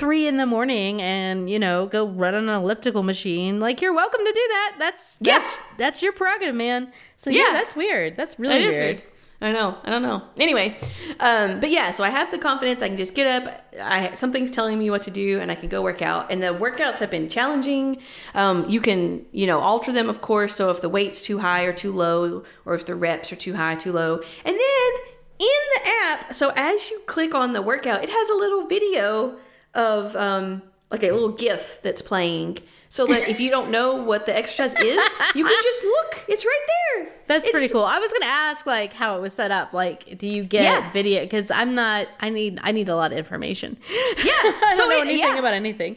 three 0.00 0.26
in 0.26 0.36
the 0.38 0.46
morning 0.46 1.00
and 1.02 1.48
you 1.50 1.58
know 1.58 1.86
go 1.86 2.06
run 2.08 2.34
on 2.34 2.48
an 2.48 2.54
elliptical 2.62 3.02
machine, 3.02 3.60
like 3.60 3.80
you're 3.82 3.94
welcome 3.94 4.20
to 4.24 4.32
do 4.32 4.46
that. 4.48 4.76
That's 4.78 5.18
Yeah. 5.20 5.38
that's 5.38 5.58
that's 5.76 6.02
your 6.02 6.12
prerogative, 6.12 6.54
man. 6.54 6.90
So 7.16 7.30
yeah, 7.30 7.44
Yeah. 7.48 7.52
that's 7.52 7.76
weird. 7.76 8.16
That's 8.16 8.38
really 8.38 8.58
weird. 8.60 8.72
weird. 8.72 9.02
I 9.42 9.52
know. 9.52 9.78
I 9.84 9.88
don't 9.90 10.02
know. 10.02 10.22
Anyway, 10.38 10.76
um, 11.18 11.60
but 11.60 11.70
yeah, 11.70 11.92
so 11.92 12.04
I 12.04 12.10
have 12.10 12.30
the 12.30 12.36
confidence. 12.36 12.82
I 12.82 12.88
can 12.88 12.98
just 12.98 13.14
get 13.14 13.26
up. 13.42 13.64
I 13.82 14.14
something's 14.14 14.50
telling 14.50 14.78
me 14.78 14.90
what 14.90 15.02
to 15.02 15.10
do, 15.10 15.38
and 15.40 15.50
I 15.50 15.54
can 15.54 15.68
go 15.70 15.80
work 15.82 16.02
out. 16.02 16.30
And 16.30 16.42
the 16.42 16.48
workouts 16.48 16.98
have 16.98 17.10
been 17.10 17.26
challenging. 17.28 18.02
Um, 18.34 18.68
you 18.68 18.80
can, 18.82 19.24
you 19.32 19.46
know, 19.46 19.60
alter 19.60 19.92
them, 19.92 20.10
of 20.10 20.20
course. 20.20 20.54
So 20.56 20.68
if 20.70 20.82
the 20.82 20.90
weight's 20.90 21.22
too 21.22 21.38
high 21.38 21.62
or 21.62 21.72
too 21.72 21.90
low, 21.92 22.44
or 22.66 22.74
if 22.74 22.84
the 22.84 22.94
reps 22.94 23.32
are 23.32 23.36
too 23.36 23.54
high, 23.54 23.76
too 23.76 23.92
low, 23.92 24.16
and 24.44 24.54
then 24.64 24.90
in 25.38 25.60
the 25.74 25.90
app, 26.04 26.34
so 26.34 26.52
as 26.54 26.90
you 26.90 27.00
click 27.06 27.34
on 27.34 27.54
the 27.54 27.62
workout, 27.62 28.02
it 28.04 28.10
has 28.10 28.28
a 28.28 28.34
little 28.34 28.66
video 28.66 29.36
of 29.74 30.14
um, 30.16 30.62
like 30.90 31.02
a 31.02 31.10
little 31.12 31.30
GIF 31.32 31.80
that's 31.82 32.02
playing 32.02 32.58
so 32.88 33.06
that 33.06 33.28
if 33.28 33.38
you 33.38 33.50
don't 33.50 33.70
know 33.70 33.94
what 33.94 34.26
the 34.26 34.36
exercise 34.36 34.74
is, 34.74 34.98
you 35.34 35.44
can 35.44 35.62
just 35.62 35.84
look. 35.84 36.24
It's 36.28 36.44
right 36.44 36.60
there. 36.96 37.12
That's 37.28 37.46
It's- 37.46 37.52
pretty 37.52 37.68
cool. 37.72 37.84
I 37.84 38.00
was 38.00 38.12
gonna 38.12 38.24
ask 38.26 38.66
like 38.66 38.92
how 38.92 39.16
it 39.16 39.20
was 39.20 39.32
set 39.32 39.52
up. 39.52 39.72
Like, 39.72 40.18
do 40.18 40.26
you 40.26 40.42
get 40.42 40.64
Yeah. 40.64 40.90
video? 40.90 41.20
Because 41.22 41.52
I'm 41.52 41.74
not. 41.76 42.08
I 42.20 42.30
need. 42.30 42.58
I 42.64 42.72
need 42.72 42.88
a 42.88 42.96
lot 42.96 43.12
of 43.12 43.18
information. 43.18 43.76
Yeah. 43.88 44.32
I 44.34 44.72
so 44.76 44.78
don't 44.78 44.88
know 44.90 44.96
it, 44.98 45.00
anything 45.02 45.20
yeah. 45.34 45.38
about 45.38 45.54
anything. 45.54 45.96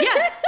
yeah. 0.00 0.30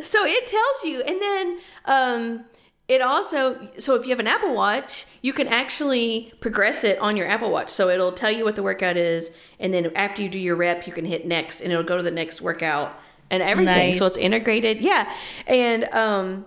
So 0.00 0.24
it 0.24 0.46
tells 0.46 0.84
you, 0.84 1.00
and 1.02 1.20
then 1.20 1.58
um, 1.86 2.44
it 2.88 3.00
also. 3.00 3.68
So 3.78 3.94
if 3.94 4.04
you 4.04 4.10
have 4.10 4.20
an 4.20 4.26
Apple 4.26 4.54
Watch, 4.54 5.06
you 5.22 5.32
can 5.32 5.48
actually 5.48 6.32
progress 6.40 6.84
it 6.84 6.98
on 6.98 7.16
your 7.16 7.26
Apple 7.26 7.50
Watch. 7.50 7.70
So 7.70 7.88
it'll 7.88 8.12
tell 8.12 8.30
you 8.30 8.44
what 8.44 8.56
the 8.56 8.62
workout 8.62 8.96
is, 8.96 9.30
and 9.58 9.72
then 9.72 9.90
after 9.96 10.20
you 10.22 10.28
do 10.28 10.38
your 10.38 10.56
rep, 10.56 10.86
you 10.86 10.92
can 10.92 11.04
hit 11.04 11.26
next, 11.26 11.60
and 11.60 11.72
it'll 11.72 11.84
go 11.84 11.96
to 11.96 12.02
the 12.02 12.10
next 12.10 12.42
workout 12.42 12.98
and 13.30 13.42
everything. 13.42 13.94
So 13.94 14.06
it's 14.06 14.18
integrated. 14.18 14.80
Yeah, 14.82 15.10
and 15.46 15.84
um, 15.94 16.44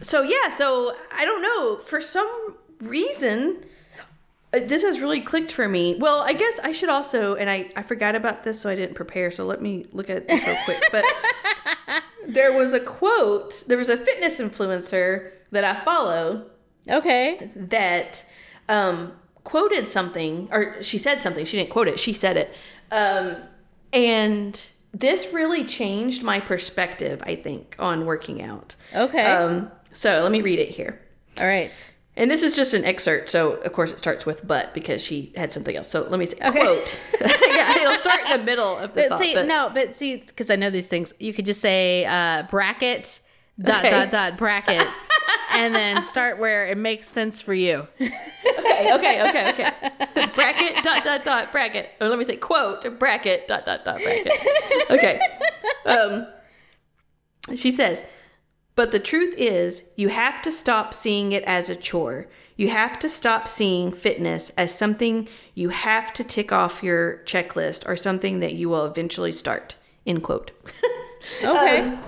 so 0.00 0.22
yeah. 0.22 0.50
So 0.50 0.94
I 1.16 1.24
don't 1.24 1.42
know 1.42 1.78
for 1.78 2.00
some 2.00 2.56
reason. 2.80 3.64
uh, 4.54 4.60
This 4.60 4.82
has 4.82 5.00
really 5.00 5.20
clicked 5.20 5.50
for 5.50 5.68
me. 5.68 5.96
Well, 5.98 6.20
I 6.22 6.34
guess 6.34 6.60
I 6.62 6.70
should 6.72 6.88
also, 6.88 7.34
and 7.34 7.50
I, 7.50 7.70
I 7.74 7.82
forgot 7.82 8.14
about 8.14 8.44
this, 8.44 8.60
so 8.60 8.70
I 8.70 8.76
didn't 8.76 8.94
prepare. 8.94 9.32
So 9.32 9.44
let 9.44 9.60
me 9.60 9.86
look 9.92 10.08
at 10.08 10.28
this 10.28 10.46
real 10.46 10.56
quick. 10.64 10.84
But 10.92 11.04
there 12.28 12.52
was 12.52 12.72
a 12.72 12.80
quote, 12.80 13.64
there 13.66 13.78
was 13.78 13.88
a 13.88 13.96
fitness 13.96 14.38
influencer 14.38 15.32
that 15.54 15.64
I 15.64 15.74
follow 15.84 16.46
Okay. 16.88 17.50
that 17.56 18.24
um, 18.68 19.12
quoted 19.42 19.88
something, 19.88 20.48
or 20.52 20.82
she 20.82 20.98
said 20.98 21.22
something. 21.22 21.44
She 21.44 21.56
didn't 21.56 21.70
quote 21.70 21.88
it, 21.88 21.98
she 21.98 22.12
said 22.12 22.36
it. 22.36 22.54
Um, 22.90 23.36
and 23.92 24.68
this 24.92 25.32
really 25.32 25.64
changed 25.64 26.22
my 26.22 26.40
perspective, 26.40 27.22
I 27.26 27.34
think, 27.36 27.76
on 27.78 28.06
working 28.06 28.42
out. 28.42 28.74
Okay. 28.94 29.24
Um, 29.26 29.70
so 29.92 30.20
let 30.22 30.30
me 30.32 30.42
read 30.42 30.58
it 30.58 30.68
here. 30.70 31.00
All 31.38 31.46
right. 31.46 31.84
And 32.16 32.30
this 32.30 32.44
is 32.44 32.54
just 32.54 32.74
an 32.74 32.84
excerpt, 32.84 33.28
so 33.28 33.54
of 33.54 33.72
course 33.72 33.90
it 33.92 33.98
starts 33.98 34.24
with 34.24 34.46
"but" 34.46 34.72
because 34.72 35.02
she 35.02 35.32
had 35.36 35.52
something 35.52 35.74
else. 35.76 35.88
So 35.90 36.06
let 36.08 36.20
me 36.20 36.26
say 36.26 36.36
Okay. 36.44 36.60
quote. 36.60 37.00
yeah, 37.20 37.80
it'll 37.80 37.96
start 37.96 38.20
in 38.30 38.38
the 38.38 38.44
middle 38.44 38.78
of 38.78 38.94
the 38.94 39.00
But 39.02 39.08
thought. 39.10 39.20
see, 39.20 39.34
but- 39.34 39.46
no, 39.46 39.70
but 39.74 39.96
see, 39.96 40.16
because 40.16 40.48
I 40.48 40.54
know 40.56 40.70
these 40.70 40.86
things, 40.86 41.12
you 41.18 41.32
could 41.32 41.44
just 41.44 41.60
say 41.60 42.04
uh, 42.04 42.44
bracket 42.44 43.20
dot 43.60 43.78
Okay. 43.84 43.90
dot 43.90 44.10
dot 44.10 44.36
bracket, 44.38 44.86
and 45.52 45.74
then 45.74 46.02
start 46.02 46.38
where 46.38 46.66
it 46.66 46.76
makes 46.78 47.08
sense 47.08 47.40
for 47.40 47.54
you. 47.54 47.86
okay, 48.00 48.92
okay, 48.94 49.28
okay, 49.28 49.48
okay. 49.50 50.26
bracket 50.34 50.82
dot 50.84 51.04
dot 51.04 51.24
dot 51.24 51.52
bracket. 51.52 51.90
Or 52.00 52.08
let 52.08 52.18
me 52.18 52.24
say 52.24 52.36
quote 52.36 52.98
bracket 52.98 53.46
dot 53.48 53.64
dot 53.66 53.84
dot 53.84 54.00
bracket. 54.02 54.32
Okay. 54.90 55.20
Um 55.86 56.26
she 57.54 57.70
says, 57.70 58.04
but 58.74 58.90
the 58.90 58.98
truth 58.98 59.34
is, 59.36 59.84
you 59.96 60.08
have 60.08 60.40
to 60.42 60.50
stop 60.50 60.94
seeing 60.94 61.32
it 61.32 61.44
as 61.44 61.68
a 61.68 61.76
chore. 61.76 62.26
You 62.56 62.70
have 62.70 62.98
to 63.00 63.08
stop 63.08 63.46
seeing 63.48 63.92
fitness 63.92 64.50
as 64.56 64.74
something 64.74 65.28
you 65.54 65.68
have 65.68 66.12
to 66.14 66.24
tick 66.24 66.52
off 66.52 66.82
your 66.82 67.18
checklist 67.24 67.86
or 67.86 67.96
something 67.96 68.40
that 68.40 68.54
you 68.54 68.68
will 68.68 68.86
eventually 68.86 69.32
start. 69.32 69.76
End 70.06 70.22
quote. 70.22 70.52
Okay. 71.42 71.80
Um, 71.82 71.98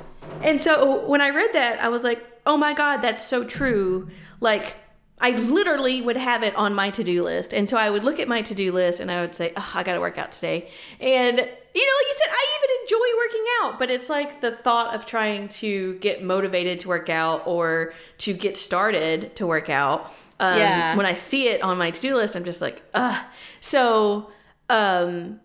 and 0.43 0.61
so 0.61 1.07
when 1.07 1.21
I 1.21 1.31
read 1.31 1.53
that, 1.53 1.81
I 1.81 1.89
was 1.89 2.05
like, 2.05 2.25
oh 2.47 2.57
my 2.57 2.75
God, 2.75 2.99
that's 2.99 3.27
so 3.27 3.45
true. 3.45 4.09
Like, 4.41 4.77
I 5.19 5.31
literally 5.31 6.03
would 6.03 6.19
have 6.19 6.43
it 6.43 6.55
on 6.57 6.75
my 6.75 6.91
to 6.91 7.03
do 7.03 7.25
list. 7.25 7.55
And 7.55 7.69
so 7.69 7.79
I 7.79 7.89
would 7.89 8.05
look 8.05 8.21
at 8.21 8.29
my 8.29 8.43
to 8.43 8.55
do 8.55 8.71
list 8.71 9.01
and 9.01 9.11
I 9.11 9.23
would 9.23 9.35
say, 9.35 9.53
oh, 9.57 9.73
I 9.75 9.83
got 9.83 9.95
to 9.95 10.01
work 10.01 10.19
out 10.19 10.31
today. 10.31 10.69
And, 11.01 11.39
you 11.39 11.43
know, 11.43 11.47
like 11.47 12.07
you 12.07 12.15
said, 12.15 12.29
I 12.31 12.47
even 12.59 12.83
enjoy 12.83 13.17
working 13.25 13.45
out, 13.63 13.79
but 13.79 13.91
it's 13.91 14.11
like 14.11 14.41
the 14.43 14.51
thought 14.51 14.95
of 14.95 15.07
trying 15.07 15.49
to 15.49 15.95
get 16.01 16.23
motivated 16.23 16.81
to 16.81 16.89
work 16.89 17.09
out 17.09 17.47
or 17.47 17.95
to 18.19 18.35
get 18.35 18.59
started 18.59 19.35
to 19.37 19.47
work 19.47 19.71
out. 19.71 20.13
Um, 20.39 20.59
Yeah. 20.59 20.97
When 20.97 21.07
I 21.07 21.15
see 21.15 21.49
it 21.49 21.63
on 21.63 21.79
my 21.79 21.91
to 21.91 22.01
do 22.01 22.15
list, 22.15 22.37
I'm 22.37 22.45
just 22.45 22.61
like, 22.61 22.83
ugh. 22.93 23.25
So, 23.61 24.31
um, 24.69 25.41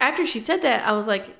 after 0.00 0.24
she 0.24 0.38
said 0.38 0.62
that, 0.62 0.88
I 0.88 0.92
was 0.92 1.06
like, 1.06 1.36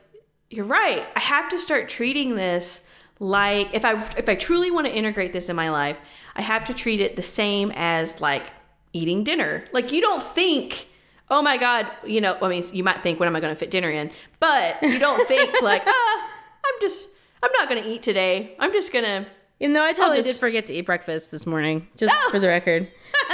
you're 0.52 0.64
right. 0.66 1.06
I 1.16 1.20
have 1.20 1.48
to 1.50 1.58
start 1.58 1.88
treating 1.88 2.34
this 2.36 2.82
like 3.18 3.72
if 3.74 3.84
I 3.84 3.94
if 4.16 4.28
I 4.28 4.34
truly 4.34 4.70
want 4.70 4.86
to 4.86 4.92
integrate 4.92 5.32
this 5.32 5.48
in 5.48 5.56
my 5.56 5.70
life, 5.70 5.98
I 6.36 6.42
have 6.42 6.64
to 6.66 6.74
treat 6.74 7.00
it 7.00 7.16
the 7.16 7.22
same 7.22 7.72
as 7.74 8.20
like 8.20 8.44
eating 8.92 9.24
dinner. 9.24 9.64
Like 9.72 9.92
you 9.92 10.00
don't 10.00 10.22
think, 10.22 10.88
"Oh 11.30 11.40
my 11.42 11.56
god, 11.56 11.86
you 12.04 12.20
know, 12.20 12.36
I 12.42 12.48
mean, 12.48 12.64
you 12.72 12.84
might 12.84 13.02
think 13.02 13.20
when 13.20 13.28
am 13.28 13.36
I 13.36 13.40
going 13.40 13.54
to 13.54 13.58
fit 13.58 13.70
dinner 13.70 13.90
in?" 13.90 14.10
But 14.40 14.82
you 14.82 14.98
don't 14.98 15.26
think 15.28 15.62
like, 15.62 15.82
"Ah, 15.86 16.28
I'm 16.66 16.80
just 16.80 17.08
I'm 17.42 17.50
not 17.52 17.68
going 17.68 17.82
to 17.82 17.88
eat 17.88 18.02
today. 18.02 18.54
I'm 18.58 18.72
just 18.72 18.92
going 18.92 19.04
to 19.04 19.26
Even 19.60 19.72
though 19.74 19.84
I 19.84 19.92
totally 19.92 20.18
just- 20.18 20.28
did 20.28 20.36
forget 20.36 20.66
to 20.66 20.74
eat 20.74 20.82
breakfast 20.86 21.30
this 21.30 21.46
morning, 21.46 21.86
just 21.96 22.14
for 22.30 22.38
the 22.38 22.48
record. 22.58 22.88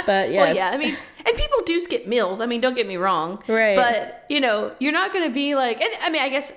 But 0.05 0.29
yes. 0.31 0.35
Well, 0.35 0.55
yeah, 0.55 0.71
I 0.73 0.77
mean, 0.77 0.95
and 1.25 1.35
people 1.37 1.57
do 1.65 1.79
skip 1.79 2.05
meals. 2.07 2.41
I 2.41 2.45
mean, 2.45 2.61
don't 2.61 2.75
get 2.75 2.87
me 2.87 2.97
wrong. 2.97 3.41
Right. 3.47 3.75
But, 3.75 4.25
you 4.29 4.39
know, 4.39 4.73
you're 4.79 4.91
not 4.91 5.13
going 5.13 5.27
to 5.27 5.33
be 5.33 5.55
like, 5.55 5.81
and 5.81 5.89
I 6.01 6.09
mean, 6.09 6.21
I 6.21 6.29
guess 6.29 6.51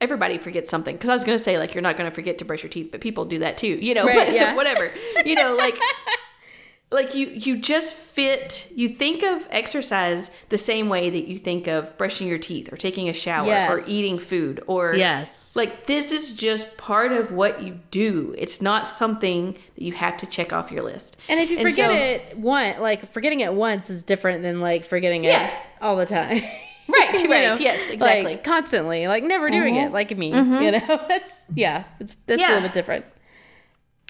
everybody 0.00 0.38
forgets 0.38 0.70
something. 0.70 0.94
Because 0.96 1.10
I 1.10 1.14
was 1.14 1.24
going 1.24 1.36
to 1.36 1.42
say, 1.42 1.58
like, 1.58 1.74
you're 1.74 1.82
not 1.82 1.96
going 1.96 2.08
to 2.10 2.14
forget 2.14 2.38
to 2.38 2.44
brush 2.44 2.62
your 2.62 2.70
teeth, 2.70 2.90
but 2.92 3.00
people 3.00 3.24
do 3.24 3.40
that 3.40 3.58
too, 3.58 3.66
you 3.68 3.94
know, 3.94 4.04
Right, 4.06 4.26
but 4.26 4.32
yeah. 4.32 4.54
whatever. 4.54 4.90
You 5.24 5.34
know, 5.34 5.54
like, 5.56 5.78
like 6.90 7.14
you 7.14 7.26
you 7.26 7.58
just 7.58 7.92
fit 7.92 8.66
you 8.74 8.88
think 8.88 9.22
of 9.22 9.46
exercise 9.50 10.30
the 10.48 10.56
same 10.56 10.88
way 10.88 11.10
that 11.10 11.28
you 11.28 11.36
think 11.36 11.66
of 11.66 11.94
brushing 11.98 12.26
your 12.26 12.38
teeth 12.38 12.72
or 12.72 12.76
taking 12.78 13.10
a 13.10 13.12
shower 13.12 13.70
or 13.76 13.82
eating 13.86 14.16
food 14.18 14.64
or 14.66 14.94
Yes. 14.94 15.54
like 15.54 15.84
this 15.84 16.12
is 16.12 16.32
just 16.32 16.78
part 16.78 17.12
of 17.12 17.30
what 17.30 17.62
you 17.62 17.78
do 17.90 18.34
it's 18.38 18.62
not 18.62 18.88
something 18.88 19.52
that 19.52 19.82
you 19.84 19.92
have 19.92 20.16
to 20.16 20.24
check 20.26 20.54
off 20.54 20.72
your 20.72 20.82
list 20.82 21.18
and 21.28 21.38
if 21.38 21.50
you 21.50 21.58
forget 21.58 21.90
so- 21.90 21.94
it 21.94 22.38
one, 22.38 22.80
like 22.80 23.12
forgetting 23.12 23.40
it 23.40 23.52
once 23.52 23.90
is 23.90 24.02
different 24.02 24.40
than 24.42 24.62
like 24.62 24.86
forgetting 24.86 25.24
it 25.24 25.52
all 25.82 25.94
the 25.96 26.06
time. 26.06 26.40
Right, 26.98 27.14
right, 27.14 27.50
know? 27.50 27.56
yes, 27.58 27.90
exactly. 27.90 28.32
Like 28.32 28.44
constantly, 28.44 29.08
like 29.08 29.22
never 29.22 29.50
doing 29.50 29.76
it, 29.76 29.92
like 29.92 30.16
me. 30.16 30.28
You 30.28 30.72
know, 30.72 31.04
that's 31.08 31.44
yeah, 31.54 31.84
it's 32.00 32.14
that's 32.26 32.40
a 32.40 32.46
little 32.46 32.62
bit 32.62 32.72
different. 32.72 33.04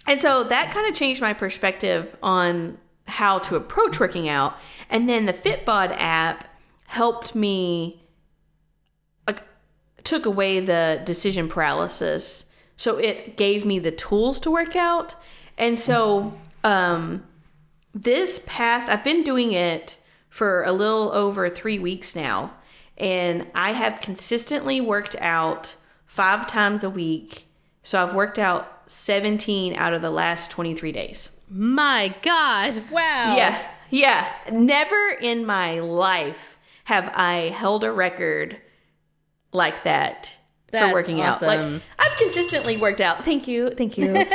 And 0.07 0.21
so 0.21 0.45
that 0.45 0.73
kind 0.73 0.89
of 0.89 0.95
changed 0.95 1.21
my 1.21 1.33
perspective 1.33 2.17
on 2.23 2.79
how 3.09 3.41
to 3.41 3.57
approach 3.57 3.99
working 3.99 4.29
out. 4.29 4.57
And 4.89 5.09
then 5.09 5.27
the 5.27 5.33
Fitbod 5.33 5.95
app 5.99 6.49
helped 6.87 7.35
me 7.35 8.03
like 9.27 9.43
took 10.05 10.25
away 10.25 10.61
the 10.61 11.03
decision 11.05 11.49
paralysis. 11.49 12.47
So 12.77 12.97
it 12.97 13.37
gave 13.37 13.67
me 13.67 13.79
the 13.81 13.91
tools 13.91 14.41
to 14.41 14.51
work 14.51 14.77
out. 14.77 15.15
And 15.59 15.79
so 15.79 16.39
um 16.65 17.25
this 17.93 18.41
past 18.47 18.89
I've 18.89 19.05
been 19.05 19.25
doing 19.25 19.53
it 19.53 19.99
for 20.31 20.63
a 20.63 20.73
little 20.73 21.11
over 21.13 21.51
3 21.51 21.79
weeks 21.81 22.15
now 22.15 22.55
and 22.99 23.47
I 23.55 23.73
have 23.73 24.01
consistently 24.01 24.81
worked 24.81 25.17
out 25.21 25.77
5 26.07 26.47
times 26.47 26.85
a 26.85 26.91
week. 26.91 27.47
So 27.83 28.03
I've 28.03 28.15
worked 28.15 28.39
out 28.39 28.83
17 28.91 29.75
out 29.75 29.95
of 29.95 30.03
the 30.03 30.11
last 30.11 30.51
23 30.51 30.93
days. 30.93 31.29
My 31.49 32.15
God! 32.23 32.83
Wow. 32.91 33.37
Yeah. 33.37 33.67
Yeah. 33.91 34.31
Never 34.53 35.17
in 35.21 35.47
my 35.47 35.81
life 35.81 36.59
have 36.85 37.11
I 37.15 37.49
held 37.55 37.85
a 37.85 37.93
record 37.93 38.59
like 39.53 39.85
that 39.85 40.37
That's 40.71 40.87
for 40.89 40.93
working 40.93 41.21
out. 41.23 41.41
Like. 41.41 41.81
I've 41.99 42.17
consistently 42.19 42.77
worked 42.77 43.01
out. 43.01 43.25
Thank 43.25 43.49
you. 43.49 43.71
Thank 43.71 43.97
you. 43.97 44.15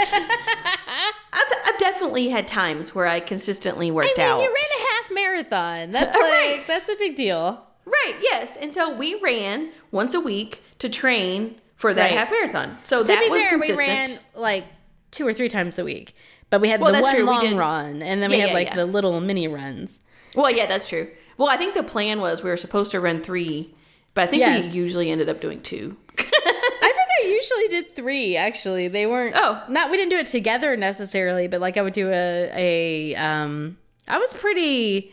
I've, 1.36 1.51
I've 1.66 1.80
definitely 1.80 2.30
had 2.30 2.47
times 2.47 2.95
where 2.95 3.07
I 3.07 3.20
consistently 3.20 3.91
worked 3.91 4.18
I 4.18 4.22
mean, 4.22 4.32
out. 4.32 4.41
you 4.41 4.47
ran 4.47 4.55
a 4.55 4.93
half 4.93 5.11
marathon. 5.11 5.91
That's 5.91 6.16
Right. 6.18 6.64
that's 6.66 6.89
a 6.89 6.95
big 6.95 7.16
deal. 7.16 7.66
Right, 7.86 8.15
yes. 8.21 8.55
And 8.59 8.73
so 8.73 8.93
we 8.93 9.15
ran 9.21 9.71
once 9.91 10.13
a 10.13 10.19
week 10.19 10.61
to 10.79 10.89
train 10.89 11.55
for 11.75 11.93
that 11.93 12.01
Right. 12.03 12.11
half 12.13 12.31
marathon. 12.31 12.77
So 12.84 13.01
To 13.01 13.07
that 13.07 13.19
be 13.21 13.29
was 13.29 13.41
fair, 13.43 13.49
consistent. 13.51 13.77
we 13.88 13.93
ran 13.93 14.09
like 14.36 14.63
two 15.11 15.27
or 15.27 15.34
three 15.34 15.49
times 15.49 15.77
a 15.77 15.84
week, 15.84 16.15
but 16.49 16.61
we 16.61 16.69
had 16.69 16.79
Well, 16.79 16.93
the 16.93 17.01
one 17.01 17.15
true. 17.15 17.25
Long 17.25 17.57
run, 17.57 18.01
and 18.01 18.21
then 18.21 18.29
we 18.31 18.39
had 18.39 18.49
yeah, 18.49 18.53
like 18.53 18.67
yeah. 18.69 18.75
the 18.75 18.86
little 18.86 19.19
mini 19.19 19.47
runs. 19.47 19.99
Well, 20.36 20.49
yeah, 20.49 20.65
that's 20.65 20.88
true. 20.88 21.09
Well, 21.38 21.49
I 21.49 21.57
think 21.57 21.73
the 21.75 21.84
plan 21.84 22.21
was 22.21 22.41
we 22.43 22.49
were 22.49 22.57
supposed 22.57 22.91
to 22.91 22.99
run 22.99 23.21
three, 23.21 23.73
but 24.13 24.23
I 24.23 24.27
think 24.27 24.39
Yes. 24.41 24.71
we 24.71 24.79
usually 24.79 25.09
ended 25.11 25.27
up 25.29 25.41
doing 25.41 25.61
two. 25.61 25.97
I 26.17 26.21
think 26.23 27.09
I 27.23 27.25
usually 27.27 27.67
did 27.67 27.95
three. 27.95 28.38
Actually, 28.38 28.88
they 28.88 29.05
weren't. 29.07 29.36
Oh. 29.38 29.61
not 29.67 29.91
we 29.91 29.97
didn't 29.97 30.11
do 30.11 30.17
it 30.17 30.27
together 30.27 30.77
necessarily, 30.77 31.47
but 31.47 31.59
like 31.59 31.75
I 31.77 31.81
would 31.81 31.93
do 31.93 32.09
a 32.11 32.51
a. 32.55 33.15
Um, 33.15 33.77
I 34.07 34.17
was 34.19 34.34
pretty 34.34 35.11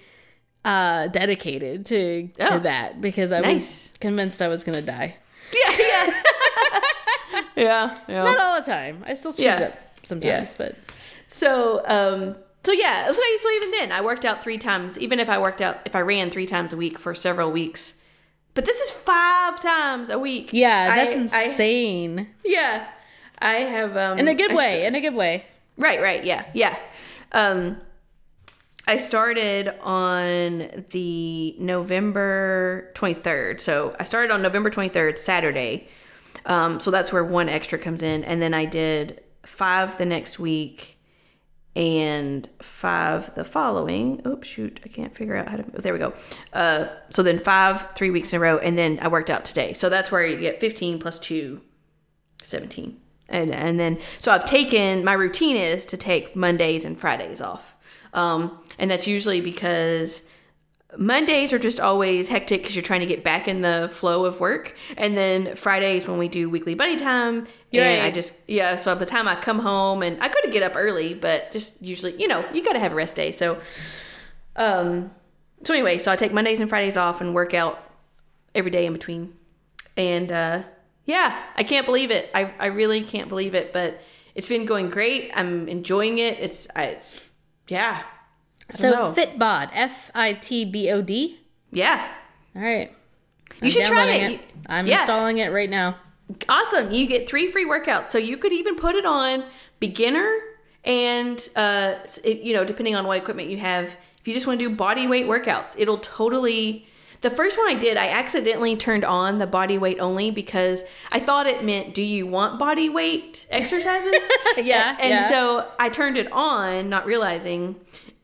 uh 0.65 1.07
dedicated 1.09 1.87
to 1.87 2.29
Oh. 2.41 2.55
to 2.57 2.61
that 2.65 3.01
because 3.01 3.33
I 3.33 3.41
Nice. 3.41 3.55
was 3.55 3.91
convinced 4.01 4.43
I 4.43 4.49
was 4.49 4.63
gonna 4.65 4.83
die. 4.83 5.17
yeah, 5.55 5.77
yeah. 5.79 6.13
yeah, 7.57 7.99
yeah. 8.09 8.23
Not 8.25 8.39
all 8.39 8.61
the 8.61 8.67
time. 8.67 9.05
I 9.07 9.15
still 9.15 9.33
screwed 9.33 9.47
Yeah. 9.47 9.67
up 9.69 9.79
sometimes, 10.03 10.55
but 10.55 10.77
So, 11.29 11.83
um, 11.87 12.37
so 12.65 12.73
yeah, 12.73 13.07
so, 13.11 13.13
so 13.39 13.51
even 13.57 13.71
then, 13.71 13.93
I 13.93 14.01
worked 14.01 14.25
out 14.25 14.43
three 14.43 14.59
times. 14.59 14.99
Even 14.99 15.19
if 15.21 15.29
I 15.29 15.39
worked 15.39 15.61
out, 15.61 15.79
if 15.85 15.95
I 15.97 16.01
ran 16.03 16.31
three 16.31 16.47
times 16.47 16.73
a 16.73 16.77
week 16.77 16.99
for 16.99 17.15
several 17.15 17.51
weeks, 17.51 17.95
but 18.55 18.65
this 18.65 18.81
is 18.81 18.91
five 18.91 19.61
times 19.63 20.11
a 20.11 20.19
week. 20.19 20.51
yeah, 20.53 20.95
that's 20.95 21.33
I- 21.33 21.41
I- 21.41 21.45
insane. 21.45 22.29
yeah, 22.45 22.87
I 23.39 23.53
have 23.55 23.97
um 23.97 24.19
In 24.19 24.29
a 24.29 24.35
good 24.35 24.53
I 24.53 24.57
st- 24.57 24.75
way. 24.75 24.87
in 24.87 24.95
a 24.95 25.01
good 25.01 25.15
way. 25.15 25.45
Right, 25.77 26.01
right, 26.03 26.23
yeah, 26.25 26.45
yeah. 26.53 26.77
Um, 27.33 27.81
I 28.91 28.97
started 28.97 29.73
on 29.83 30.85
the 30.91 31.55
November 31.61 32.91
23rd. 32.97 33.61
So 33.61 33.95
I 34.01 34.03
started 34.03 34.33
on 34.33 34.43
November 34.43 34.69
23rd, 34.69 35.17
Saturday. 35.17 35.87
Um, 36.45 36.81
so 36.81 36.91
that's 36.91 37.13
where 37.13 37.25
one 37.25 37.49
extra 37.49 37.79
comes 37.79 38.03
in. 38.03 38.25
And 38.25 38.43
then 38.43 38.53
I 38.53 38.65
did 38.65 39.23
five 39.47 39.97
the 39.97 40.07
next 40.07 40.41
week 40.41 40.99
and 41.77 42.49
five 42.61 43.33
the 43.37 43.45
following. 43.45 44.23
Oops, 44.27 44.49
shoot, 44.49 44.81
I 44.85 44.89
can't 44.89 45.15
figure 45.15 45.37
out 45.37 45.47
how 45.47 45.59
to. 45.59 45.81
There 45.81 45.93
we 45.93 46.01
go. 46.01 46.13
Uh, 46.53 46.89
so 47.11 47.23
then 47.23 47.39
five, 47.39 47.87
three 47.95 48.11
weeks 48.11 48.33
in 48.33 48.39
a 48.39 48.41
row. 48.41 48.59
And 48.59 48.77
then 48.77 48.99
I 49.01 49.07
worked 49.07 49.31
out 49.31 49.45
today. 49.45 49.73
So 49.73 49.89
that's 49.89 50.11
where 50.11 50.27
you 50.27 50.37
get 50.37 50.59
15 50.59 50.99
plus 50.99 51.21
two, 51.21 51.61
17 52.43 53.01
and 53.31 53.55
and 53.55 53.81
then 53.81 53.99
so 54.19 54.33
I've 54.33 54.45
taken 54.45 55.05
my 55.05 55.13
routine 55.13 55.57
is 55.57 55.87
to 55.87 55.97
take 55.97 56.37
Mondays 56.37 56.85
and 56.85 56.99
Fridays 56.99 57.41
off, 57.41 57.77
um, 58.13 58.59
and 58.79 58.91
that's 58.91 59.07
usually 59.07 59.41
because 59.41 60.23
Mondays 60.97 61.53
are 61.53 61.59
just 61.59 61.79
always 61.79 62.29
hectic 62.29 62.63
because 62.63 62.75
you're 62.75 62.83
trying 62.83 63.01
to 63.01 63.07
get 63.07 63.23
back 63.23 63.47
in 63.47 63.61
the 63.61 63.89
flow 63.93 64.25
of 64.25 64.41
work, 64.41 64.75
and 64.97 65.17
then 65.17 65.55
Fridays 65.55 66.09
when 66.09 66.19
we 66.19 66.29
do 66.29 66.51
weekly 66.51 66.75
buddy 66.75 66.97
time, 66.97 67.47
and 67.97 68.07
I 68.07 68.11
just 68.11 68.35
yeah. 68.49 68.77
So 68.77 68.93
by 68.95 68.99
the 68.99 69.07
time 69.07 69.29
I 69.29 69.37
come 69.37 69.61
home 69.61 70.03
and 70.03 70.21
I 70.23 70.29
could 70.29 70.51
get 70.51 70.63
up 70.63 70.73
early, 70.75 71.15
but 71.15 71.53
just 71.53 71.81
usually 71.81 72.21
you 72.21 72.27
know 72.27 72.45
you 72.53 72.65
got 72.65 72.73
to 72.73 72.81
have 72.81 72.93
a 72.93 72.97
rest 72.97 73.17
day. 73.17 73.31
So, 73.31 73.61
um, 74.57 75.13
so 75.63 75.75
anyway, 75.75 75.99
so 75.99 76.11
I 76.11 76.17
take 76.17 76.33
Mondays 76.33 76.61
and 76.61 76.69
Fridays 76.69 76.97
off 76.97 77.21
and 77.21 77.35
work 77.35 77.55
out 77.55 77.85
every 78.55 78.73
day 78.73 78.87
in 78.87 78.93
between, 78.93 79.35
and 79.97 80.33
uh, 80.33 80.63
yeah, 81.05 81.41
I 81.57 81.63
can't 81.63 81.87
believe 81.87 82.11
it. 82.11 82.31
I 82.35 82.53
I 82.59 82.67
really 82.67 83.03
can't 83.03 83.29
believe 83.29 83.55
it, 83.55 83.73
but 83.73 84.01
it's 84.35 84.49
been 84.49 84.67
going 84.67 84.91
great. 84.91 85.31
I'm 85.35 85.69
enjoying 85.69 86.19
it. 86.19 86.39
It's 86.41 86.67
I, 86.75 86.85
it's 86.87 87.15
yeah. 87.71 88.03
So 88.71 88.91
know. 88.91 89.13
Fitbod, 89.13 89.71
F 89.73 90.11
I 90.15 90.35
T 90.35 90.65
B 90.65 90.91
O 90.91 91.03
D. 91.03 91.41
yeah. 91.73 92.07
All 92.55 92.63
right. 92.63 92.93
You 93.63 93.71
should 93.71 93.87
try 93.87 94.07
downloading 94.07 94.33
it. 94.39 94.41
I'm 94.69 94.87
Yeah. 94.87 94.99
installing 95.01 95.39
it 95.39 95.49
right 95.53 95.69
now. 95.71 95.97
Awesome. 96.49 96.93
You 96.93 97.07
get 97.07 97.29
three 97.29 97.51
free 97.51 97.67
workouts. 97.67 98.07
So 98.07 98.19
you 98.19 98.37
could 98.37 98.53
even 98.53 98.77
put 98.77 98.95
it 98.95 99.05
on 99.05 99.45
beginner 99.81 100.33
and, 100.85 101.47
uh, 101.57 101.95
it, 102.25 102.43
you 102.43 102.55
know, 102.55 102.65
depending 102.65 102.95
on 102.97 103.07
what 103.07 103.19
equipment 103.19 103.51
you 103.51 103.59
have, 103.59 103.97
if 104.19 104.29
you 104.29 104.33
just 104.35 104.47
want 104.47 104.59
to 104.61 104.69
do 104.69 104.75
body 104.75 105.07
weight 105.07 105.27
workouts, 105.27 105.75
it'll 105.79 105.99
totally. 105.99 106.87
The 107.23 107.31
first 107.31 107.59
one 107.59 107.69
I 107.69 107.75
did, 107.75 107.97
I 107.99 108.09
accidentally 108.09 108.77
turned 108.77 109.05
on 109.05 109.39
the 109.39 109.47
body 109.47 109.77
weight 109.77 109.99
only 110.01 110.31
because 110.31 110.85
I 111.13 111.19
thought 111.21 111.47
it 111.47 111.63
meant, 111.65 111.93
do 111.95 112.03
you 112.03 112.27
want 112.27 112.59
body 112.59 112.89
weight 112.89 113.47
exercises? 113.51 114.23
Yeah, 114.57 114.97
And 115.01 115.11
yeah. 115.11 115.29
so 115.29 115.69
I 115.79 115.89
turned 115.91 116.17
it 116.17 116.31
on, 116.33 116.89
not 116.89 117.05
realizing, 117.07 117.77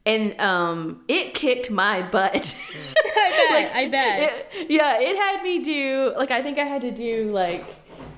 and 0.06 0.38
um, 0.40 1.02
it 1.08 1.34
kicked 1.34 1.70
my 1.70 2.02
butt. 2.02 2.34
I 3.16 3.48
bet. 3.50 3.72
I 3.74 3.88
bet. 3.88 4.20
It- 4.54 4.70
yeah, 4.70 4.98
it 5.00 5.16
had 5.16 5.42
me 5.42 5.58
do 5.62 6.12
like 6.16 6.30
I 6.30 6.42
think 6.42 6.58
I 6.58 6.64
had 6.64 6.80
to 6.82 6.90
do 6.90 7.30
like 7.32 7.66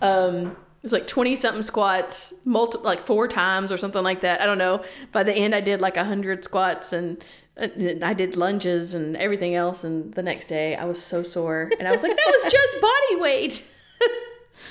um 0.03 0.47
it 0.49 0.83
was 0.85 0.93
like 0.93 1.07
20 1.09 1.35
something 1.35 1.62
squats 1.64 2.33
multi 2.45 2.79
like 2.79 3.01
four 3.05 3.26
times 3.26 3.72
or 3.72 3.76
something 3.76 4.03
like 4.05 4.20
that. 4.20 4.41
I 4.41 4.47
don't 4.47 4.59
know. 4.59 4.85
By 5.12 5.22
the 5.24 5.33
end 5.35 5.55
I 5.55 5.61
did 5.61 5.81
like 5.81 5.97
100 5.97 6.45
squats 6.45 6.93
and 6.93 7.22
I 7.61 8.15
did 8.15 8.37
lunges 8.37 8.95
and 8.95 9.17
everything 9.17 9.55
else 9.55 9.83
and 9.83 10.15
the 10.15 10.23
next 10.23 10.47
day 10.47 10.77
I 10.77 10.85
was 10.85 11.03
so 11.03 11.23
sore 11.23 11.71
and 11.79 11.89
I 11.89 11.91
was 11.91 12.03
like 12.03 12.17
that 12.17 12.41
was 12.43 12.53
just 12.53 12.81
body 12.81 13.21
weight. 13.21 13.65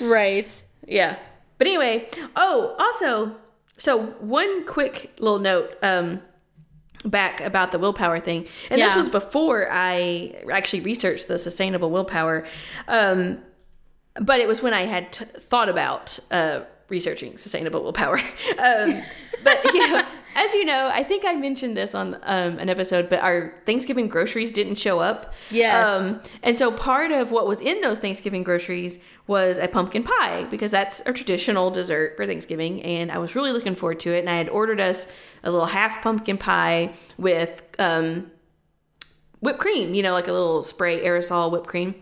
right. 0.00 0.62
Yeah. 0.86 1.18
But 1.58 1.66
anyway, 1.66 2.08
oh, 2.36 2.76
also, 2.78 3.36
so 3.76 4.06
one 4.20 4.64
quick 4.64 5.12
little 5.18 5.38
note 5.38 5.76
um 5.82 6.22
back 7.04 7.40
about 7.40 7.72
the 7.72 7.78
willpower 7.78 8.20
thing. 8.20 8.48
And 8.70 8.80
this 8.80 8.96
was 8.96 9.08
before 9.08 9.68
I 9.70 10.42
actually 10.50 10.80
researched 10.80 11.28
the 11.28 11.38
sustainable 11.38 11.90
willpower. 11.90 12.46
Um 12.86 13.38
but 14.20 14.40
it 14.40 14.48
was 14.48 14.62
when 14.62 14.74
I 14.74 14.82
had 14.82 15.12
t- 15.12 15.24
thought 15.26 15.68
about 15.68 16.18
uh 16.30 16.60
researching 16.88 17.38
sustainable 17.38 17.82
willpower. 17.82 18.18
um 18.64 19.02
but 19.44 19.64
you 19.72 19.86
know, 19.86 20.02
as 20.34 20.54
you 20.54 20.64
know, 20.64 20.90
I 20.92 21.02
think 21.02 21.24
I 21.24 21.34
mentioned 21.34 21.76
this 21.76 21.94
on 21.94 22.14
um, 22.22 22.58
an 22.58 22.68
episode, 22.68 23.08
but 23.08 23.20
our 23.20 23.54
Thanksgiving 23.66 24.08
groceries 24.08 24.52
didn't 24.52 24.76
show 24.76 24.98
up. 24.98 25.34
Yes. 25.50 25.86
Um, 25.86 26.20
and 26.42 26.58
so 26.58 26.70
part 26.70 27.12
of 27.12 27.30
what 27.30 27.46
was 27.46 27.60
in 27.60 27.80
those 27.80 27.98
Thanksgiving 27.98 28.42
groceries 28.42 28.98
was 29.26 29.58
a 29.58 29.68
pumpkin 29.68 30.02
pie 30.02 30.44
because 30.44 30.70
that's 30.70 31.00
a 31.06 31.12
traditional 31.12 31.70
dessert 31.70 32.16
for 32.16 32.26
Thanksgiving. 32.26 32.82
And 32.82 33.10
I 33.10 33.18
was 33.18 33.34
really 33.34 33.52
looking 33.52 33.74
forward 33.74 34.00
to 34.00 34.14
it. 34.14 34.20
And 34.20 34.30
I 34.30 34.36
had 34.36 34.48
ordered 34.48 34.80
us 34.80 35.06
a 35.42 35.50
little 35.50 35.66
half 35.66 36.02
pumpkin 36.02 36.38
pie 36.38 36.94
with 37.16 37.62
um, 37.78 38.30
whipped 39.40 39.60
cream, 39.60 39.94
you 39.94 40.02
know, 40.02 40.12
like 40.12 40.28
a 40.28 40.32
little 40.32 40.62
spray 40.62 41.04
aerosol 41.04 41.50
whipped 41.50 41.68
cream. 41.68 41.94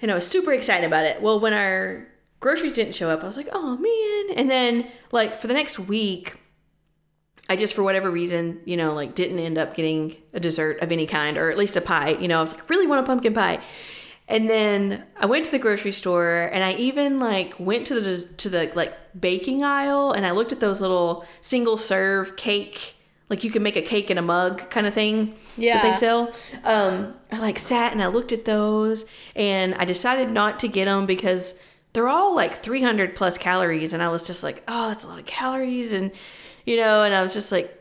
And 0.00 0.10
I 0.10 0.14
was 0.14 0.26
super 0.26 0.52
excited 0.52 0.84
about 0.84 1.04
it. 1.04 1.22
Well, 1.22 1.38
when 1.38 1.54
our 1.54 2.08
groceries 2.42 2.74
didn't 2.74 2.94
show 2.94 3.08
up, 3.08 3.22
I 3.24 3.26
was 3.26 3.38
like, 3.38 3.48
oh 3.52 3.78
man. 3.78 4.38
And 4.38 4.50
then, 4.50 4.88
like, 5.12 5.38
for 5.38 5.46
the 5.46 5.54
next 5.54 5.78
week, 5.78 6.34
I 7.48 7.56
just, 7.56 7.72
for 7.72 7.82
whatever 7.82 8.10
reason, 8.10 8.60
you 8.66 8.76
know, 8.76 8.92
like 8.92 9.14
didn't 9.14 9.38
end 9.38 9.56
up 9.56 9.74
getting 9.74 10.16
a 10.34 10.40
dessert 10.40 10.80
of 10.82 10.92
any 10.92 11.06
kind, 11.06 11.38
or 11.38 11.50
at 11.50 11.56
least 11.56 11.76
a 11.76 11.80
pie. 11.80 12.10
You 12.20 12.28
know, 12.28 12.38
I 12.38 12.42
was 12.42 12.52
like, 12.52 12.68
really 12.68 12.86
want 12.86 13.00
a 13.00 13.06
pumpkin 13.06 13.32
pie. 13.32 13.62
And 14.28 14.50
then 14.50 15.04
I 15.16 15.26
went 15.26 15.44
to 15.46 15.50
the 15.50 15.58
grocery 15.58 15.92
store, 15.92 16.50
and 16.52 16.62
I 16.62 16.74
even 16.74 17.20
like 17.20 17.58
went 17.58 17.86
to 17.88 18.00
the 18.00 18.24
to 18.38 18.48
the 18.48 18.72
like 18.74 18.94
baking 19.18 19.62
aisle, 19.62 20.12
and 20.12 20.26
I 20.26 20.32
looked 20.32 20.52
at 20.52 20.60
those 20.60 20.80
little 20.80 21.24
single 21.40 21.76
serve 21.76 22.36
cake, 22.36 22.96
like 23.28 23.44
you 23.44 23.50
can 23.50 23.62
make 23.62 23.76
a 23.76 23.82
cake 23.82 24.10
in 24.10 24.18
a 24.18 24.22
mug 24.22 24.70
kind 24.70 24.86
of 24.86 24.94
thing 24.94 25.34
yeah. 25.56 25.74
that 25.74 25.82
they 25.82 25.92
sell. 25.98 26.32
Um, 26.64 27.14
I 27.30 27.38
like 27.38 27.58
sat 27.58 27.92
and 27.92 28.02
I 28.02 28.06
looked 28.06 28.32
at 28.32 28.44
those, 28.44 29.04
and 29.36 29.74
I 29.74 29.84
decided 29.84 30.30
not 30.30 30.58
to 30.60 30.68
get 30.68 30.86
them 30.86 31.04
because 31.06 31.54
they're 31.92 32.08
all 32.08 32.34
like 32.34 32.54
300 32.54 33.14
plus 33.14 33.38
calories, 33.38 33.92
and 33.92 34.02
I 34.02 34.08
was 34.08 34.26
just 34.26 34.42
like, 34.42 34.62
oh, 34.68 34.88
that's 34.88 35.04
a 35.04 35.08
lot 35.08 35.18
of 35.18 35.26
calories, 35.26 35.92
and 35.92 36.10
you 36.64 36.76
know, 36.76 37.02
and 37.02 37.14
I 37.14 37.22
was 37.22 37.34
just 37.34 37.52
like, 37.52 37.78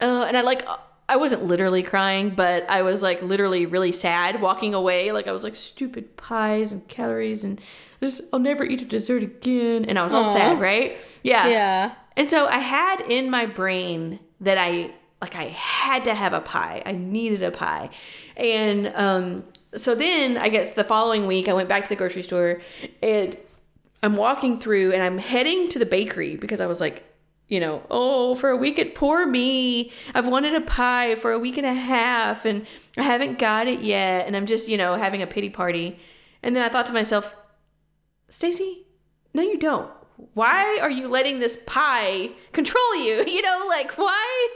oh 0.00 0.24
and 0.24 0.36
I 0.36 0.40
like, 0.42 0.66
I 1.08 1.16
wasn't 1.16 1.44
literally 1.44 1.82
crying, 1.82 2.30
but 2.30 2.68
I 2.68 2.82
was 2.82 3.02
like 3.02 3.22
literally 3.22 3.66
really 3.66 3.92
sad 3.92 4.40
walking 4.40 4.74
away. 4.74 5.12
Like 5.12 5.28
I 5.28 5.32
was 5.32 5.44
like, 5.44 5.56
stupid 5.56 6.16
pies 6.16 6.72
and 6.72 6.86
calories, 6.88 7.44
and 7.44 7.60
just 8.00 8.22
I'll 8.32 8.40
never 8.40 8.64
eat 8.64 8.82
a 8.82 8.84
dessert 8.84 9.22
again. 9.22 9.84
And 9.84 9.98
I 9.98 10.02
was 10.02 10.12
all 10.12 10.26
sad, 10.26 10.60
right? 10.60 10.98
Yeah. 11.22 11.48
Yeah. 11.48 11.94
And 12.16 12.28
so 12.28 12.46
I 12.46 12.58
had 12.58 13.02
in 13.02 13.30
my 13.30 13.46
brain 13.46 14.18
that 14.40 14.58
I 14.58 14.92
like 15.20 15.36
I 15.36 15.44
had 15.44 16.04
to 16.04 16.14
have 16.14 16.32
a 16.32 16.40
pie. 16.40 16.82
I 16.84 16.92
needed 16.92 17.42
a 17.42 17.50
pie. 17.50 17.90
And 18.36 18.92
um 18.94 19.44
so 19.76 19.94
then 19.94 20.36
I 20.36 20.48
guess 20.48 20.72
the 20.72 20.84
following 20.84 21.26
week 21.26 21.48
I 21.48 21.52
went 21.52 21.68
back 21.68 21.84
to 21.84 21.88
the 21.88 21.96
grocery 21.96 22.22
store 22.22 22.60
and 23.02 23.36
I'm 24.02 24.16
walking 24.16 24.58
through 24.58 24.92
and 24.92 25.02
I'm 25.02 25.18
heading 25.18 25.68
to 25.70 25.78
the 25.78 25.86
bakery 25.86 26.36
because 26.36 26.60
I 26.60 26.66
was 26.66 26.80
like, 26.80 27.04
you 27.48 27.60
know, 27.60 27.82
oh, 27.90 28.34
for 28.34 28.50
a 28.50 28.56
week 28.56 28.78
at 28.78 28.94
poor 28.94 29.26
me. 29.26 29.92
I've 30.14 30.26
wanted 30.26 30.54
a 30.54 30.60
pie 30.60 31.14
for 31.14 31.32
a 31.32 31.38
week 31.38 31.56
and 31.56 31.66
a 31.66 31.74
half 31.74 32.44
and 32.44 32.66
I 32.96 33.02
haven't 33.02 33.38
got 33.38 33.68
it 33.68 33.80
yet 33.80 34.26
and 34.26 34.36
I'm 34.36 34.46
just, 34.46 34.68
you 34.68 34.76
know, 34.76 34.96
having 34.96 35.22
a 35.22 35.26
pity 35.26 35.50
party. 35.50 35.98
And 36.42 36.54
then 36.56 36.62
I 36.62 36.68
thought 36.68 36.86
to 36.86 36.92
myself, 36.92 37.36
Stacy, 38.28 38.86
no 39.32 39.42
you 39.42 39.58
don't. 39.58 39.90
Why 40.34 40.78
are 40.80 40.90
you 40.90 41.08
letting 41.08 41.38
this 41.38 41.58
pie 41.66 42.30
control 42.52 42.96
you? 42.96 43.24
You 43.36 43.42
know, 43.42 43.66
like 43.68 43.98
why 43.98 44.48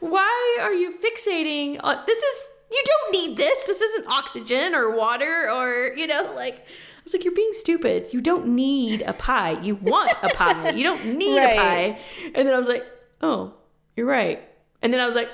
why 0.00 0.58
are 0.60 0.74
you 0.74 0.92
fixating 0.98 1.80
on 1.82 2.02
this 2.06 2.18
is 2.18 2.48
you 2.70 2.82
don't 2.84 3.12
need 3.12 3.36
this. 3.36 3.64
This 3.66 3.80
isn't 3.80 4.08
oxygen 4.08 4.74
or 4.74 4.90
water 4.96 5.50
or, 5.50 5.92
you 5.96 6.06
know, 6.06 6.32
like 6.34 6.54
I 6.54 7.00
was 7.04 7.12
like, 7.14 7.24
you're 7.24 7.34
being 7.34 7.52
stupid. 7.52 8.08
You 8.12 8.20
don't 8.20 8.48
need 8.48 9.02
a 9.02 9.12
pie. 9.12 9.60
You 9.60 9.76
want 9.76 10.12
a 10.22 10.28
pie. 10.30 10.70
You 10.70 10.82
don't 10.84 11.04
need 11.18 11.38
Right. 11.38 11.52
a 11.52 11.56
pie. 11.56 11.98
And 12.34 12.46
then 12.46 12.52
I 12.52 12.58
was 12.58 12.68
like, 12.68 12.84
oh, 13.22 13.54
you're 13.96 14.06
right. 14.06 14.42
And 14.82 14.92
then 14.92 15.00
I 15.00 15.06
was 15.06 15.14
like, 15.14 15.30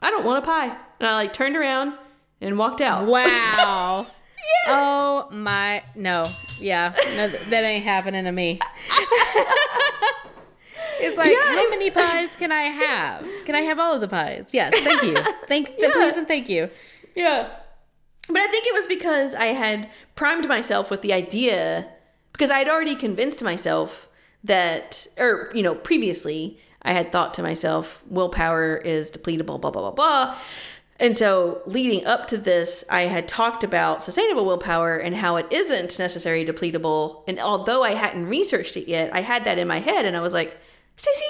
I 0.00 0.10
don't 0.10 0.24
want 0.24 0.42
a 0.42 0.46
pie. 0.46 0.74
And 0.98 1.08
I 1.08 1.14
like 1.16 1.32
turned 1.34 1.56
around 1.56 1.92
and 2.40 2.56
walked 2.58 2.80
out. 2.80 3.06
Wow. 3.06 4.06
Oh 4.66 5.28
my 5.30 5.82
no. 5.94 6.24
Yeah. 6.58 6.92
No, 7.14 7.28
that 7.28 7.62
ain't 7.64 7.84
happening 7.84 8.24
to 8.24 8.32
me. 8.32 8.58
it's 11.00 11.16
like 11.16 11.30
Yeah, 11.30 11.54
how 11.54 11.68
many 11.70 11.90
pies 11.90 12.36
can 12.36 12.52
I 12.52 12.62
have? 12.62 13.26
Can 13.44 13.54
I 13.54 13.60
have 13.60 13.78
all 13.78 13.94
of 13.94 14.00
the 14.00 14.08
pies? 14.08 14.50
Yes, 14.52 14.72
thank 14.74 15.02
you. 15.02 15.16
Thank 15.46 15.70
you. 15.78 15.90
please 15.90 16.16
and 16.16 16.28
thank 16.28 16.48
you. 16.48 16.70
Yeah. 17.14 17.50
But 18.28 18.38
I 18.38 18.46
think 18.46 18.66
it 18.66 18.74
was 18.74 18.86
because 18.86 19.34
I 19.34 19.46
had 19.46 19.88
primed 20.14 20.48
myself 20.48 20.90
with 20.90 21.02
the 21.02 21.12
idea 21.12 21.88
because 22.32 22.50
I 22.50 22.58
had 22.58 22.68
already 22.68 22.94
convinced 22.94 23.42
myself 23.42 24.08
that 24.44 25.06
or 25.18 25.50
you 25.54 25.62
know, 25.62 25.74
previously 25.74 26.58
I 26.82 26.92
had 26.92 27.12
thought 27.12 27.34
to 27.34 27.42
myself, 27.42 28.02
willpower 28.08 28.76
is 28.76 29.10
depletable, 29.10 29.60
blah 29.60 29.70
blah 29.70 29.90
blah 29.90 29.92
blah. 29.92 30.36
And 31.00 31.16
so, 31.16 31.62
leading 31.64 32.04
up 32.04 32.26
to 32.26 32.36
this, 32.36 32.84
I 32.90 33.02
had 33.02 33.26
talked 33.26 33.64
about 33.64 34.02
sustainable 34.02 34.44
willpower 34.44 34.98
and 34.98 35.16
how 35.16 35.36
it 35.36 35.46
isn't 35.50 35.98
necessarily 35.98 36.44
depletable. 36.44 37.24
And 37.26 37.40
although 37.40 37.82
I 37.82 37.92
hadn't 37.92 38.26
researched 38.26 38.76
it 38.76 38.86
yet, 38.86 39.10
I 39.14 39.22
had 39.22 39.44
that 39.44 39.58
in 39.58 39.66
my 39.66 39.80
head, 39.80 40.04
and 40.04 40.14
I 40.14 40.20
was 40.20 40.34
like, 40.34 40.58
Stacey, 41.00 41.24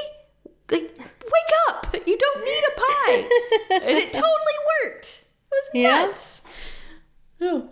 like, 0.72 0.98
wake 0.98 1.52
up! 1.68 1.96
You 2.06 2.18
don't 2.18 2.44
need 2.44 2.62
a 2.66 2.80
pie. 2.80 3.28
and 3.86 3.98
it 3.98 4.12
totally 4.12 4.58
worked. 4.84 5.22
It 5.22 5.52
was 5.52 5.70
Yeah? 5.72 6.06
nuts. 6.06 6.42
Oh, 7.40 7.68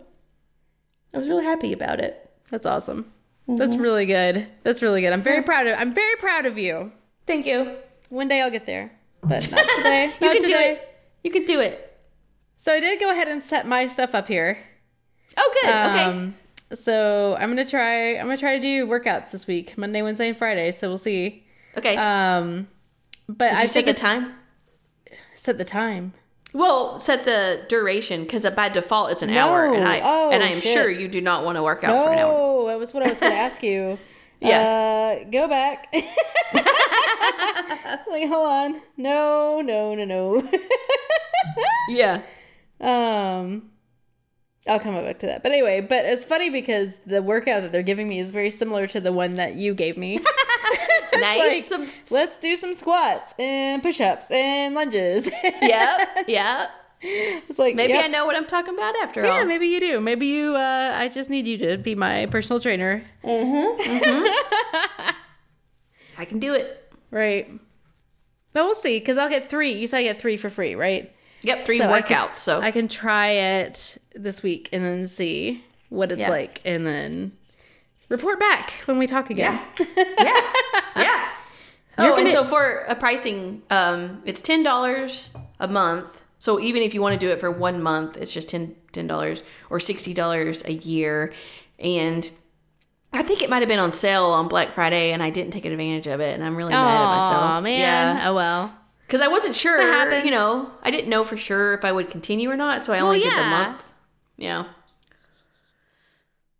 I 1.13 1.19
was 1.19 1.29
really 1.29 1.45
happy 1.45 1.73
about 1.73 1.99
it. 2.01 2.31
That's 2.53 2.67
awesome. 2.67 3.13
That's 3.49 3.77
really 3.77 4.07
good. 4.07 4.47
That's 4.63 4.81
really 4.81 5.01
good. 5.01 5.13
I'm 5.13 5.23
very 5.23 5.43
proud 5.43 5.67
of 5.67 5.77
I'm 5.79 5.93
very 5.93 6.15
proud 6.17 6.47
of 6.47 6.57
you. 6.57 6.93
Thank 7.27 7.47
you. 7.47 7.77
One 8.11 8.29
day 8.29 8.43
I'll 8.43 8.51
get 8.51 8.67
there. 8.67 8.93
But 9.23 9.51
not 9.51 9.67
today. 9.77 10.13
You 10.21 10.27
Not 10.29 10.37
can 10.37 10.43
do 10.45 10.55
it. 10.57 11.01
You 11.25 11.31
can 11.33 11.45
do 11.47 11.61
it. 11.61 11.99
So 12.57 12.73
I 12.75 12.79
did 12.81 13.01
go 13.01 13.11
ahead 13.11 13.27
and 13.29 13.43
set 13.43 13.67
my 13.67 13.87
stuff 13.89 14.15
up 14.15 14.29
here. 14.29 14.59
Oh, 15.37 15.55
good. 15.63 15.69
okay. 15.71 16.05
Um, 16.05 16.35
so 16.75 17.37
I'm 17.41 17.49
gonna 17.49 17.65
try. 17.67 18.17
I'm 18.17 18.27
gonna 18.27 18.37
try 18.37 18.55
to 18.57 18.61
do 18.63 18.87
workouts 18.87 19.33
this 19.33 19.47
week, 19.49 19.77
Monday, 19.77 20.03
Wednesday, 20.03 20.29
and 20.29 20.37
Friday. 20.37 20.71
So 20.71 20.87
we'll 20.89 20.99
see. 20.99 21.45
Okay. 21.79 21.97
Um, 21.97 22.69
but 23.29 23.51
Did 23.51 23.59
I 23.59 23.63
you 23.63 23.69
set 23.69 23.87
the 23.87 23.95
time? 23.95 24.35
Set 25.35 25.59
the 25.59 25.65
time. 25.65 26.15
Well, 26.53 26.99
set 26.99 27.25
the 27.25 27.65
duration 27.69 28.23
because 28.23 28.49
by 28.51 28.69
default 28.69 29.13
it's 29.13 29.23
an 29.23 29.31
hour, 29.31 29.67
and 29.73 29.87
I 29.87 30.01
Oh, 30.03 30.31
and 30.31 30.43
I 30.43 30.49
am 30.49 30.61
shit. 30.61 30.73
sure 30.73 30.91
you 30.91 31.07
do 31.09 31.21
not 31.21 31.45
want 31.45 31.57
to 31.57 31.63
work 31.63 31.85
out 31.85 32.05
for 32.05 32.13
an 32.13 32.19
hour. 32.19 32.35
Oh, 32.37 32.67
that 32.69 32.79
was 32.79 32.93
what 32.95 33.03
I 33.05 33.09
was 33.11 33.21
gonna 33.21 33.35
ask 33.35 33.63
you. 33.63 33.99
Yeah. 34.41 35.19
Uh, 35.23 35.25
go 35.33 35.49
back. 35.49 35.89
like, 35.93 36.05
hold 38.29 38.49
on. 38.49 38.81
No, 38.97 39.61
no, 39.61 39.97
no, 39.97 40.05
no. 40.05 40.49
Yeah. 41.89 42.23
Um, 42.81 43.71
I'll 44.69 44.79
come 44.79 44.95
back 44.95 45.19
to 45.21 45.27
that. 45.27 45.43
But 45.43 45.51
anyway, 45.53 45.81
but 45.81 46.05
it's 46.05 46.25
funny 46.25 46.51
because 46.51 46.99
the 47.07 47.21
workout 47.21 47.63
that 47.63 47.73
they're 47.73 47.83
giving 47.83 48.09
me 48.09 48.21
is 48.21 48.31
very 48.31 48.51
similar 48.51 48.87
to 48.89 49.01
the 49.01 49.13
one 49.13 49.35
that 49.37 49.55
you 49.57 49.75
gave 49.75 49.97
me. 49.97 50.21
Nice. 51.21 51.71
like, 51.71 51.89
let's 52.11 52.39
do 52.39 52.57
some 52.57 52.75
squats 52.75 53.35
and 53.39 53.83
push-ups 53.83 54.31
and 54.31 54.75
lunges. 54.75 55.31
yep. 55.63 56.09
Yep. 56.29 56.71
it's 57.01 57.59
like 57.61 57.77
Maybe 57.77 57.93
yep. 57.93 58.05
I 58.05 58.09
know 58.09 58.27
what 58.27 58.35
I'm 58.35 58.47
talking 58.47 58.75
about 58.75 58.95
after 59.03 59.23
Yeah, 59.23 59.29
all. 59.31 59.39
Yeah, 59.39 59.45
maybe 59.45 59.67
you 59.69 59.79
do. 59.81 60.01
Maybe 60.01 60.27
you. 60.27 60.57
Uh, 60.57 60.93
I 60.97 61.09
just 61.09 61.31
need 61.31 61.47
you 61.47 61.57
to 61.59 61.79
be 61.79 61.95
my 61.95 62.27
personal 62.27 62.59
trainer. 62.61 63.05
Mm-hmm. 63.25 64.27
I 66.19 66.25
can 66.25 66.39
do 66.41 66.55
it. 66.55 66.93
Right. 67.11 67.49
But 68.53 68.65
we'll 68.65 68.75
see, 68.75 68.99
because 68.99 69.19
I'll 69.19 69.29
get 69.29 69.49
three. 69.49 69.73
You 69.73 69.87
said 69.87 69.99
I 69.99 70.03
get 70.03 70.21
three 70.21 70.37
for 70.37 70.51
free, 70.51 70.75
right? 70.75 71.15
Yep. 71.43 71.67
Three 71.67 71.79
So 71.79 71.89
I 71.89 72.03
workouts. 72.03 72.07
can- 72.27 72.35
so 72.35 72.61
I 72.61 72.71
can 72.73 72.89
try 72.89 73.29
it 73.31 73.99
this 74.15 74.43
week 74.43 74.69
and 74.73 74.85
then 74.85 75.07
see 75.07 75.63
what 75.91 76.11
it's 76.11 76.23
Yeah. 76.23 76.31
like, 76.31 76.61
and 76.65 76.85
then 76.87 77.33
report 78.09 78.39
back 78.39 78.71
when 78.87 78.99
we 78.99 79.07
talk 79.07 79.31
again. 79.31 79.61
yeah. 79.79 79.95
yeah. 80.19 80.41
Yeah. 80.97 81.29
You're 81.99 82.13
Oh, 82.13 82.17
and 82.17 82.31
so 82.31 82.45
for 82.45 82.85
a 82.89 82.95
pricing, 82.95 83.63
um, 83.71 84.23
it's 84.25 84.41
ten 84.41 84.63
dollars 84.63 85.31
a 85.59 85.67
month. 85.67 86.25
So 86.39 86.61
even 86.61 86.83
if 86.83 86.95
you 86.95 87.03
want 87.03 87.19
to 87.19 87.27
do 87.27 87.33
it 87.33 87.41
for 87.41 87.51
one 87.51 87.83
month, 87.83 88.17
it's 88.17 88.33
just 88.33 88.49
ten 88.49 88.77
dollars 88.93 89.43
or 89.69 89.81
sixty 89.81 90.15
dollars 90.15 90.63
a 90.65 90.73
year. 90.73 91.33
And 91.79 92.31
I 93.13 93.23
think 93.23 93.43
it 93.43 93.51
might 93.51 93.61
have 93.61 93.69
been 93.69 93.81
on 93.81 93.93
sale 93.93 94.27
on 94.27 94.49
Black 94.49 94.73
Friday, 94.73 95.13
and 95.13 95.23
I 95.23 95.31
didn't 95.31 95.53
take 95.53 95.65
advantage 95.65 96.07
of 96.07 96.21
it, 96.21 96.35
and 96.35 96.45
I'm 96.45 96.55
really 96.57 96.71
mad 96.71 96.79
at 96.79 97.21
myself. 97.21 97.57
Oh 97.57 97.61
man. 97.63 98.17
Yeah. 98.17 98.29
Oh 98.31 98.35
well. 98.35 98.75
Because 99.07 99.23
I 99.23 99.29
wasn't 99.29 99.57
sure, 99.57 99.81
you 100.23 100.31
know, 100.31 100.71
I 100.83 100.91
didn't 100.91 101.09
know 101.09 101.25
for 101.25 101.39
sure 101.39 101.73
if 101.73 101.83
I 101.83 101.91
would 101.91 102.11
continue 102.11 102.51
or 102.51 102.59
not, 102.59 102.83
so 102.83 102.93
I 102.93 103.01
only 103.01 103.21
did 103.21 103.33
the 103.33 103.37
yeah. 103.37 103.51
month. 103.51 103.93
Yeah. 104.37 104.65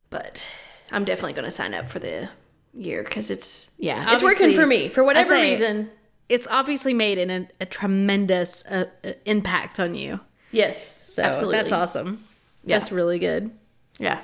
But 0.09 0.51
I'm 0.91 1.05
definitely 1.05 1.35
going 1.35 1.45
to 1.45 1.51
sign 1.51 1.75
up 1.75 1.89
for 1.89 1.99
the 1.99 2.29
year 2.75 3.03
because 3.03 3.31
it's, 3.31 3.71
yeah, 3.79 4.13
it's 4.13 4.23
working 4.23 4.55
for 4.55 4.67
me 4.67 4.89
for 4.89 5.05
whatever 5.05 5.31
say- 5.31 5.51
reason. 5.51 5.91
It's 6.29 6.47
obviously 6.51 6.93
made 6.93 7.17
an, 7.17 7.31
a, 7.31 7.49
a 7.63 7.65
tremendous 7.67 8.63
uh, 8.67 8.85
uh, 9.03 9.13
impact 9.25 9.81
on 9.81 9.95
you. 9.95 10.21
Yes. 10.53 11.09
So 11.11 11.23
absolutely. 11.23 11.57
that's 11.57 11.73
awesome. 11.73 12.23
Yeah. 12.65 12.77
That's 12.79 12.93
really 12.93 13.19
good. 13.19 13.51
Yeah. 13.99 14.21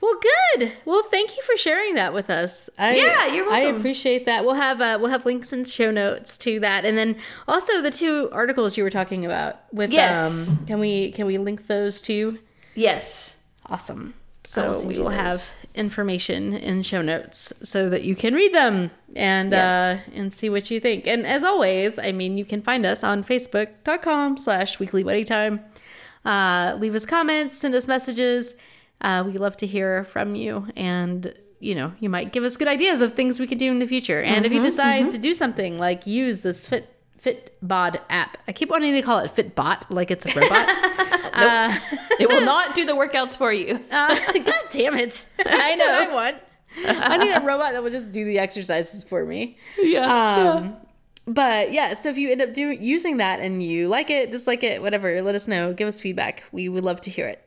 Well, 0.00 0.14
good. 0.54 0.72
Well, 0.84 1.02
thank 1.02 1.36
you 1.36 1.42
for 1.42 1.56
sharing 1.56 1.94
that 1.94 2.12
with 2.14 2.30
us. 2.30 2.70
I, 2.78 2.96
Yeah, 2.96 3.32
you're 3.32 3.48
welcome. 3.48 3.74
I 3.74 3.78
appreciate 3.78 4.26
that. 4.26 4.44
We'll 4.44 4.54
have 4.54 4.80
uh, 4.80 4.98
we'll 5.00 5.10
have 5.10 5.26
links 5.26 5.52
and 5.52 5.66
show 5.66 5.90
notes 5.90 6.36
to 6.38 6.60
that, 6.60 6.84
and 6.84 6.96
then 6.96 7.16
also 7.48 7.80
the 7.82 7.90
two 7.90 8.28
articles 8.30 8.76
you 8.76 8.84
were 8.84 8.90
talking 8.90 9.24
about. 9.24 9.56
With 9.72 9.90
Yes. 9.90 10.48
um, 10.50 10.66
can 10.66 10.78
we 10.78 11.10
can 11.12 11.26
we 11.26 11.36
link 11.38 11.66
those 11.66 12.00
too? 12.00 12.38
Yes. 12.74 13.36
Awesome. 13.66 14.14
So 14.48 14.86
we 14.86 14.98
will 14.98 15.04
those. 15.10 15.14
have 15.14 15.50
information 15.74 16.54
in 16.54 16.82
show 16.82 17.02
notes 17.02 17.52
so 17.62 17.88
that 17.90 18.02
you 18.04 18.16
can 18.16 18.34
read 18.34 18.52
them 18.54 18.90
and 19.14 19.52
Yes. 19.52 20.00
uh, 20.08 20.10
and 20.14 20.32
see 20.32 20.48
what 20.48 20.70
you 20.70 20.80
think. 20.80 21.06
And 21.06 21.26
as 21.26 21.44
always, 21.44 21.98
I 21.98 22.12
mean, 22.12 22.38
you 22.38 22.44
can 22.44 22.62
find 22.62 22.86
us 22.86 23.04
on 23.04 23.22
Facebook.com 23.24 24.36
slash 24.38 24.78
Weekly 24.78 25.04
Wedding 25.04 25.24
Time. 25.26 25.60
Uh, 26.24 26.76
leave 26.78 26.94
us 26.94 27.06
comments, 27.06 27.56
send 27.58 27.74
us 27.74 27.86
messages. 27.86 28.54
Uh, 29.00 29.22
we 29.26 29.32
love 29.38 29.56
to 29.58 29.66
hear 29.66 30.04
from 30.04 30.34
you, 30.34 30.66
and 30.76 31.32
you 31.60 31.74
know, 31.74 31.92
you 32.00 32.08
might 32.08 32.32
give 32.32 32.44
us 32.44 32.56
good 32.56 32.68
ideas 32.68 33.00
of 33.00 33.14
things 33.14 33.38
we 33.40 33.46
can 33.46 33.58
do 33.58 33.70
in 33.70 33.78
the 33.80 33.86
future. 33.86 34.20
And 34.22 34.46
if 34.46 34.52
you 34.52 34.62
decide 34.62 35.10
to 35.10 35.18
do 35.18 35.34
something 35.34 35.76
like 35.78 36.06
use 36.06 36.40
this 36.40 36.66
Fit 36.66 36.94
Fitbod 37.22 38.00
app, 38.10 38.38
I 38.46 38.52
keep 38.52 38.70
wanting 38.70 38.94
to 38.94 39.02
call 39.02 39.18
it 39.18 39.34
Fitbot, 39.34 39.90
like 39.90 40.10
it's 40.10 40.24
a 40.26 40.40
robot. 40.40 40.68
uh, 41.38 41.78
It 42.20 42.28
will 42.28 42.44
not 42.44 42.74
do 42.74 42.84
the 42.84 42.92
workouts 42.92 43.36
for 43.36 43.52
you. 43.52 43.74
uh, 43.90 44.32
God 44.32 44.54
damn 44.70 44.96
it. 44.96 45.24
I 45.46 45.74
know. 45.76 45.98
I 46.10 46.12
want. 46.12 46.36
I 46.86 47.16
need 47.18 47.32
a 47.32 47.40
robot 47.40 47.72
that 47.72 47.82
will 47.82 47.90
just 47.90 48.12
do 48.12 48.24
the 48.24 48.38
exercises 48.38 49.02
for 49.04 49.24
me. 49.24 49.58
Yeah. 49.78 50.04
Um, 50.54 50.76
But 51.26 51.72
yeah, 51.72 51.92
so 51.94 52.08
if 52.08 52.16
you 52.18 52.30
end 52.30 52.40
up 52.40 52.52
doing 52.54 52.82
using 52.82 53.18
that 53.18 53.40
and 53.40 53.62
you 53.62 53.88
like 53.88 54.08
it, 54.10 54.30
dislike 54.30 54.62
it, 54.62 54.80
whatever, 54.80 55.20
let 55.22 55.34
us 55.34 55.46
know. 55.48 55.72
Give 55.74 55.88
us 55.88 56.00
feedback. 56.00 56.44
We 56.52 56.68
would 56.68 56.84
love 56.84 57.00
to 57.02 57.10
hear 57.10 57.26
it. 57.28 57.44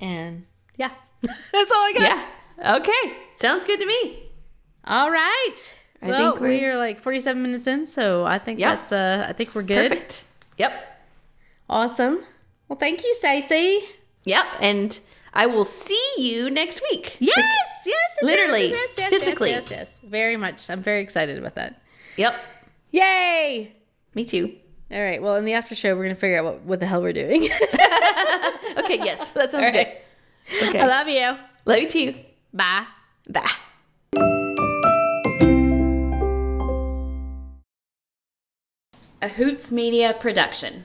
And 0.00 0.44
yeah, 0.76 0.90
that's 1.22 1.70
all 1.70 1.84
I 1.84 1.92
got. 1.94 2.02
yeah. 2.02 2.76
Okay. 2.76 3.16
Sounds 3.34 3.64
good 3.64 3.80
to 3.80 3.86
me. 3.86 4.22
All 4.84 5.10
right. 5.10 5.54
I 6.02 6.08
well, 6.08 6.32
think 6.32 6.40
we 6.42 6.64
are 6.64 6.76
like 6.76 7.00
47 7.00 7.42
minutes 7.42 7.66
in, 7.66 7.86
so 7.86 8.24
I 8.24 8.38
think 8.38 8.58
Yeah. 8.60 8.76
that's 8.76 8.92
uh 8.92 9.26
I 9.28 9.32
think 9.32 9.54
we're 9.54 9.62
good. 9.62 9.90
Perfect. 9.90 10.24
Yep. 10.58 10.97
Awesome. 11.68 12.20
Well, 12.68 12.78
thank 12.78 13.04
you, 13.04 13.14
Stacey. 13.14 13.80
Yep. 14.24 14.46
And 14.60 14.98
I 15.34 15.46
will 15.46 15.64
see 15.64 16.00
you 16.18 16.50
next 16.50 16.82
week. 16.90 17.16
Yes, 17.20 17.36
yes, 17.36 17.86
yes, 17.86 17.98
Literally, 18.22 18.68
yes, 18.68 18.72
yes, 18.72 18.98
yes, 18.98 19.10
physically. 19.10 19.50
yes, 19.50 19.70
yes, 19.70 20.00
yes. 20.02 20.10
Very 20.10 20.36
much. 20.36 20.68
I'm 20.70 20.82
very 20.82 21.02
excited 21.02 21.38
about 21.38 21.54
that. 21.56 21.80
Yep. 22.16 22.34
Yay! 22.90 23.72
Me 24.14 24.24
too. 24.24 24.54
All 24.90 25.00
right. 25.02 25.20
Well, 25.22 25.36
in 25.36 25.44
the 25.44 25.52
after 25.52 25.74
show, 25.74 25.94
we're 25.94 26.04
gonna 26.04 26.14
figure 26.14 26.38
out 26.38 26.44
what, 26.44 26.60
what 26.62 26.80
the 26.80 26.86
hell 26.86 27.02
we're 27.02 27.12
doing. 27.12 27.48
Okay. 28.78 28.98
Yes. 29.04 29.32
That 29.32 29.50
sounds 29.50 29.64
All 29.66 29.72
good. 29.72 29.88
Okay. 30.68 30.80
I 30.80 30.86
love 30.86 31.08
you. 31.08 31.36
Love 31.66 31.78
you 31.78 31.88
too. 31.90 32.14
Bye. 32.54 32.86
Bye. 33.28 33.50
A 39.20 39.28
Hoots 39.28 39.72
Media 39.72 40.14
production. 40.18 40.84